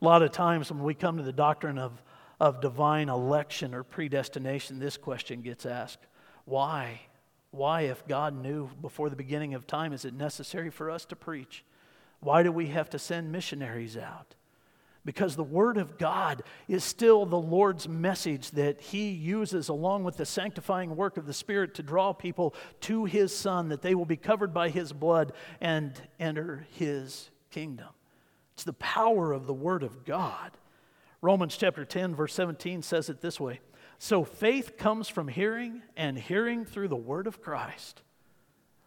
A 0.00 0.04
lot 0.04 0.22
of 0.22 0.32
times 0.32 0.72
when 0.72 0.82
we 0.82 0.94
come 0.94 1.18
to 1.18 1.22
the 1.22 1.32
doctrine 1.32 1.78
of, 1.78 2.02
of 2.40 2.62
divine 2.62 3.10
election 3.10 3.74
or 3.74 3.84
predestination, 3.84 4.78
this 4.78 4.96
question 4.96 5.42
gets 5.42 5.66
asked 5.66 6.06
Why? 6.46 7.02
Why, 7.50 7.82
if 7.82 8.06
God 8.06 8.40
knew 8.40 8.70
before 8.80 9.10
the 9.10 9.16
beginning 9.16 9.54
of 9.54 9.66
time, 9.66 9.92
is 9.92 10.04
it 10.04 10.14
necessary 10.14 10.70
for 10.70 10.90
us 10.90 11.04
to 11.06 11.16
preach? 11.16 11.64
Why 12.20 12.42
do 12.42 12.52
we 12.52 12.68
have 12.68 12.88
to 12.90 12.98
send 12.98 13.32
missionaries 13.32 13.96
out? 13.96 14.34
Because 15.04 15.34
the 15.34 15.42
Word 15.42 15.78
of 15.78 15.98
God 15.98 16.42
is 16.68 16.84
still 16.84 17.24
the 17.24 17.36
Lord's 17.36 17.88
message 17.88 18.50
that 18.52 18.80
He 18.80 19.10
uses 19.10 19.68
along 19.68 20.04
with 20.04 20.16
the 20.16 20.26
sanctifying 20.26 20.96
work 20.96 21.16
of 21.16 21.26
the 21.26 21.32
Spirit 21.32 21.74
to 21.74 21.82
draw 21.82 22.12
people 22.12 22.54
to 22.82 23.06
His 23.06 23.34
Son, 23.34 23.68
that 23.70 23.82
they 23.82 23.94
will 23.94 24.04
be 24.04 24.16
covered 24.16 24.52
by 24.52 24.68
His 24.68 24.92
blood 24.92 25.32
and 25.60 26.00
enter 26.18 26.66
His 26.72 27.30
kingdom. 27.50 27.88
It's 28.54 28.64
the 28.64 28.72
power 28.74 29.32
of 29.32 29.46
the 29.46 29.54
Word 29.54 29.82
of 29.82 30.04
God. 30.04 30.50
Romans 31.22 31.56
chapter 31.56 31.84
10, 31.84 32.14
verse 32.14 32.34
17 32.34 32.82
says 32.82 33.08
it 33.08 33.20
this 33.20 33.40
way 33.40 33.60
So 33.98 34.22
faith 34.22 34.76
comes 34.76 35.08
from 35.08 35.28
hearing, 35.28 35.82
and 35.96 36.18
hearing 36.18 36.64
through 36.64 36.88
the 36.88 36.96
Word 36.96 37.26
of 37.26 37.40
Christ. 37.40 38.02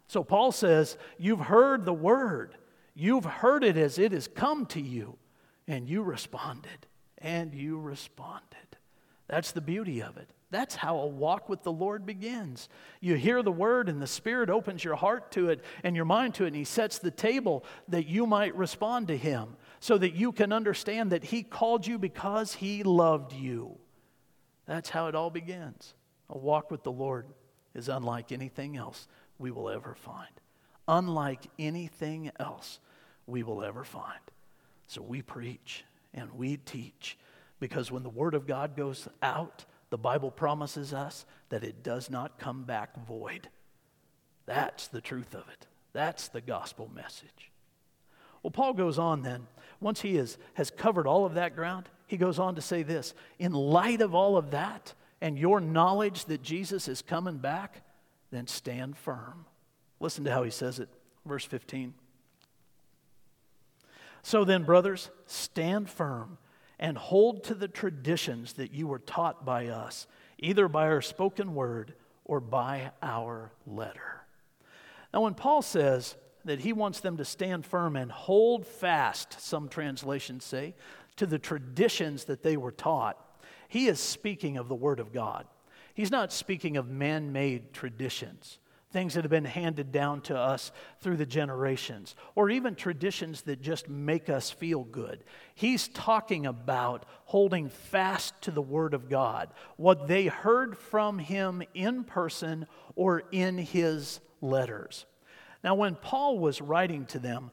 So 0.06 0.22
Paul 0.22 0.52
says, 0.52 0.96
You've 1.18 1.40
heard 1.40 1.84
the 1.84 1.92
Word, 1.92 2.56
you've 2.94 3.24
heard 3.24 3.64
it 3.64 3.76
as 3.76 3.98
it 3.98 4.12
has 4.12 4.28
come 4.28 4.66
to 4.66 4.80
you. 4.80 5.18
And 5.66 5.88
you 5.88 6.02
responded. 6.02 6.86
And 7.18 7.54
you 7.54 7.78
responded. 7.78 8.76
That's 9.28 9.52
the 9.52 9.60
beauty 9.60 10.02
of 10.02 10.16
it. 10.16 10.28
That's 10.50 10.76
how 10.76 10.98
a 10.98 11.06
walk 11.06 11.48
with 11.48 11.64
the 11.64 11.72
Lord 11.72 12.06
begins. 12.06 12.68
You 13.00 13.16
hear 13.16 13.42
the 13.42 13.50
word, 13.50 13.88
and 13.88 14.00
the 14.00 14.06
Spirit 14.06 14.50
opens 14.50 14.84
your 14.84 14.94
heart 14.94 15.32
to 15.32 15.48
it 15.48 15.64
and 15.82 15.96
your 15.96 16.04
mind 16.04 16.34
to 16.34 16.44
it, 16.44 16.48
and 16.48 16.56
He 16.56 16.64
sets 16.64 16.98
the 16.98 17.10
table 17.10 17.64
that 17.88 18.06
you 18.06 18.24
might 18.24 18.54
respond 18.54 19.08
to 19.08 19.16
Him 19.16 19.56
so 19.80 19.98
that 19.98 20.14
you 20.14 20.30
can 20.30 20.52
understand 20.52 21.10
that 21.10 21.24
He 21.24 21.42
called 21.42 21.86
you 21.86 21.98
because 21.98 22.54
He 22.54 22.84
loved 22.84 23.32
you. 23.32 23.78
That's 24.66 24.90
how 24.90 25.08
it 25.08 25.14
all 25.14 25.30
begins. 25.30 25.94
A 26.30 26.38
walk 26.38 26.70
with 26.70 26.84
the 26.84 26.92
Lord 26.92 27.26
is 27.74 27.88
unlike 27.88 28.30
anything 28.30 28.76
else 28.76 29.08
we 29.38 29.50
will 29.50 29.68
ever 29.68 29.94
find. 29.94 30.30
Unlike 30.86 31.48
anything 31.58 32.30
else 32.38 32.78
we 33.26 33.42
will 33.42 33.64
ever 33.64 33.82
find. 33.82 34.20
So 34.86 35.02
we 35.02 35.22
preach 35.22 35.84
and 36.12 36.32
we 36.34 36.56
teach 36.56 37.18
because 37.60 37.90
when 37.90 38.02
the 38.02 38.10
Word 38.10 38.34
of 38.34 38.46
God 38.46 38.76
goes 38.76 39.08
out, 39.22 39.64
the 39.90 39.98
Bible 39.98 40.30
promises 40.30 40.92
us 40.92 41.24
that 41.48 41.64
it 41.64 41.82
does 41.82 42.10
not 42.10 42.38
come 42.38 42.64
back 42.64 43.06
void. 43.06 43.48
That's 44.46 44.88
the 44.88 45.00
truth 45.00 45.34
of 45.34 45.48
it. 45.52 45.66
That's 45.92 46.28
the 46.28 46.40
gospel 46.40 46.90
message. 46.94 47.50
Well, 48.42 48.50
Paul 48.50 48.74
goes 48.74 48.98
on 48.98 49.22
then. 49.22 49.46
Once 49.80 50.02
he 50.02 50.16
is, 50.16 50.36
has 50.54 50.70
covered 50.70 51.06
all 51.06 51.24
of 51.24 51.34
that 51.34 51.56
ground, 51.56 51.88
he 52.06 52.16
goes 52.16 52.38
on 52.38 52.56
to 52.56 52.60
say 52.60 52.82
this 52.82 53.14
In 53.38 53.52
light 53.52 54.00
of 54.00 54.14
all 54.14 54.36
of 54.36 54.50
that 54.50 54.94
and 55.20 55.38
your 55.38 55.60
knowledge 55.60 56.26
that 56.26 56.42
Jesus 56.42 56.88
is 56.88 57.00
coming 57.00 57.38
back, 57.38 57.82
then 58.30 58.46
stand 58.46 58.96
firm. 58.96 59.46
Listen 60.00 60.24
to 60.24 60.30
how 60.30 60.42
he 60.42 60.50
says 60.50 60.80
it, 60.80 60.88
verse 61.24 61.44
15. 61.44 61.94
So 64.24 64.42
then, 64.42 64.64
brothers, 64.64 65.10
stand 65.26 65.90
firm 65.90 66.38
and 66.78 66.96
hold 66.96 67.44
to 67.44 67.54
the 67.54 67.68
traditions 67.68 68.54
that 68.54 68.72
you 68.72 68.86
were 68.86 68.98
taught 68.98 69.44
by 69.44 69.66
us, 69.66 70.06
either 70.38 70.66
by 70.66 70.86
our 70.86 71.02
spoken 71.02 71.54
word 71.54 71.92
or 72.24 72.40
by 72.40 72.92
our 73.02 73.52
letter. 73.66 74.22
Now, 75.12 75.20
when 75.20 75.34
Paul 75.34 75.60
says 75.60 76.16
that 76.46 76.60
he 76.60 76.72
wants 76.72 77.00
them 77.00 77.18
to 77.18 77.24
stand 77.24 77.66
firm 77.66 77.96
and 77.96 78.10
hold 78.10 78.66
fast, 78.66 79.38
some 79.42 79.68
translations 79.68 80.42
say, 80.42 80.74
to 81.16 81.26
the 81.26 81.38
traditions 81.38 82.24
that 82.24 82.42
they 82.42 82.56
were 82.56 82.72
taught, 82.72 83.18
he 83.68 83.88
is 83.88 84.00
speaking 84.00 84.56
of 84.56 84.68
the 84.68 84.74
Word 84.74 85.00
of 85.00 85.12
God. 85.12 85.46
He's 85.92 86.10
not 86.10 86.32
speaking 86.32 86.78
of 86.78 86.88
man 86.88 87.30
made 87.30 87.74
traditions 87.74 88.58
things 88.94 89.12
that 89.12 89.24
have 89.24 89.30
been 89.30 89.44
handed 89.44 89.92
down 89.92 90.22
to 90.22 90.38
us 90.38 90.72
through 91.00 91.18
the 91.18 91.26
generations, 91.26 92.14
or 92.34 92.48
even 92.48 92.74
traditions 92.74 93.42
that 93.42 93.60
just 93.60 93.88
make 93.88 94.30
us 94.30 94.50
feel 94.50 94.84
good. 94.84 95.22
He's 95.54 95.88
talking 95.88 96.46
about 96.46 97.04
holding 97.24 97.68
fast 97.68 98.40
to 98.42 98.50
the 98.50 98.62
Word 98.62 98.94
of 98.94 99.10
God, 99.10 99.50
what 99.76 100.06
they 100.08 100.28
heard 100.28 100.78
from 100.78 101.18
Him 101.18 101.62
in 101.74 102.04
person 102.04 102.66
or 102.94 103.24
in 103.32 103.58
His 103.58 104.20
letters. 104.40 105.04
Now, 105.62 105.74
when 105.74 105.96
Paul 105.96 106.38
was 106.38 106.62
writing 106.62 107.04
to 107.06 107.18
them, 107.18 107.50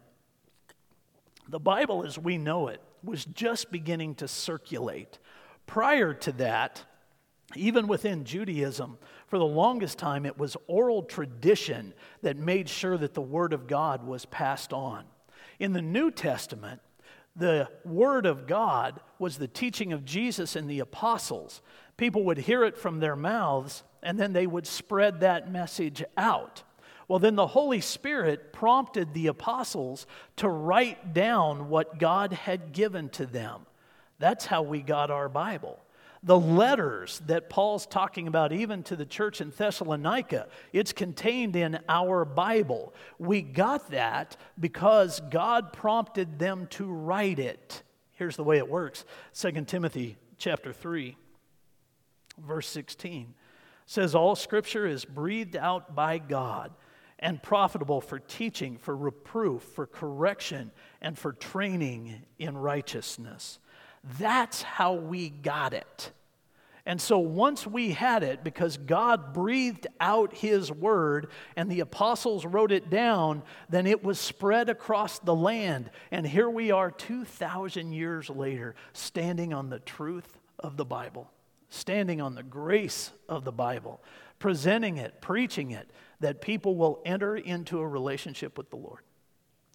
the 1.49 1.59
Bible 1.59 2.05
as 2.05 2.17
we 2.17 2.37
know 2.37 2.67
it 2.67 2.81
was 3.03 3.25
just 3.25 3.71
beginning 3.71 4.15
to 4.15 4.27
circulate. 4.27 5.17
Prior 5.65 6.13
to 6.13 6.31
that, 6.33 6.85
Even 7.55 7.87
within 7.87 8.23
Judaism, 8.23 8.97
for 9.31 9.39
the 9.39 9.45
longest 9.45 9.97
time, 9.97 10.25
it 10.25 10.37
was 10.37 10.57
oral 10.67 11.03
tradition 11.03 11.93
that 12.21 12.35
made 12.35 12.67
sure 12.67 12.97
that 12.97 13.13
the 13.13 13.21
Word 13.21 13.53
of 13.53 13.65
God 13.65 14.05
was 14.05 14.25
passed 14.25 14.73
on. 14.73 15.05
In 15.57 15.71
the 15.71 15.81
New 15.81 16.11
Testament, 16.11 16.81
the 17.33 17.69
Word 17.85 18.25
of 18.25 18.45
God 18.45 18.99
was 19.19 19.37
the 19.37 19.47
teaching 19.47 19.93
of 19.93 20.03
Jesus 20.03 20.57
and 20.57 20.69
the 20.69 20.81
apostles. 20.81 21.61
People 21.95 22.25
would 22.25 22.39
hear 22.39 22.65
it 22.65 22.77
from 22.77 22.99
their 22.99 23.15
mouths, 23.15 23.83
and 24.03 24.19
then 24.19 24.33
they 24.33 24.45
would 24.45 24.67
spread 24.67 25.21
that 25.21 25.49
message 25.49 26.03
out. 26.17 26.63
Well, 27.07 27.19
then 27.19 27.37
the 27.37 27.47
Holy 27.47 27.79
Spirit 27.79 28.51
prompted 28.51 29.13
the 29.13 29.27
apostles 29.27 30.07
to 30.35 30.49
write 30.49 31.13
down 31.13 31.69
what 31.69 31.99
God 31.99 32.33
had 32.33 32.73
given 32.73 33.07
to 33.11 33.25
them. 33.25 33.65
That's 34.19 34.45
how 34.45 34.61
we 34.63 34.81
got 34.81 35.09
our 35.09 35.29
Bible. 35.29 35.79
The 36.23 36.39
letters 36.39 37.19
that 37.25 37.49
Paul's 37.49 37.87
talking 37.87 38.27
about, 38.27 38.53
even 38.53 38.83
to 38.83 38.95
the 38.95 39.05
church 39.05 39.41
in 39.41 39.49
Thessalonica, 39.49 40.47
it's 40.71 40.93
contained 40.93 41.55
in 41.55 41.79
our 41.89 42.25
Bible. 42.25 42.93
We 43.17 43.41
got 43.41 43.89
that 43.89 44.37
because 44.59 45.19
God 45.31 45.73
prompted 45.73 46.37
them 46.37 46.67
to 46.71 46.85
write 46.85 47.39
it. 47.39 47.81
Here's 48.11 48.35
the 48.35 48.43
way 48.43 48.57
it 48.59 48.69
works 48.69 49.03
2 49.33 49.51
Timothy 49.65 50.17
chapter 50.37 50.71
3, 50.71 51.17
verse 52.37 52.67
16 52.67 53.33
says, 53.91 54.15
All 54.15 54.35
scripture 54.35 54.85
is 54.85 55.03
breathed 55.03 55.55
out 55.55 55.95
by 55.95 56.17
God 56.17 56.71
and 57.19 57.43
profitable 57.43 57.99
for 57.99 58.19
teaching, 58.19 58.77
for 58.77 58.95
reproof, 58.95 59.61
for 59.61 59.85
correction, 59.85 60.71
and 61.01 61.17
for 61.17 61.33
training 61.33 62.23
in 62.39 62.57
righteousness 62.57 63.59
that's 64.19 64.61
how 64.61 64.93
we 64.93 65.29
got 65.29 65.73
it. 65.73 66.11
And 66.85 66.99
so 66.99 67.19
once 67.19 67.67
we 67.67 67.91
had 67.91 68.23
it, 68.23 68.43
because 68.43 68.77
God 68.77 69.33
breathed 69.33 69.85
out 69.99 70.33
His 70.33 70.71
word 70.71 71.27
and 71.55 71.69
the 71.69 71.81
apostles 71.81 72.43
wrote 72.43 72.71
it 72.71 72.89
down, 72.89 73.43
then 73.69 73.85
it 73.85 74.03
was 74.03 74.19
spread 74.19 74.67
across 74.67 75.19
the 75.19 75.35
land. 75.35 75.91
And 76.09 76.25
here 76.25 76.49
we 76.49 76.71
are 76.71 76.89
2,000 76.89 77.93
years 77.93 78.29
later, 78.29 78.75
standing 78.93 79.53
on 79.53 79.69
the 79.69 79.79
truth 79.79 80.39
of 80.57 80.75
the 80.75 80.85
Bible, 80.85 81.29
standing 81.69 82.19
on 82.19 82.33
the 82.33 82.43
grace 82.43 83.11
of 83.29 83.45
the 83.45 83.51
Bible, 83.51 84.01
presenting 84.39 84.97
it, 84.97 85.21
preaching 85.21 85.71
it, 85.71 85.87
that 86.19 86.41
people 86.41 86.75
will 86.75 86.99
enter 87.05 87.35
into 87.35 87.79
a 87.79 87.87
relationship 87.87 88.57
with 88.57 88.71
the 88.71 88.75
Lord. 88.75 89.01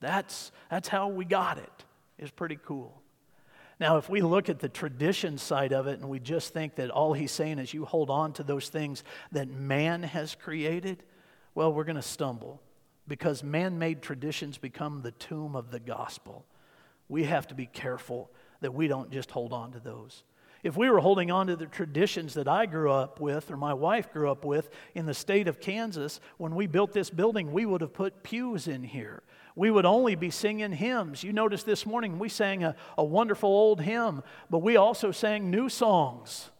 That's, 0.00 0.50
that's 0.70 0.88
how 0.88 1.08
we 1.08 1.24
got 1.24 1.58
it. 1.58 1.84
It's 2.18 2.30
pretty 2.32 2.58
cool. 2.64 3.00
Now, 3.78 3.98
if 3.98 4.08
we 4.08 4.22
look 4.22 4.48
at 4.48 4.60
the 4.60 4.68
tradition 4.68 5.36
side 5.36 5.72
of 5.72 5.86
it 5.86 6.00
and 6.00 6.08
we 6.08 6.18
just 6.18 6.54
think 6.54 6.76
that 6.76 6.90
all 6.90 7.12
he's 7.12 7.32
saying 7.32 7.58
is 7.58 7.74
you 7.74 7.84
hold 7.84 8.08
on 8.08 8.32
to 8.34 8.42
those 8.42 8.68
things 8.70 9.04
that 9.32 9.48
man 9.48 10.02
has 10.02 10.34
created, 10.34 11.02
well, 11.54 11.72
we're 11.72 11.84
going 11.84 11.96
to 11.96 12.02
stumble 12.02 12.62
because 13.06 13.42
man 13.42 13.78
made 13.78 14.02
traditions 14.02 14.56
become 14.56 15.02
the 15.02 15.12
tomb 15.12 15.54
of 15.54 15.70
the 15.70 15.80
gospel. 15.80 16.46
We 17.08 17.24
have 17.24 17.46
to 17.48 17.54
be 17.54 17.66
careful 17.66 18.30
that 18.60 18.72
we 18.72 18.88
don't 18.88 19.10
just 19.10 19.30
hold 19.30 19.52
on 19.52 19.72
to 19.72 19.80
those. 19.80 20.24
If 20.62 20.76
we 20.76 20.90
were 20.90 21.00
holding 21.00 21.30
on 21.30 21.46
to 21.48 21.56
the 21.56 21.66
traditions 21.66 22.34
that 22.34 22.48
I 22.48 22.66
grew 22.66 22.90
up 22.90 23.20
with 23.20 23.50
or 23.50 23.56
my 23.56 23.74
wife 23.74 24.12
grew 24.12 24.30
up 24.30 24.44
with 24.44 24.70
in 24.94 25.06
the 25.06 25.14
state 25.14 25.48
of 25.48 25.60
Kansas, 25.60 26.20
when 26.38 26.54
we 26.54 26.66
built 26.66 26.92
this 26.92 27.10
building, 27.10 27.52
we 27.52 27.66
would 27.66 27.80
have 27.80 27.92
put 27.92 28.22
pews 28.22 28.66
in 28.66 28.82
here 28.82 29.22
we 29.56 29.70
would 29.70 29.86
only 29.86 30.14
be 30.14 30.30
singing 30.30 30.70
hymns. 30.70 31.24
You 31.24 31.32
noticed 31.32 31.64
this 31.64 31.86
morning 31.86 32.18
we 32.18 32.28
sang 32.28 32.62
a, 32.62 32.76
a 32.96 33.02
wonderful 33.02 33.48
old 33.48 33.80
hymn, 33.80 34.22
but 34.50 34.58
we 34.58 34.76
also 34.76 35.10
sang 35.10 35.50
new 35.50 35.70
songs. 35.70 36.50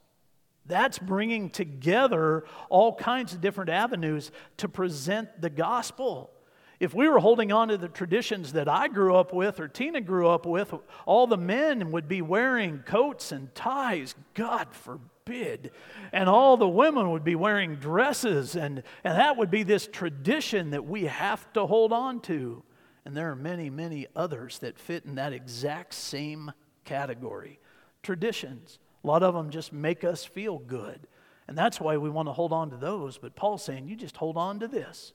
That's 0.65 0.99
bringing 0.99 1.51
together 1.51 2.45
all 2.71 2.95
kinds 2.95 3.35
of 3.35 3.41
different 3.41 3.71
avenues 3.71 4.33
to 4.57 4.69
present 4.69 5.41
the 5.41 5.51
gospel. 5.51 6.31
If 6.79 6.93
we 6.93 7.09
were 7.09 7.19
holding 7.19 7.53
on 7.53 7.69
to 7.69 7.79
the 7.79 7.89
traditions 7.89 8.53
that 8.53 8.69
I 8.69 8.89
grew 8.89 9.17
up 9.17 9.33
with 9.33 9.61
or 9.61 9.69
Tina 9.69 10.01
grew 10.01 10.29
up 10.29 10.45
with, 10.45 10.75
all 11.07 11.27
the 11.27 11.39
men 11.39 11.91
would 11.93 12.07
be 12.07 12.21
wearing 12.21 12.81
coats 12.81 13.33
and 13.33 13.55
ties. 13.55 14.15
God 14.35 14.69
forbid. 14.75 15.71
And 16.13 16.29
all 16.29 16.59
the 16.59 16.69
women 16.69 17.11
would 17.13 17.25
be 17.25 17.35
wearing 17.35 17.77
dresses. 17.77 18.57
And, 18.57 18.83
and 19.05 19.19
that 19.19 19.39
would 19.39 19.51
be 19.51 19.63
this 19.63 19.87
tradition 19.87 20.71
that 20.71 20.85
we 20.85 21.05
have 21.05 21.51
to 21.55 21.67
hold 21.67 21.93
on 21.93 22.21
to. 22.23 22.63
And 23.07 23.17
there 23.17 23.31
are 23.31 23.37
many, 23.37 23.71
many 23.71 24.07
others 24.15 24.59
that 24.59 24.79
fit 24.79 25.05
in 25.07 25.15
that 25.15 25.33
exact 25.33 25.95
same 25.95 26.53
category. 26.85 27.59
Traditions. 28.03 28.79
A 29.03 29.07
lot 29.07 29.23
of 29.23 29.33
them 29.35 29.49
just 29.49 29.73
make 29.73 30.05
us 30.05 30.25
feel 30.25 30.59
good. 30.59 31.07
And 31.49 31.57
that's 31.57 31.81
why 31.81 31.97
we 31.97 32.11
want 32.11 32.29
to 32.29 32.33
hold 32.33 32.53
on 32.53 32.71
to 32.71 32.77
those. 32.77 33.17
But 33.17 33.35
Paul's 33.35 33.65
saying, 33.65 33.89
you 33.89 33.97
just 33.97 34.17
hold 34.17 34.37
on 34.37 34.61
to 34.61 34.69
this. 34.69 35.13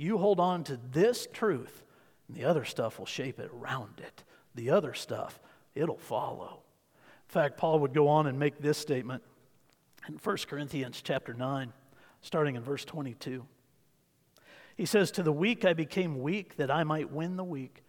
You 0.00 0.16
hold 0.16 0.40
on 0.40 0.64
to 0.64 0.80
this 0.92 1.28
truth, 1.30 1.84
and 2.26 2.34
the 2.34 2.46
other 2.46 2.64
stuff 2.64 2.98
will 2.98 3.04
shape 3.04 3.38
it 3.38 3.50
around 3.54 4.00
it. 4.00 4.24
The 4.54 4.70
other 4.70 4.94
stuff, 4.94 5.38
it'll 5.74 5.98
follow. 5.98 6.62
In 7.28 7.32
fact, 7.32 7.58
Paul 7.58 7.80
would 7.80 7.92
go 7.92 8.08
on 8.08 8.26
and 8.26 8.38
make 8.38 8.62
this 8.62 8.78
statement 8.78 9.22
in 10.08 10.14
1 10.14 10.36
Corinthians 10.48 11.02
chapter 11.04 11.34
9, 11.34 11.74
starting 12.22 12.56
in 12.56 12.62
verse 12.62 12.86
22. 12.86 13.44
He 14.74 14.86
says, 14.86 15.10
To 15.10 15.22
the 15.22 15.32
weak 15.32 15.66
I 15.66 15.74
became 15.74 16.22
weak 16.22 16.56
that 16.56 16.70
I 16.70 16.82
might 16.82 17.12
win 17.12 17.36
the 17.36 17.44
weak. 17.44 17.84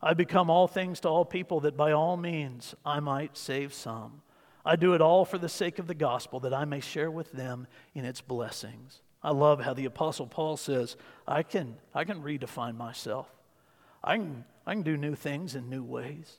I 0.00 0.14
become 0.14 0.48
all 0.48 0.68
things 0.68 1.00
to 1.00 1.08
all 1.08 1.24
people 1.24 1.58
that 1.62 1.76
by 1.76 1.90
all 1.90 2.16
means 2.16 2.76
I 2.84 3.00
might 3.00 3.36
save 3.36 3.74
some. 3.74 4.22
I 4.64 4.76
do 4.76 4.94
it 4.94 5.00
all 5.00 5.24
for 5.24 5.36
the 5.36 5.48
sake 5.48 5.80
of 5.80 5.88
the 5.88 5.94
gospel 5.94 6.38
that 6.40 6.54
I 6.54 6.64
may 6.64 6.78
share 6.78 7.10
with 7.10 7.32
them 7.32 7.66
in 7.92 8.04
its 8.04 8.20
blessings. 8.20 9.02
I 9.22 9.30
love 9.30 9.60
how 9.60 9.74
the 9.74 9.86
apostle 9.86 10.26
Paul 10.26 10.56
says, 10.56 10.96
I 11.26 11.42
can, 11.42 11.76
I 11.94 12.04
can 12.04 12.22
redefine 12.22 12.76
myself. 12.76 13.28
I 14.04 14.16
can, 14.16 14.44
I 14.66 14.74
can 14.74 14.82
do 14.82 14.96
new 14.96 15.14
things 15.14 15.54
in 15.54 15.68
new 15.68 15.82
ways. 15.82 16.38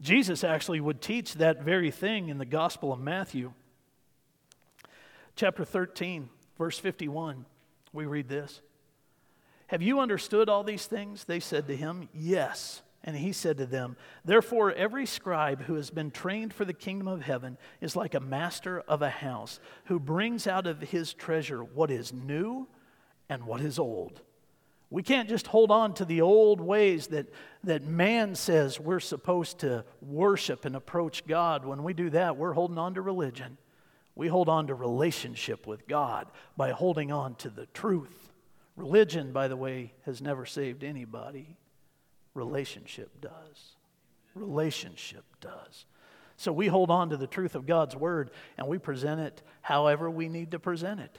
Jesus 0.00 0.44
actually 0.44 0.80
would 0.80 1.00
teach 1.00 1.34
that 1.34 1.62
very 1.62 1.90
thing 1.90 2.28
in 2.28 2.38
the 2.38 2.44
Gospel 2.44 2.92
of 2.92 3.00
Matthew. 3.00 3.52
Chapter 5.36 5.64
13, 5.64 6.28
verse 6.58 6.78
51, 6.78 7.44
we 7.92 8.06
read 8.06 8.28
this. 8.28 8.60
Have 9.68 9.82
you 9.82 10.00
understood 10.00 10.48
all 10.48 10.62
these 10.62 10.86
things? 10.86 11.24
They 11.24 11.40
said 11.40 11.66
to 11.66 11.76
him, 11.76 12.08
Yes. 12.14 12.82
And 13.06 13.16
he 13.16 13.32
said 13.32 13.58
to 13.58 13.66
them, 13.66 13.96
Therefore, 14.24 14.72
every 14.72 15.04
scribe 15.04 15.64
who 15.64 15.74
has 15.74 15.90
been 15.90 16.10
trained 16.10 16.54
for 16.54 16.64
the 16.64 16.72
kingdom 16.72 17.06
of 17.06 17.20
heaven 17.20 17.58
is 17.82 17.94
like 17.94 18.14
a 18.14 18.20
master 18.20 18.80
of 18.80 19.02
a 19.02 19.10
house 19.10 19.60
who 19.84 20.00
brings 20.00 20.46
out 20.46 20.66
of 20.66 20.80
his 20.80 21.12
treasure 21.12 21.62
what 21.62 21.90
is 21.90 22.14
new 22.14 22.66
and 23.28 23.44
what 23.44 23.60
is 23.60 23.78
old. 23.78 24.22
We 24.88 25.02
can't 25.02 25.28
just 25.28 25.48
hold 25.48 25.70
on 25.70 25.92
to 25.94 26.04
the 26.06 26.22
old 26.22 26.60
ways 26.60 27.08
that, 27.08 27.26
that 27.64 27.84
man 27.84 28.34
says 28.34 28.80
we're 28.80 29.00
supposed 29.00 29.58
to 29.58 29.84
worship 30.00 30.64
and 30.64 30.74
approach 30.74 31.26
God. 31.26 31.66
When 31.66 31.82
we 31.82 31.92
do 31.92 32.10
that, 32.10 32.36
we're 32.38 32.52
holding 32.52 32.78
on 32.78 32.94
to 32.94 33.02
religion. 33.02 33.58
We 34.14 34.28
hold 34.28 34.48
on 34.48 34.68
to 34.68 34.74
relationship 34.74 35.66
with 35.66 35.86
God 35.88 36.28
by 36.56 36.70
holding 36.70 37.12
on 37.12 37.34
to 37.36 37.50
the 37.50 37.66
truth. 37.66 38.30
Religion, 38.76 39.32
by 39.32 39.48
the 39.48 39.56
way, 39.56 39.92
has 40.06 40.22
never 40.22 40.46
saved 40.46 40.84
anybody. 40.84 41.56
Relationship 42.34 43.20
does. 43.20 43.76
Relationship 44.34 45.24
does. 45.40 45.86
So 46.36 46.52
we 46.52 46.66
hold 46.66 46.90
on 46.90 47.10
to 47.10 47.16
the 47.16 47.26
truth 47.26 47.54
of 47.54 47.66
God's 47.66 47.94
word 47.94 48.30
and 48.58 48.66
we 48.66 48.78
present 48.78 49.20
it 49.20 49.42
however 49.62 50.10
we 50.10 50.28
need 50.28 50.50
to 50.50 50.58
present 50.58 51.00
it. 51.00 51.18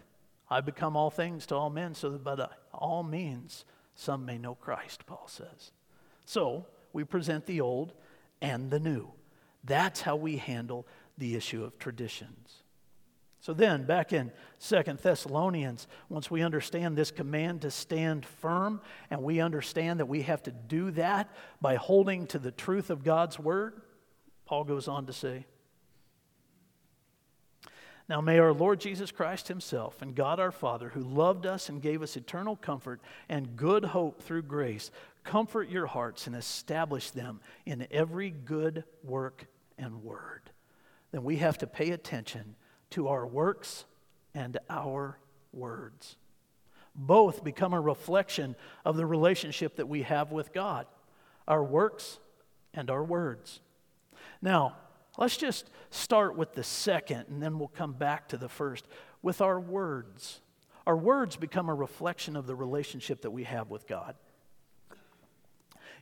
I 0.49 0.62
become 0.62 0.95
all 0.95 1.10
things 1.10 1.45
to 1.47 1.56
all 1.56 1.69
men 1.69 1.95
so 1.95 2.10
that 2.10 2.23
by 2.23 2.47
all 2.73 3.04
means 3.04 3.65
some 3.95 4.25
may 4.25 4.38
know 4.38 4.56
Christ, 4.56 5.06
Paul 5.06 5.28
says. 5.28 5.71
So 6.25 6.65
we 6.91 7.04
present 7.04 7.45
the 7.45 7.62
old 7.62 7.93
and 8.41 8.69
the 8.69 8.80
new. 8.80 9.12
That's 9.63 10.01
how 10.01 10.17
we 10.17 10.38
handle 10.38 10.86
the 11.17 11.36
issue 11.36 11.63
of 11.63 11.80
traditions. 11.80 12.63
So 13.45 13.53
then, 13.53 13.84
back 13.84 14.12
in 14.12 14.31
Second 14.58 14.97
Thessalonians, 14.97 15.86
once 16.10 16.31
we 16.31 16.41
understand 16.41 16.97
this 16.97 17.12
command 17.12 17.62
to 17.62 17.69
stand 17.69 18.25
firm, 18.25 18.81
and 19.12 19.21
we 19.21 19.39
understand 19.39 19.99
that 19.99 20.08
we 20.08 20.23
have 20.23 20.41
to 20.43 20.51
do 20.51 20.89
that 20.89 21.30
by 21.61 21.76
holding 21.76 22.26
to 22.26 22.39
the 22.39 22.49
truth 22.49 22.89
of 22.89 23.03
God's 23.03 23.38
word, 23.38 23.80
Paul 24.47 24.63
goes 24.63 24.88
on 24.88 25.05
to 25.05 25.13
say, 25.13 25.45
Now 28.09 28.19
may 28.19 28.39
our 28.39 28.51
Lord 28.51 28.80
Jesus 28.80 29.11
Christ 29.11 29.47
Himself 29.47 30.01
and 30.01 30.15
God 30.15 30.39
our 30.39 30.51
Father, 30.51 30.89
who 30.89 31.01
loved 31.01 31.45
us 31.45 31.69
and 31.69 31.84
gave 31.84 32.01
us 32.01 32.17
eternal 32.17 32.55
comfort 32.55 32.99
and 33.30 33.55
good 33.55 33.86
hope 33.86 34.24
through 34.24 34.41
grace, 34.41 34.89
comfort 35.24 35.69
your 35.69 35.86
hearts 35.86 36.26
and 36.26 36.36
establish 36.36 37.11
them 37.11 37.41
in 37.67 37.86
every 37.91 38.32
good 38.32 38.86
work 39.03 39.45
and 39.78 40.03
word. 40.03 40.49
Then 41.11 41.24
we 41.24 41.36
have 41.36 41.59
to 41.59 41.67
pay 41.67 41.91
attention 41.91 42.55
to 42.95 43.07
our 43.07 43.25
works 43.25 43.85
and 44.33 44.57
our 44.69 45.17
words. 45.53 46.17
Both 46.93 47.43
become 47.43 47.73
a 47.73 47.79
reflection 47.79 48.55
of 48.83 48.97
the 48.97 49.05
relationship 49.05 49.77
that 49.77 49.87
we 49.87 50.01
have 50.03 50.31
with 50.31 50.53
God, 50.53 50.87
our 51.47 51.63
works 51.63 52.19
and 52.73 52.89
our 52.89 53.03
words. 53.03 53.61
Now, 54.41 54.75
Let's 55.17 55.37
just 55.37 55.69
start 55.91 56.35
with 56.35 56.53
the 56.53 56.63
second, 56.63 57.25
and 57.29 57.41
then 57.41 57.57
we'll 57.57 57.69
come 57.69 57.93
back 57.93 58.27
to 58.29 58.37
the 58.37 58.49
first 58.49 58.85
with 59.21 59.39
our 59.39 59.59
words. 59.59 60.41
Our 60.85 60.97
words 60.97 61.37
become 61.37 61.69
a 61.69 61.73
reflection 61.73 62.35
of 62.35 62.47
the 62.47 62.55
relationship 62.55 63.21
that 63.21 63.31
we 63.31 63.45
have 63.45 63.69
with 63.69 63.87
God. 63.87 64.15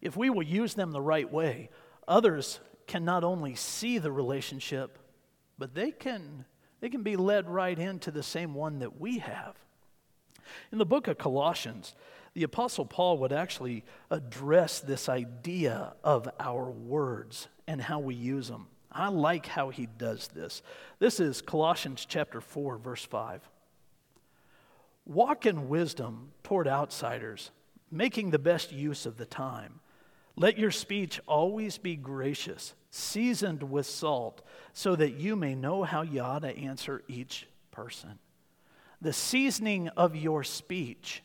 If 0.01 0.17
we 0.17 0.29
will 0.29 0.43
use 0.43 0.73
them 0.73 0.91
the 0.91 1.01
right 1.01 1.31
way, 1.31 1.69
others 2.07 2.59
can 2.87 3.05
not 3.05 3.23
only 3.23 3.55
see 3.55 3.99
the 3.99 4.11
relationship, 4.11 4.97
but 5.57 5.75
they 5.75 5.91
can, 5.91 6.45
they 6.83 6.89
can 6.89 7.01
be 7.01 7.15
led 7.15 7.49
right 7.49 7.79
into 7.79 8.11
the 8.11 8.21
same 8.21 8.53
one 8.53 8.79
that 8.79 8.99
we 8.99 9.19
have. 9.19 9.55
In 10.69 10.79
the 10.79 10.85
book 10.85 11.07
of 11.07 11.17
Colossians, 11.17 11.95
the 12.33 12.43
Apostle 12.43 12.85
Paul 12.85 13.19
would 13.19 13.31
actually 13.31 13.85
address 14.11 14.81
this 14.81 15.07
idea 15.07 15.93
of 16.03 16.27
our 16.41 16.69
words 16.69 17.47
and 17.67 17.81
how 17.81 17.99
we 17.99 18.15
use 18.15 18.49
them. 18.49 18.67
I 18.91 19.07
like 19.07 19.45
how 19.45 19.69
he 19.69 19.85
does 19.97 20.27
this. 20.35 20.61
This 20.99 21.21
is 21.21 21.41
Colossians 21.41 22.05
chapter 22.05 22.41
4, 22.41 22.77
verse 22.79 23.05
5. 23.05 23.49
Walk 25.05 25.45
in 25.45 25.69
wisdom 25.69 26.33
toward 26.43 26.67
outsiders, 26.67 27.51
making 27.91 28.31
the 28.31 28.39
best 28.39 28.73
use 28.73 29.05
of 29.05 29.15
the 29.15 29.25
time. 29.25 29.79
Let 30.35 30.57
your 30.57 30.71
speech 30.71 31.21
always 31.27 31.77
be 31.77 31.95
gracious, 31.95 32.73
seasoned 32.95 33.63
with 33.63 33.87
salt, 33.87 34.43
so 34.71 34.95
that 34.95 35.13
you 35.13 35.35
may 35.35 35.55
know 35.55 35.81
how 35.81 36.03
you 36.03 36.21
ought 36.21 36.43
to 36.43 36.55
answer 36.55 37.01
each 37.07 37.47
person. 37.71 38.19
The 39.01 39.11
seasoning 39.11 39.87
of 39.89 40.15
your 40.15 40.43
speech 40.43 41.23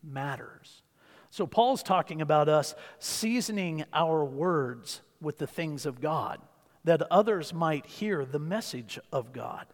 matters. 0.00 0.82
So, 1.30 1.44
Paul's 1.44 1.82
talking 1.82 2.22
about 2.22 2.48
us 2.48 2.76
seasoning 3.00 3.84
our 3.92 4.24
words 4.24 5.00
with 5.20 5.38
the 5.38 5.48
things 5.48 5.86
of 5.86 6.00
God 6.00 6.40
that 6.84 7.02
others 7.10 7.52
might 7.52 7.84
hear 7.84 8.24
the 8.24 8.38
message 8.38 9.00
of 9.12 9.32
God. 9.32 9.66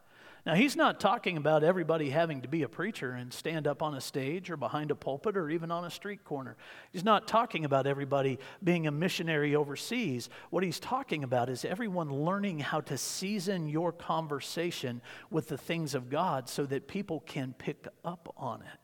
Now, 0.46 0.54
he's 0.54 0.76
not 0.76 1.00
talking 1.00 1.38
about 1.38 1.64
everybody 1.64 2.10
having 2.10 2.42
to 2.42 2.48
be 2.48 2.64
a 2.64 2.68
preacher 2.68 3.12
and 3.12 3.32
stand 3.32 3.66
up 3.66 3.82
on 3.82 3.94
a 3.94 4.00
stage 4.00 4.50
or 4.50 4.58
behind 4.58 4.90
a 4.90 4.94
pulpit 4.94 5.38
or 5.38 5.48
even 5.48 5.70
on 5.70 5.86
a 5.86 5.90
street 5.90 6.22
corner. 6.22 6.56
He's 6.92 7.04
not 7.04 7.26
talking 7.26 7.64
about 7.64 7.86
everybody 7.86 8.38
being 8.62 8.86
a 8.86 8.90
missionary 8.90 9.56
overseas. 9.56 10.28
What 10.50 10.62
he's 10.62 10.78
talking 10.78 11.24
about 11.24 11.48
is 11.48 11.64
everyone 11.64 12.10
learning 12.10 12.58
how 12.58 12.82
to 12.82 12.98
season 12.98 13.68
your 13.68 13.90
conversation 13.90 15.00
with 15.30 15.48
the 15.48 15.56
things 15.56 15.94
of 15.94 16.10
God 16.10 16.46
so 16.50 16.66
that 16.66 16.88
people 16.88 17.20
can 17.20 17.54
pick 17.56 17.88
up 18.04 18.30
on 18.36 18.60
it. 18.60 18.83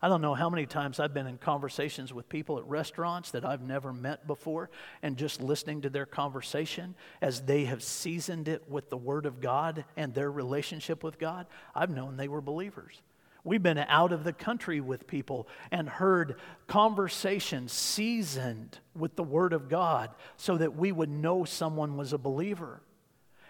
I 0.00 0.08
don't 0.08 0.20
know 0.20 0.34
how 0.34 0.48
many 0.48 0.64
times 0.64 1.00
I've 1.00 1.12
been 1.12 1.26
in 1.26 1.38
conversations 1.38 2.12
with 2.12 2.28
people 2.28 2.58
at 2.58 2.64
restaurants 2.66 3.32
that 3.32 3.44
I've 3.44 3.62
never 3.62 3.92
met 3.92 4.26
before, 4.26 4.70
and 5.02 5.16
just 5.16 5.40
listening 5.40 5.80
to 5.82 5.90
their 5.90 6.06
conversation 6.06 6.94
as 7.20 7.40
they 7.42 7.64
have 7.64 7.82
seasoned 7.82 8.46
it 8.46 8.70
with 8.70 8.90
the 8.90 8.96
Word 8.96 9.26
of 9.26 9.40
God 9.40 9.84
and 9.96 10.14
their 10.14 10.30
relationship 10.30 11.02
with 11.02 11.18
God, 11.18 11.46
I've 11.74 11.90
known 11.90 12.16
they 12.16 12.28
were 12.28 12.40
believers. 12.40 13.02
We've 13.42 13.62
been 13.62 13.78
out 13.78 14.12
of 14.12 14.24
the 14.24 14.32
country 14.32 14.80
with 14.80 15.06
people 15.06 15.48
and 15.70 15.88
heard 15.88 16.36
conversations 16.66 17.72
seasoned 17.72 18.78
with 18.94 19.16
the 19.16 19.22
Word 19.22 19.52
of 19.52 19.68
God 19.68 20.10
so 20.36 20.58
that 20.58 20.76
we 20.76 20.92
would 20.92 21.08
know 21.08 21.44
someone 21.44 21.96
was 21.96 22.12
a 22.12 22.18
believer. 22.18 22.82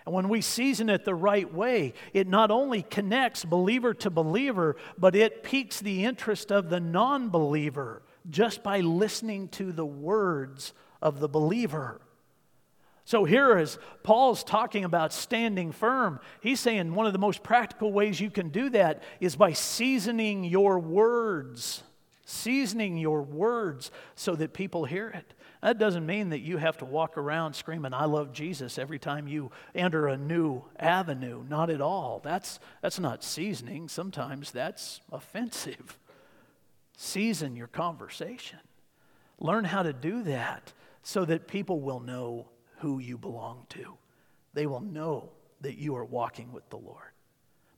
And 0.09 0.15
when 0.15 0.31
we 0.31 0.41
season 0.41 0.89
it 0.89 1.05
the 1.05 1.15
right 1.15 1.53
way, 1.53 1.93
it 2.15 2.27
not 2.27 2.51
only 2.51 2.81
connects 2.81 3.45
believer 3.45 3.93
to 3.93 4.09
believer, 4.09 4.77
but 4.97 5.15
it 5.15 5.43
piques 5.43 5.81
the 5.81 6.07
interest 6.07 6.51
of 6.51 6.71
the 6.71 6.81
non 6.81 7.29
believer 7.29 8.01
just 8.31 8.63
by 8.63 8.81
listening 8.81 9.49
to 9.49 9.71
the 9.71 9.85
words 9.85 10.73
of 11.03 11.21
the 11.21 11.29
believer. 11.29 12.01
So 13.05 13.25
here, 13.25 13.59
as 13.59 13.79
Paul's 14.03 14.43
talking 14.43 14.83
about 14.83 15.13
standing 15.13 15.73
firm, 15.73 16.21
he's 16.41 16.61
saying 16.61 16.95
one 16.95 17.07
of 17.07 17.13
the 17.13 17.19
most 17.19 17.43
practical 17.43 17.93
ways 17.93 18.19
you 18.19 18.31
can 18.31 18.49
do 18.49 18.71
that 18.71 19.03
is 19.21 19.37
by 19.37 19.53
seasoning 19.53 20.43
your 20.43 20.79
words. 20.79 21.83
Seasoning 22.25 22.97
your 22.97 23.21
words 23.21 23.91
so 24.15 24.35
that 24.37 24.55
people 24.55 24.87
hear 24.87 25.11
it. 25.11 25.35
That 25.61 25.79
doesn't 25.79 26.07
mean 26.07 26.29
that 26.31 26.41
you 26.41 26.57
have 26.57 26.79
to 26.79 26.85
walk 26.85 27.19
around 27.19 27.55
screaming, 27.55 27.93
I 27.93 28.05
love 28.05 28.33
Jesus 28.33 28.79
every 28.79 28.99
time 28.99 29.27
you 29.27 29.51
enter 29.75 30.07
a 30.07 30.17
new 30.17 30.63
avenue. 30.79 31.43
Not 31.49 31.71
at 31.71 31.81
all. 31.81 32.21
That's, 32.23 32.61
that's 32.81 33.01
not 33.01 33.25
seasoning. 33.25 33.89
Sometimes 33.89 34.53
that's 34.53 35.01
offensive. 35.11 35.99
Season 36.97 37.57
your 37.57 37.67
conversation. 37.67 38.61
Learn 39.41 39.65
how 39.65 39.83
to 39.83 39.93
do 39.93 40.23
that 40.25 40.73
so 41.03 41.25
that 41.25 41.49
people 41.49 41.81
will 41.81 42.01
know 42.01 42.49
who 42.79 42.99
you 42.99 43.19
belong 43.19 43.67
to. 43.71 43.97
They 44.55 44.67
will 44.67 44.81
know 44.81 45.31
that 45.61 45.79
you 45.79 45.97
are 45.97 46.05
walking 46.05 46.53
with 46.53 46.69
the 46.71 46.77
Lord. 46.77 47.13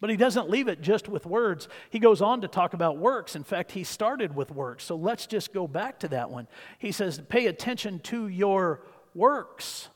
But 0.01 0.09
he 0.09 0.17
doesn't 0.17 0.49
leave 0.49 0.67
it 0.69 0.81
just 0.81 1.09
with 1.09 1.27
words. 1.27 1.69
He 1.91 1.99
goes 1.99 2.23
on 2.23 2.41
to 2.41 2.49
talk 2.49 2.73
about 2.73 2.97
works. 2.97 3.37
In 3.37 3.45
fact, 3.45 3.73
he 3.73 3.85
started 3.85 4.35
with 4.35 4.51
works. 4.51 4.85
So 4.85 4.97
let's 4.97 5.27
just 5.27 5.53
go 5.53 5.69
back 5.69 5.99
to 6.01 6.09
that 6.09 6.31
one. 6.31 6.49
He 6.79 6.91
says, 6.91 7.21
pay 7.29 7.47
attention 7.47 7.99
to 8.01 8.27
your 8.27 8.83
works. 9.15 9.89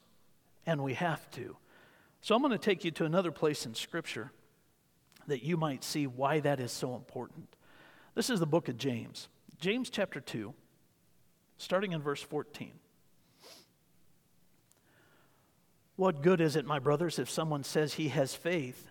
And 0.67 0.83
we 0.83 0.95
have 0.95 1.31
to. 1.33 1.57
So 2.21 2.35
I'm 2.35 2.43
going 2.43 2.53
to 2.53 2.59
take 2.59 2.85
you 2.85 2.91
to 2.93 3.05
another 3.05 3.33
place 3.33 3.65
in 3.65 3.75
Scripture 3.75 4.31
that 5.27 5.43
you 5.43 5.57
might 5.57 5.83
see 5.83 6.07
why 6.07 6.41
that 6.41 6.61
is 6.61 6.71
so 6.71 6.95
important. 6.95 7.49
This 8.15 8.29
is 8.29 8.41
the 8.41 8.47
book 8.47 8.69
of 8.69 8.77
James, 8.77 9.29
James 9.59 9.91
chapter 9.91 10.21
2, 10.21 10.55
starting 11.57 11.93
in 11.93 12.03
verse 12.03 12.23
14. 12.23 12.73
What 15.97 16.23
good 16.23 16.41
is 16.41 16.57
it, 16.57 16.67
my 16.67 16.79
brothers, 16.79 17.19
if 17.19 17.31
someone 17.31 17.65
says 17.65 17.95
he 17.95 18.09
has 18.09 18.35
faith? 18.35 18.91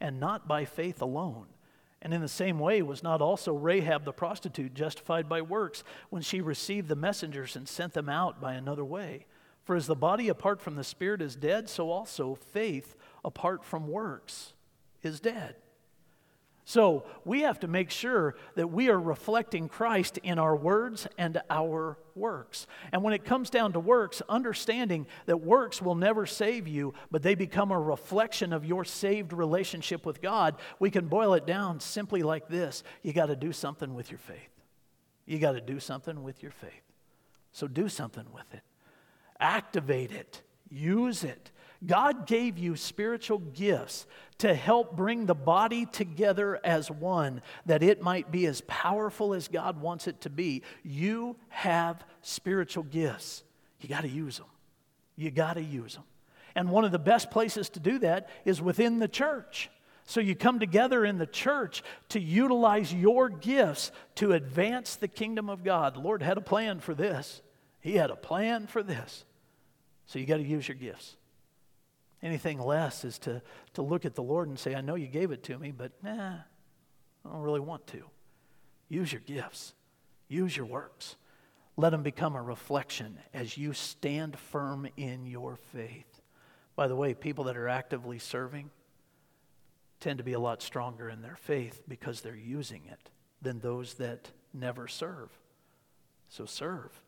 and 0.00 0.20
not 0.20 0.46
by 0.46 0.64
faith 0.64 1.00
alone. 1.00 1.46
And 2.02 2.12
in 2.12 2.20
the 2.20 2.28
same 2.28 2.58
way, 2.58 2.82
was 2.82 3.02
not 3.02 3.22
also 3.22 3.54
Rahab 3.54 4.04
the 4.04 4.12
prostitute 4.12 4.74
justified 4.74 5.28
by 5.28 5.42
works 5.42 5.82
when 6.10 6.22
she 6.22 6.40
received 6.40 6.88
the 6.88 6.94
messengers 6.94 7.56
and 7.56 7.68
sent 7.68 7.94
them 7.94 8.08
out 8.08 8.40
by 8.40 8.54
another 8.54 8.84
way? 8.84 9.26
For 9.64 9.74
as 9.74 9.86
the 9.86 9.96
body 9.96 10.28
apart 10.28 10.60
from 10.60 10.76
the 10.76 10.84
spirit 10.84 11.20
is 11.20 11.34
dead, 11.34 11.68
so 11.68 11.90
also 11.90 12.36
faith 12.36 12.94
apart 13.24 13.64
from 13.64 13.88
works 13.88 14.52
is 15.02 15.18
dead. 15.18 15.56
So 16.68 17.04
we 17.24 17.42
have 17.42 17.60
to 17.60 17.68
make 17.68 17.92
sure 17.92 18.34
that 18.56 18.72
we 18.72 18.88
are 18.88 18.98
reflecting 18.98 19.68
Christ 19.68 20.18
in 20.18 20.40
our 20.40 20.56
words 20.56 21.06
and 21.16 21.40
our 21.48 21.96
works. 22.16 22.66
And 22.90 23.04
when 23.04 23.14
it 23.14 23.24
comes 23.24 23.50
down 23.50 23.74
to 23.74 23.80
works, 23.80 24.20
understanding 24.28 25.06
that 25.26 25.36
works 25.36 25.80
will 25.80 25.94
never 25.94 26.26
save 26.26 26.66
you, 26.66 26.92
but 27.08 27.22
they 27.22 27.36
become 27.36 27.70
a 27.70 27.78
reflection 27.78 28.52
of 28.52 28.64
your 28.64 28.84
saved 28.84 29.32
relationship 29.32 30.04
with 30.04 30.20
God, 30.20 30.56
we 30.80 30.90
can 30.90 31.06
boil 31.06 31.34
it 31.34 31.46
down 31.46 31.78
simply 31.78 32.24
like 32.24 32.48
this 32.48 32.82
you 33.00 33.12
got 33.12 33.26
to 33.26 33.36
do 33.36 33.52
something 33.52 33.94
with 33.94 34.10
your 34.10 34.18
faith. 34.18 34.50
You 35.24 35.38
got 35.38 35.52
to 35.52 35.60
do 35.60 35.78
something 35.78 36.24
with 36.24 36.42
your 36.42 36.52
faith. 36.52 36.72
So 37.52 37.68
do 37.68 37.88
something 37.88 38.26
with 38.34 38.52
it, 38.52 38.62
activate 39.38 40.10
it, 40.10 40.42
use 40.68 41.22
it. 41.22 41.52
God 41.84 42.26
gave 42.26 42.58
you 42.58 42.76
spiritual 42.76 43.38
gifts 43.38 44.06
to 44.38 44.54
help 44.54 44.96
bring 44.96 45.26
the 45.26 45.34
body 45.34 45.86
together 45.86 46.60
as 46.64 46.90
one, 46.90 47.42
that 47.66 47.82
it 47.82 48.02
might 48.02 48.30
be 48.30 48.46
as 48.46 48.62
powerful 48.62 49.34
as 49.34 49.48
God 49.48 49.80
wants 49.80 50.06
it 50.06 50.20
to 50.22 50.30
be. 50.30 50.62
You 50.82 51.36
have 51.48 52.04
spiritual 52.22 52.84
gifts. 52.84 53.42
You 53.80 53.88
got 53.88 54.02
to 54.02 54.08
use 54.08 54.38
them. 54.38 54.46
You 55.16 55.30
got 55.30 55.54
to 55.54 55.62
use 55.62 55.94
them. 55.94 56.04
And 56.54 56.70
one 56.70 56.84
of 56.84 56.92
the 56.92 56.98
best 56.98 57.30
places 57.30 57.68
to 57.70 57.80
do 57.80 57.98
that 57.98 58.30
is 58.44 58.62
within 58.62 58.98
the 58.98 59.08
church. 59.08 59.70
So 60.04 60.20
you 60.20 60.34
come 60.34 60.60
together 60.60 61.04
in 61.04 61.18
the 61.18 61.26
church 61.26 61.82
to 62.10 62.20
utilize 62.20 62.94
your 62.94 63.28
gifts 63.28 63.90
to 64.16 64.32
advance 64.32 64.96
the 64.96 65.08
kingdom 65.08 65.50
of 65.50 65.64
God. 65.64 65.94
The 65.94 66.00
Lord 66.00 66.22
had 66.22 66.38
a 66.38 66.42
plan 66.42 66.80
for 66.80 66.94
this. 66.94 67.42
He 67.80 67.96
had 67.96 68.10
a 68.10 68.16
plan 68.16 68.66
for 68.66 68.82
this. 68.82 69.24
So 70.06 70.18
you 70.18 70.26
got 70.26 70.36
to 70.36 70.42
use 70.44 70.66
your 70.68 70.76
gifts. 70.76 71.16
Anything 72.22 72.58
less 72.58 73.04
is 73.04 73.18
to, 73.20 73.42
to 73.74 73.82
look 73.82 74.04
at 74.04 74.14
the 74.14 74.22
Lord 74.22 74.48
and 74.48 74.58
say, 74.58 74.74
I 74.74 74.80
know 74.80 74.94
you 74.94 75.06
gave 75.06 75.30
it 75.30 75.42
to 75.44 75.58
me, 75.58 75.70
but 75.70 75.92
nah, 76.02 76.34
I 77.24 77.28
don't 77.28 77.42
really 77.42 77.60
want 77.60 77.86
to. 77.88 78.04
Use 78.88 79.12
your 79.12 79.20
gifts, 79.20 79.74
use 80.28 80.56
your 80.56 80.66
works. 80.66 81.16
Let 81.76 81.90
them 81.90 82.02
become 82.02 82.34
a 82.36 82.42
reflection 82.42 83.18
as 83.34 83.58
you 83.58 83.74
stand 83.74 84.38
firm 84.38 84.88
in 84.96 85.26
your 85.26 85.56
faith. 85.74 86.22
By 86.74 86.88
the 86.88 86.96
way, 86.96 87.12
people 87.12 87.44
that 87.44 87.56
are 87.56 87.68
actively 87.68 88.18
serving 88.18 88.70
tend 90.00 90.18
to 90.18 90.24
be 90.24 90.32
a 90.32 90.40
lot 90.40 90.62
stronger 90.62 91.10
in 91.10 91.20
their 91.20 91.36
faith 91.36 91.82
because 91.86 92.20
they're 92.22 92.34
using 92.34 92.82
it 92.90 93.10
than 93.42 93.60
those 93.60 93.94
that 93.94 94.30
never 94.54 94.88
serve. 94.88 95.30
So 96.28 96.46
serve, 96.46 97.02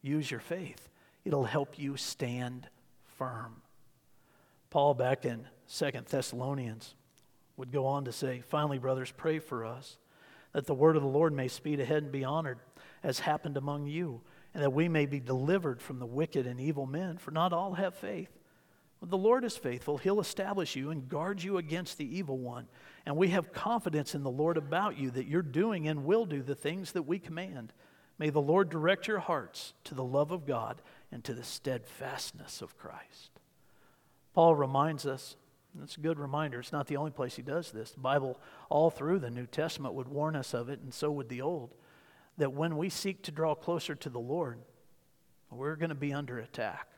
use 0.00 0.30
your 0.30 0.40
faith. 0.40 0.88
It'll 1.24 1.44
help 1.44 1.78
you 1.78 1.96
stand 1.96 2.68
firm. 3.18 3.62
Paul, 4.74 4.94
back 4.94 5.24
in 5.24 5.46
Second 5.68 6.06
Thessalonians, 6.06 6.96
would 7.56 7.70
go 7.70 7.86
on 7.86 8.06
to 8.06 8.12
say, 8.12 8.40
Finally, 8.40 8.78
brothers, 8.78 9.12
pray 9.16 9.38
for 9.38 9.64
us 9.64 9.98
that 10.52 10.66
the 10.66 10.74
word 10.74 10.96
of 10.96 11.02
the 11.02 11.08
Lord 11.08 11.32
may 11.32 11.46
speed 11.46 11.78
ahead 11.78 12.02
and 12.02 12.10
be 12.10 12.24
honored, 12.24 12.58
as 13.00 13.20
happened 13.20 13.56
among 13.56 13.86
you, 13.86 14.20
and 14.52 14.64
that 14.64 14.72
we 14.72 14.88
may 14.88 15.06
be 15.06 15.20
delivered 15.20 15.80
from 15.80 16.00
the 16.00 16.06
wicked 16.06 16.44
and 16.48 16.58
evil 16.58 16.86
men, 16.86 17.18
for 17.18 17.30
not 17.30 17.52
all 17.52 17.74
have 17.74 17.94
faith. 17.94 18.36
But 18.98 19.10
the 19.10 19.16
Lord 19.16 19.44
is 19.44 19.56
faithful. 19.56 19.98
He'll 19.98 20.18
establish 20.18 20.74
you 20.74 20.90
and 20.90 21.08
guard 21.08 21.40
you 21.40 21.56
against 21.56 21.96
the 21.96 22.16
evil 22.18 22.38
one. 22.38 22.66
And 23.06 23.16
we 23.16 23.28
have 23.28 23.52
confidence 23.52 24.16
in 24.16 24.24
the 24.24 24.28
Lord 24.28 24.56
about 24.56 24.98
you 24.98 25.12
that 25.12 25.28
you're 25.28 25.42
doing 25.42 25.86
and 25.86 26.04
will 26.04 26.26
do 26.26 26.42
the 26.42 26.56
things 26.56 26.90
that 26.92 27.02
we 27.02 27.20
command. 27.20 27.72
May 28.18 28.30
the 28.30 28.42
Lord 28.42 28.70
direct 28.70 29.06
your 29.06 29.20
hearts 29.20 29.72
to 29.84 29.94
the 29.94 30.02
love 30.02 30.32
of 30.32 30.44
God 30.44 30.82
and 31.12 31.22
to 31.22 31.32
the 31.32 31.44
steadfastness 31.44 32.60
of 32.60 32.76
Christ. 32.76 33.30
Paul 34.34 34.54
reminds 34.54 35.06
us 35.06 35.36
it's 35.82 35.96
a 35.96 36.00
good 36.00 36.20
reminder. 36.20 36.60
It's 36.60 36.72
not 36.72 36.86
the 36.86 36.96
only 36.96 37.10
place 37.10 37.34
he 37.34 37.42
does 37.42 37.72
this. 37.72 37.90
The 37.90 38.00
Bible, 38.00 38.38
all 38.68 38.90
through 38.90 39.18
the 39.18 39.30
New 39.30 39.46
Testament, 39.46 39.94
would 39.94 40.08
warn 40.08 40.36
us 40.36 40.54
of 40.54 40.68
it, 40.68 40.80
and 40.80 40.94
so 40.94 41.10
would 41.10 41.28
the 41.28 41.42
Old, 41.42 41.74
that 42.38 42.52
when 42.52 42.76
we 42.76 42.88
seek 42.88 43.22
to 43.22 43.32
draw 43.32 43.54
closer 43.54 43.94
to 43.96 44.08
the 44.08 44.20
Lord, 44.20 44.58
we're 45.50 45.76
going 45.76 45.90
to 45.90 45.96
be 45.96 46.12
under 46.12 46.38
attack. 46.38 46.88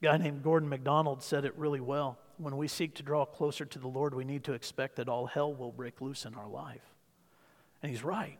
A 0.00 0.04
guy 0.04 0.16
named 0.18 0.42
Gordon 0.42 0.68
MacDonald 0.68 1.22
said 1.22 1.44
it 1.44 1.54
really 1.56 1.80
well. 1.80 2.18
When 2.38 2.56
we 2.56 2.68
seek 2.68 2.94
to 2.96 3.02
draw 3.02 3.24
closer 3.24 3.64
to 3.64 3.78
the 3.78 3.88
Lord, 3.88 4.14
we 4.14 4.24
need 4.24 4.44
to 4.44 4.52
expect 4.52 4.96
that 4.96 5.08
all 5.08 5.26
hell 5.26 5.52
will 5.52 5.72
break 5.72 6.00
loose 6.00 6.24
in 6.24 6.34
our 6.34 6.48
life. 6.48 6.84
And 7.82 7.90
he's 7.90 8.04
right. 8.04 8.38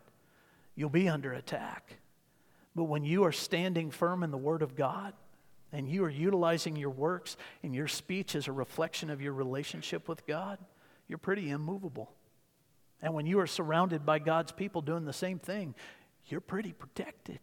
You'll 0.74 0.90
be 0.90 1.08
under 1.08 1.32
attack. 1.32 1.96
But 2.74 2.84
when 2.84 3.04
you 3.04 3.24
are 3.24 3.32
standing 3.32 3.90
firm 3.90 4.22
in 4.22 4.30
the 4.30 4.36
Word 4.36 4.60
of 4.60 4.76
God, 4.76 5.14
and 5.76 5.86
you 5.86 6.02
are 6.02 6.10
utilizing 6.10 6.74
your 6.74 6.88
works 6.88 7.36
and 7.62 7.74
your 7.74 7.86
speech 7.86 8.34
as 8.34 8.48
a 8.48 8.52
reflection 8.52 9.10
of 9.10 9.20
your 9.20 9.34
relationship 9.34 10.08
with 10.08 10.26
God, 10.26 10.58
you're 11.06 11.18
pretty 11.18 11.50
immovable. 11.50 12.14
And 13.02 13.12
when 13.12 13.26
you 13.26 13.40
are 13.40 13.46
surrounded 13.46 14.06
by 14.06 14.20
God's 14.20 14.52
people 14.52 14.80
doing 14.80 15.04
the 15.04 15.12
same 15.12 15.38
thing, 15.38 15.74
you're 16.28 16.40
pretty 16.40 16.72
protected. 16.72 17.40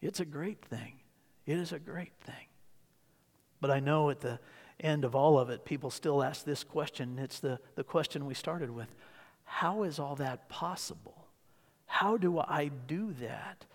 It's 0.00 0.20
a 0.20 0.24
great 0.24 0.64
thing. 0.64 1.00
It 1.44 1.58
is 1.58 1.72
a 1.72 1.80
great 1.80 2.12
thing. 2.20 2.46
But 3.60 3.72
I 3.72 3.80
know 3.80 4.10
at 4.10 4.20
the 4.20 4.38
end 4.78 5.04
of 5.04 5.16
all 5.16 5.36
of 5.36 5.50
it, 5.50 5.64
people 5.64 5.90
still 5.90 6.22
ask 6.22 6.44
this 6.44 6.62
question. 6.62 7.18
It's 7.18 7.40
the, 7.40 7.58
the 7.74 7.82
question 7.82 8.24
we 8.24 8.34
started 8.34 8.70
with 8.70 8.94
How 9.42 9.82
is 9.82 9.98
all 9.98 10.14
that 10.14 10.48
possible? 10.48 11.26
How 11.86 12.16
do 12.16 12.38
I 12.38 12.70
do 12.86 13.12
that? 13.14 13.66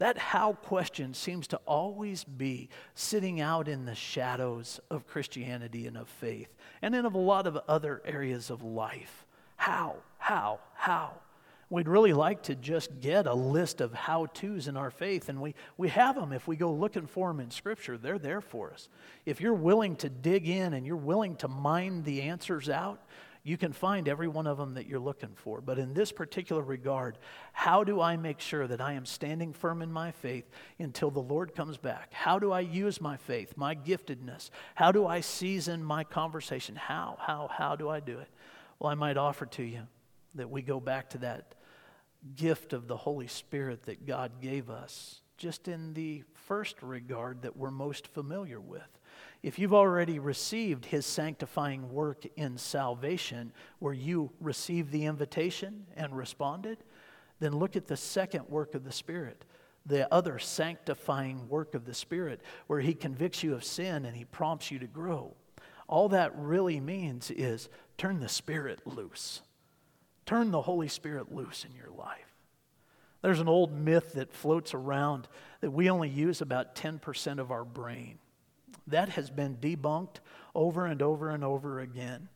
That 0.00 0.16
how 0.16 0.54
question 0.54 1.12
seems 1.12 1.46
to 1.48 1.58
always 1.66 2.24
be 2.24 2.70
sitting 2.94 3.38
out 3.38 3.68
in 3.68 3.84
the 3.84 3.94
shadows 3.94 4.80
of 4.90 5.06
Christianity 5.06 5.86
and 5.86 5.94
of 5.94 6.08
faith, 6.08 6.48
and 6.80 6.94
in 6.94 7.04
of 7.04 7.14
a 7.14 7.18
lot 7.18 7.46
of 7.46 7.58
other 7.68 8.00
areas 8.06 8.48
of 8.48 8.62
life. 8.62 9.26
How, 9.56 9.96
how, 10.16 10.60
how? 10.72 11.12
We'd 11.68 11.86
really 11.86 12.14
like 12.14 12.44
to 12.44 12.54
just 12.54 12.98
get 13.00 13.26
a 13.26 13.34
list 13.34 13.82
of 13.82 13.92
how 13.92 14.24
to's 14.24 14.68
in 14.68 14.76
our 14.78 14.90
faith, 14.90 15.28
and 15.28 15.38
we, 15.38 15.54
we 15.76 15.88
have 15.90 16.14
them 16.14 16.32
if 16.32 16.48
we 16.48 16.56
go 16.56 16.72
looking 16.72 17.06
for 17.06 17.28
them 17.28 17.38
in 17.38 17.50
Scripture. 17.50 17.98
They're 17.98 18.18
there 18.18 18.40
for 18.40 18.72
us. 18.72 18.88
If 19.26 19.42
you're 19.42 19.52
willing 19.52 19.96
to 19.96 20.08
dig 20.08 20.48
in 20.48 20.72
and 20.72 20.86
you're 20.86 20.96
willing 20.96 21.36
to 21.36 21.48
mine 21.48 22.04
the 22.04 22.22
answers 22.22 22.70
out, 22.70 23.02
you 23.42 23.56
can 23.56 23.72
find 23.72 24.06
every 24.06 24.28
one 24.28 24.46
of 24.46 24.58
them 24.58 24.74
that 24.74 24.86
you're 24.86 25.00
looking 25.00 25.34
for. 25.34 25.60
But 25.60 25.78
in 25.78 25.94
this 25.94 26.12
particular 26.12 26.62
regard, 26.62 27.16
how 27.52 27.84
do 27.84 28.00
I 28.00 28.16
make 28.16 28.40
sure 28.40 28.66
that 28.66 28.80
I 28.80 28.92
am 28.92 29.06
standing 29.06 29.52
firm 29.52 29.80
in 29.80 29.90
my 29.90 30.10
faith 30.10 30.48
until 30.78 31.10
the 31.10 31.20
Lord 31.20 31.54
comes 31.54 31.78
back? 31.78 32.12
How 32.12 32.38
do 32.38 32.52
I 32.52 32.60
use 32.60 33.00
my 33.00 33.16
faith, 33.16 33.56
my 33.56 33.74
giftedness? 33.74 34.50
How 34.74 34.92
do 34.92 35.06
I 35.06 35.20
season 35.20 35.82
my 35.82 36.04
conversation? 36.04 36.76
How, 36.76 37.16
how, 37.18 37.48
how 37.50 37.76
do 37.76 37.88
I 37.88 38.00
do 38.00 38.18
it? 38.18 38.28
Well, 38.78 38.90
I 38.90 38.94
might 38.94 39.16
offer 39.16 39.46
to 39.46 39.62
you 39.62 39.82
that 40.34 40.50
we 40.50 40.62
go 40.62 40.78
back 40.78 41.10
to 41.10 41.18
that 41.18 41.54
gift 42.36 42.72
of 42.74 42.86
the 42.86 42.96
Holy 42.96 43.26
Spirit 43.26 43.84
that 43.84 44.06
God 44.06 44.32
gave 44.42 44.68
us, 44.68 45.22
just 45.38 45.68
in 45.68 45.94
the 45.94 46.22
first 46.34 46.82
regard 46.82 47.42
that 47.42 47.56
we're 47.56 47.70
most 47.70 48.06
familiar 48.06 48.60
with. 48.60 48.99
If 49.42 49.58
you've 49.58 49.74
already 49.74 50.18
received 50.18 50.84
his 50.84 51.06
sanctifying 51.06 51.92
work 51.92 52.24
in 52.36 52.58
salvation, 52.58 53.52
where 53.78 53.94
you 53.94 54.30
received 54.40 54.92
the 54.92 55.06
invitation 55.06 55.86
and 55.96 56.14
responded, 56.14 56.78
then 57.38 57.56
look 57.56 57.74
at 57.74 57.86
the 57.86 57.96
second 57.96 58.48
work 58.50 58.74
of 58.74 58.84
the 58.84 58.92
Spirit, 58.92 59.44
the 59.86 60.12
other 60.12 60.38
sanctifying 60.38 61.48
work 61.48 61.74
of 61.74 61.86
the 61.86 61.94
Spirit, 61.94 62.42
where 62.66 62.80
he 62.80 62.92
convicts 62.92 63.42
you 63.42 63.54
of 63.54 63.64
sin 63.64 64.04
and 64.04 64.14
he 64.14 64.26
prompts 64.26 64.70
you 64.70 64.78
to 64.78 64.86
grow. 64.86 65.34
All 65.88 66.10
that 66.10 66.36
really 66.36 66.78
means 66.78 67.30
is 67.30 67.70
turn 67.96 68.20
the 68.20 68.28
Spirit 68.28 68.86
loose. 68.86 69.40
Turn 70.26 70.50
the 70.50 70.62
Holy 70.62 70.88
Spirit 70.88 71.34
loose 71.34 71.64
in 71.64 71.74
your 71.74 71.90
life. 71.90 72.30
There's 73.22 73.40
an 73.40 73.48
old 73.48 73.72
myth 73.72 74.12
that 74.12 74.32
floats 74.32 74.74
around 74.74 75.28
that 75.60 75.70
we 75.70 75.90
only 75.90 76.08
use 76.08 76.40
about 76.40 76.74
10% 76.74 77.38
of 77.38 77.50
our 77.50 77.64
brain. 77.64 78.18
That 78.86 79.10
has 79.10 79.30
been 79.30 79.56
debunked 79.56 80.16
over 80.54 80.86
and 80.86 81.02
over 81.02 81.30
and 81.30 81.44
over 81.44 81.80
again. 81.80 82.28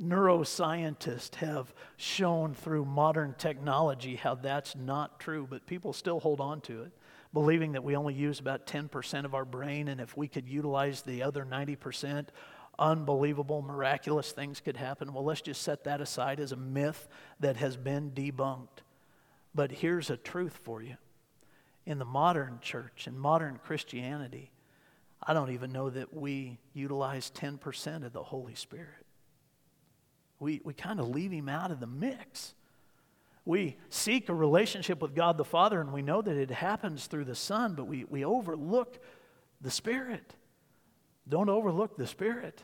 Neuroscientists 0.00 1.34
have 1.36 1.74
shown 1.96 2.54
through 2.54 2.86
modern 2.86 3.34
technology 3.36 4.16
how 4.16 4.34
that's 4.34 4.74
not 4.74 5.20
true, 5.20 5.46
but 5.48 5.66
people 5.66 5.92
still 5.92 6.20
hold 6.20 6.40
on 6.40 6.62
to 6.62 6.82
it, 6.82 6.92
believing 7.34 7.72
that 7.72 7.84
we 7.84 7.96
only 7.96 8.14
use 8.14 8.40
about 8.40 8.66
10% 8.66 9.24
of 9.24 9.34
our 9.34 9.44
brain, 9.44 9.88
and 9.88 10.00
if 10.00 10.16
we 10.16 10.26
could 10.26 10.48
utilize 10.48 11.02
the 11.02 11.22
other 11.22 11.44
90%, 11.44 12.28
unbelievable, 12.78 13.60
miraculous 13.60 14.32
things 14.32 14.58
could 14.60 14.78
happen. 14.78 15.12
Well, 15.12 15.24
let's 15.24 15.42
just 15.42 15.62
set 15.62 15.84
that 15.84 16.00
aside 16.00 16.40
as 16.40 16.52
a 16.52 16.56
myth 16.56 17.06
that 17.40 17.56
has 17.56 17.76
been 17.76 18.10
debunked. 18.12 18.80
But 19.54 19.70
here's 19.70 20.08
a 20.08 20.16
truth 20.16 20.58
for 20.62 20.80
you. 20.82 20.96
In 21.84 21.98
the 21.98 22.04
modern 22.06 22.58
church, 22.62 23.06
in 23.06 23.18
modern 23.18 23.58
Christianity, 23.62 24.50
I 25.22 25.34
don't 25.34 25.50
even 25.50 25.72
know 25.72 25.90
that 25.90 26.14
we 26.14 26.58
utilize 26.72 27.30
10% 27.30 28.04
of 28.04 28.12
the 28.12 28.22
Holy 28.22 28.54
Spirit. 28.54 29.06
We, 30.38 30.60
we 30.64 30.72
kind 30.72 30.98
of 30.98 31.08
leave 31.08 31.30
him 31.30 31.48
out 31.48 31.70
of 31.70 31.80
the 31.80 31.86
mix. 31.86 32.54
We 33.44 33.76
seek 33.90 34.28
a 34.28 34.34
relationship 34.34 35.02
with 35.02 35.14
God 35.14 35.36
the 35.36 35.44
Father, 35.44 35.80
and 35.80 35.92
we 35.92 36.02
know 36.02 36.22
that 36.22 36.36
it 36.36 36.50
happens 36.50 37.06
through 37.06 37.26
the 37.26 37.34
Son, 37.34 37.74
but 37.74 37.86
we, 37.86 38.04
we 38.04 38.24
overlook 38.24 38.98
the 39.60 39.70
Spirit. 39.70 40.34
Don't 41.28 41.50
overlook 41.50 41.96
the 41.96 42.06
Spirit. 42.06 42.62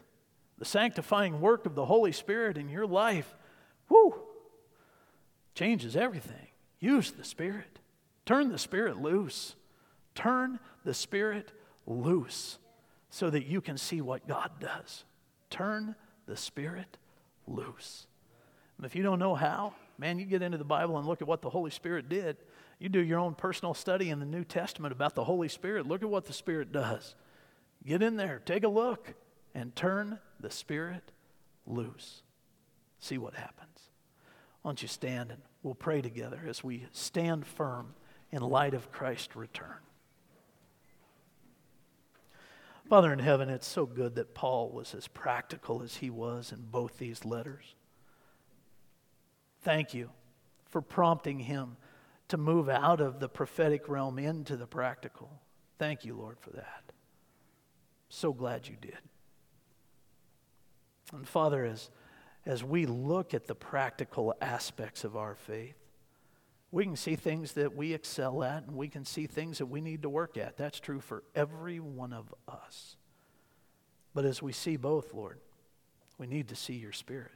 The 0.59 0.65
sanctifying 0.65 1.43
work 1.43 1.67
of 1.67 1.75
the 1.75 1.85
Holy 1.85 2.13
Spirit 2.13 2.57
in 2.57 2.71
your 2.71 2.87
life, 2.87 3.37
whoo, 3.91 4.15
changes 5.55 5.97
everything. 5.97 6.49
Use 6.81 7.11
the 7.11 7.25
Spirit. 7.25 7.79
Turn 8.25 8.49
the 8.49 8.59
Spirit 8.59 8.97
loose. 9.01 9.55
Turn 10.15 10.59
the 10.85 10.95
Spirit 10.95 11.53
loose 11.87 12.59
so 13.11 13.31
that 13.31 13.47
you 13.47 13.61
can 13.61 13.79
see 13.79 14.01
what 14.01 14.27
God 14.27 14.51
does. 14.61 15.05
Turn 15.51 15.95
the 16.27 16.37
Spirit 16.37 16.99
loose. 17.47 18.07
And 18.77 18.85
if 18.85 18.95
you 18.95 19.03
don't 19.03 19.19
know 19.19 19.35
how, 19.35 19.75
man, 19.99 20.19
you 20.19 20.27
get 20.27 20.43
into 20.43 20.59
the 20.59 20.65
Bible 20.65 20.99
and 20.99 21.07
look 21.07 21.23
at 21.23 21.29
what 21.29 21.43
the 21.43 21.51
Holy 21.51 21.71
Spirit 21.71 22.09
did. 22.09 22.37
You 22.79 22.89
do 22.89 23.01
your 23.01 23.19
own 23.19 23.35
personal 23.35 23.73
study 23.73 24.11
in 24.11 24.21
the 24.21 24.27
New 24.27 24.45
Testament 24.45 24.93
about 24.93 25.15
the 25.15 25.25
Holy 25.25 25.49
Spirit. 25.49 25.87
Look 25.87 26.03
at 26.03 26.11
what 26.11 26.27
the 26.27 26.33
Spirit 26.33 26.73
does. 26.73 27.15
Get 27.87 28.03
in 28.03 28.17
there, 28.17 28.43
take 28.45 28.65
a 28.65 28.69
look, 28.69 29.15
and 29.55 29.75
turn 29.75 30.19
the 30.41 30.51
Spirit 30.51 31.13
loose. 31.67 32.23
See 32.99 33.17
what 33.17 33.35
happens. 33.35 33.91
Why 34.61 34.71
don't 34.71 34.83
you 34.83 34.89
stand 34.89 35.31
and 35.31 35.41
we'll 35.63 35.75
pray 35.75 36.03
together 36.03 36.41
as 36.47 36.63
we 36.63 36.87
stand 36.93 37.47
firm 37.47 37.95
in 38.31 38.43
light 38.43 38.75
of 38.75 38.91
Christ's 38.91 39.37
return. 39.37 39.79
Father 42.89 43.13
in 43.13 43.19
heaven, 43.19 43.49
it's 43.49 43.67
so 43.67 43.85
good 43.85 44.15
that 44.15 44.35
Paul 44.35 44.71
was 44.71 44.95
as 44.95 45.09
practical 45.09 45.83
as 45.83 45.97
he 45.97 46.09
was 46.09 46.53
in 46.53 46.63
both 46.71 46.99
these 46.99 47.25
letters. 47.25 47.75
Thank 49.63 49.93
you 49.93 50.11
for 50.69 50.81
prompting 50.81 51.41
him 51.41 51.77
to 52.29 52.37
move 52.37 52.69
out 52.69 53.01
of 53.01 53.19
the 53.19 53.29
prophetic 53.29 53.89
realm 53.89 54.19
into 54.19 54.57
the 54.57 54.67
practical. 54.67 55.43
Thank 55.79 56.05
you, 56.05 56.15
Lord, 56.15 56.39
for 56.41 56.51
that. 56.51 56.85
So 58.09 58.33
glad 58.33 58.69
you 58.69 58.77
did. 58.81 58.99
And 61.13 61.27
Father, 61.27 61.65
as, 61.65 61.91
as 62.45 62.63
we 62.63 62.87
look 62.87 63.35
at 63.35 63.47
the 63.47 63.55
practical 63.55 64.35
aspects 64.41 65.03
of 65.03 65.17
our 65.17 65.35
faith, 65.35 65.77
we 66.77 66.85
can 66.85 66.95
see 66.95 67.17
things 67.17 67.55
that 67.55 67.75
we 67.75 67.95
excel 67.95 68.45
at 68.45 68.67
and 68.67 68.77
we 68.77 68.89
can 68.89 69.07
see 69.07 69.27
things 69.27 69.57
that 69.57 69.65
we 69.65 69.81
need 69.81 70.03
to 70.03 70.11
work 70.11 70.37
at. 70.37 70.59
That's 70.59 70.79
true 70.79 71.01
for 71.01 71.23
every 71.35 71.81
one 71.81 72.13
of 72.13 72.35
us. 72.47 72.97
But 74.13 74.27
as 74.27 74.43
we 74.43 74.53
see 74.53 74.77
both, 74.77 75.15
Lord, 75.15 75.39
we 76.19 76.27
need 76.27 76.49
to 76.49 76.55
see 76.55 76.75
your 76.75 76.93
Spirit. 76.93 77.33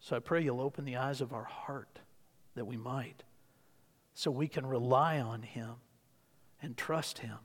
So 0.00 0.16
I 0.16 0.20
pray 0.20 0.42
you'll 0.42 0.62
open 0.62 0.86
the 0.86 0.96
eyes 0.96 1.20
of 1.20 1.34
our 1.34 1.44
heart 1.44 1.98
that 2.54 2.66
we 2.66 2.78
might, 2.78 3.22
so 4.14 4.30
we 4.30 4.48
can 4.48 4.64
rely 4.64 5.20
on 5.20 5.42
Him 5.42 5.74
and 6.62 6.74
trust 6.74 7.18
Him. 7.18 7.36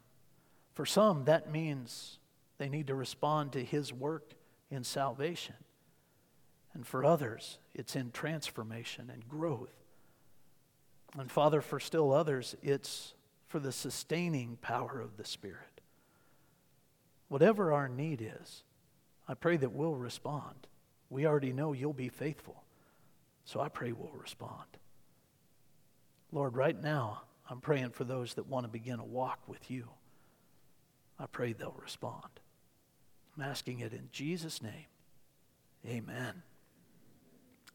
For 0.74 0.86
some, 0.86 1.26
that 1.26 1.52
means 1.52 2.18
they 2.60 2.70
need 2.70 2.88
to 2.88 2.96
respond 2.96 3.52
to 3.52 3.62
His 3.62 3.92
work 3.92 4.36
in 4.70 4.86
salvation. 4.86 5.56
And 6.74 6.88
for 6.88 7.04
others, 7.04 7.58
it's 7.74 7.98
in 7.98 8.12
transformation 8.12 9.10
and 9.12 9.28
growth. 9.28 9.81
And 11.18 11.32
Father, 11.32 11.62
for 11.62 11.80
still 11.80 12.14
others, 12.14 12.56
it's 12.62 13.14
for 13.48 13.60
the 13.60 13.72
sustaining 13.72 14.58
power 14.62 15.00
of 15.02 15.18
the 15.18 15.26
Spirit. 15.26 15.82
Whatever 17.28 17.74
our 17.74 17.90
need 17.90 18.22
is, 18.22 18.64
I 19.28 19.34
pray 19.34 19.58
that 19.58 19.74
we'll 19.74 19.96
respond. 19.96 20.68
We 21.10 21.26
already 21.26 21.54
know 21.54 21.74
you'll 21.74 21.94
be 21.94 22.10
faithful. 22.10 22.64
So 23.46 23.60
I 23.60 23.70
pray 23.70 23.92
we'll 23.92 24.12
respond. 24.14 24.68
Lord, 26.32 26.56
right 26.56 26.82
now, 26.82 27.24
I'm 27.50 27.60
praying 27.60 27.90
for 27.90 28.06
those 28.06 28.36
that 28.36 28.48
want 28.48 28.66
to 28.66 28.72
begin 28.72 29.00
a 29.00 29.06
walk 29.06 29.40
with 29.48 29.70
you. 29.70 29.90
I 31.20 31.26
pray 31.26 31.54
they'll 31.54 31.76
respond. 31.82 32.40
I'm 33.36 33.44
asking 33.44 33.80
it 33.82 33.94
in 33.94 34.08
Jesus' 34.12 34.62
name. 34.62 34.88
Amen. 35.86 36.44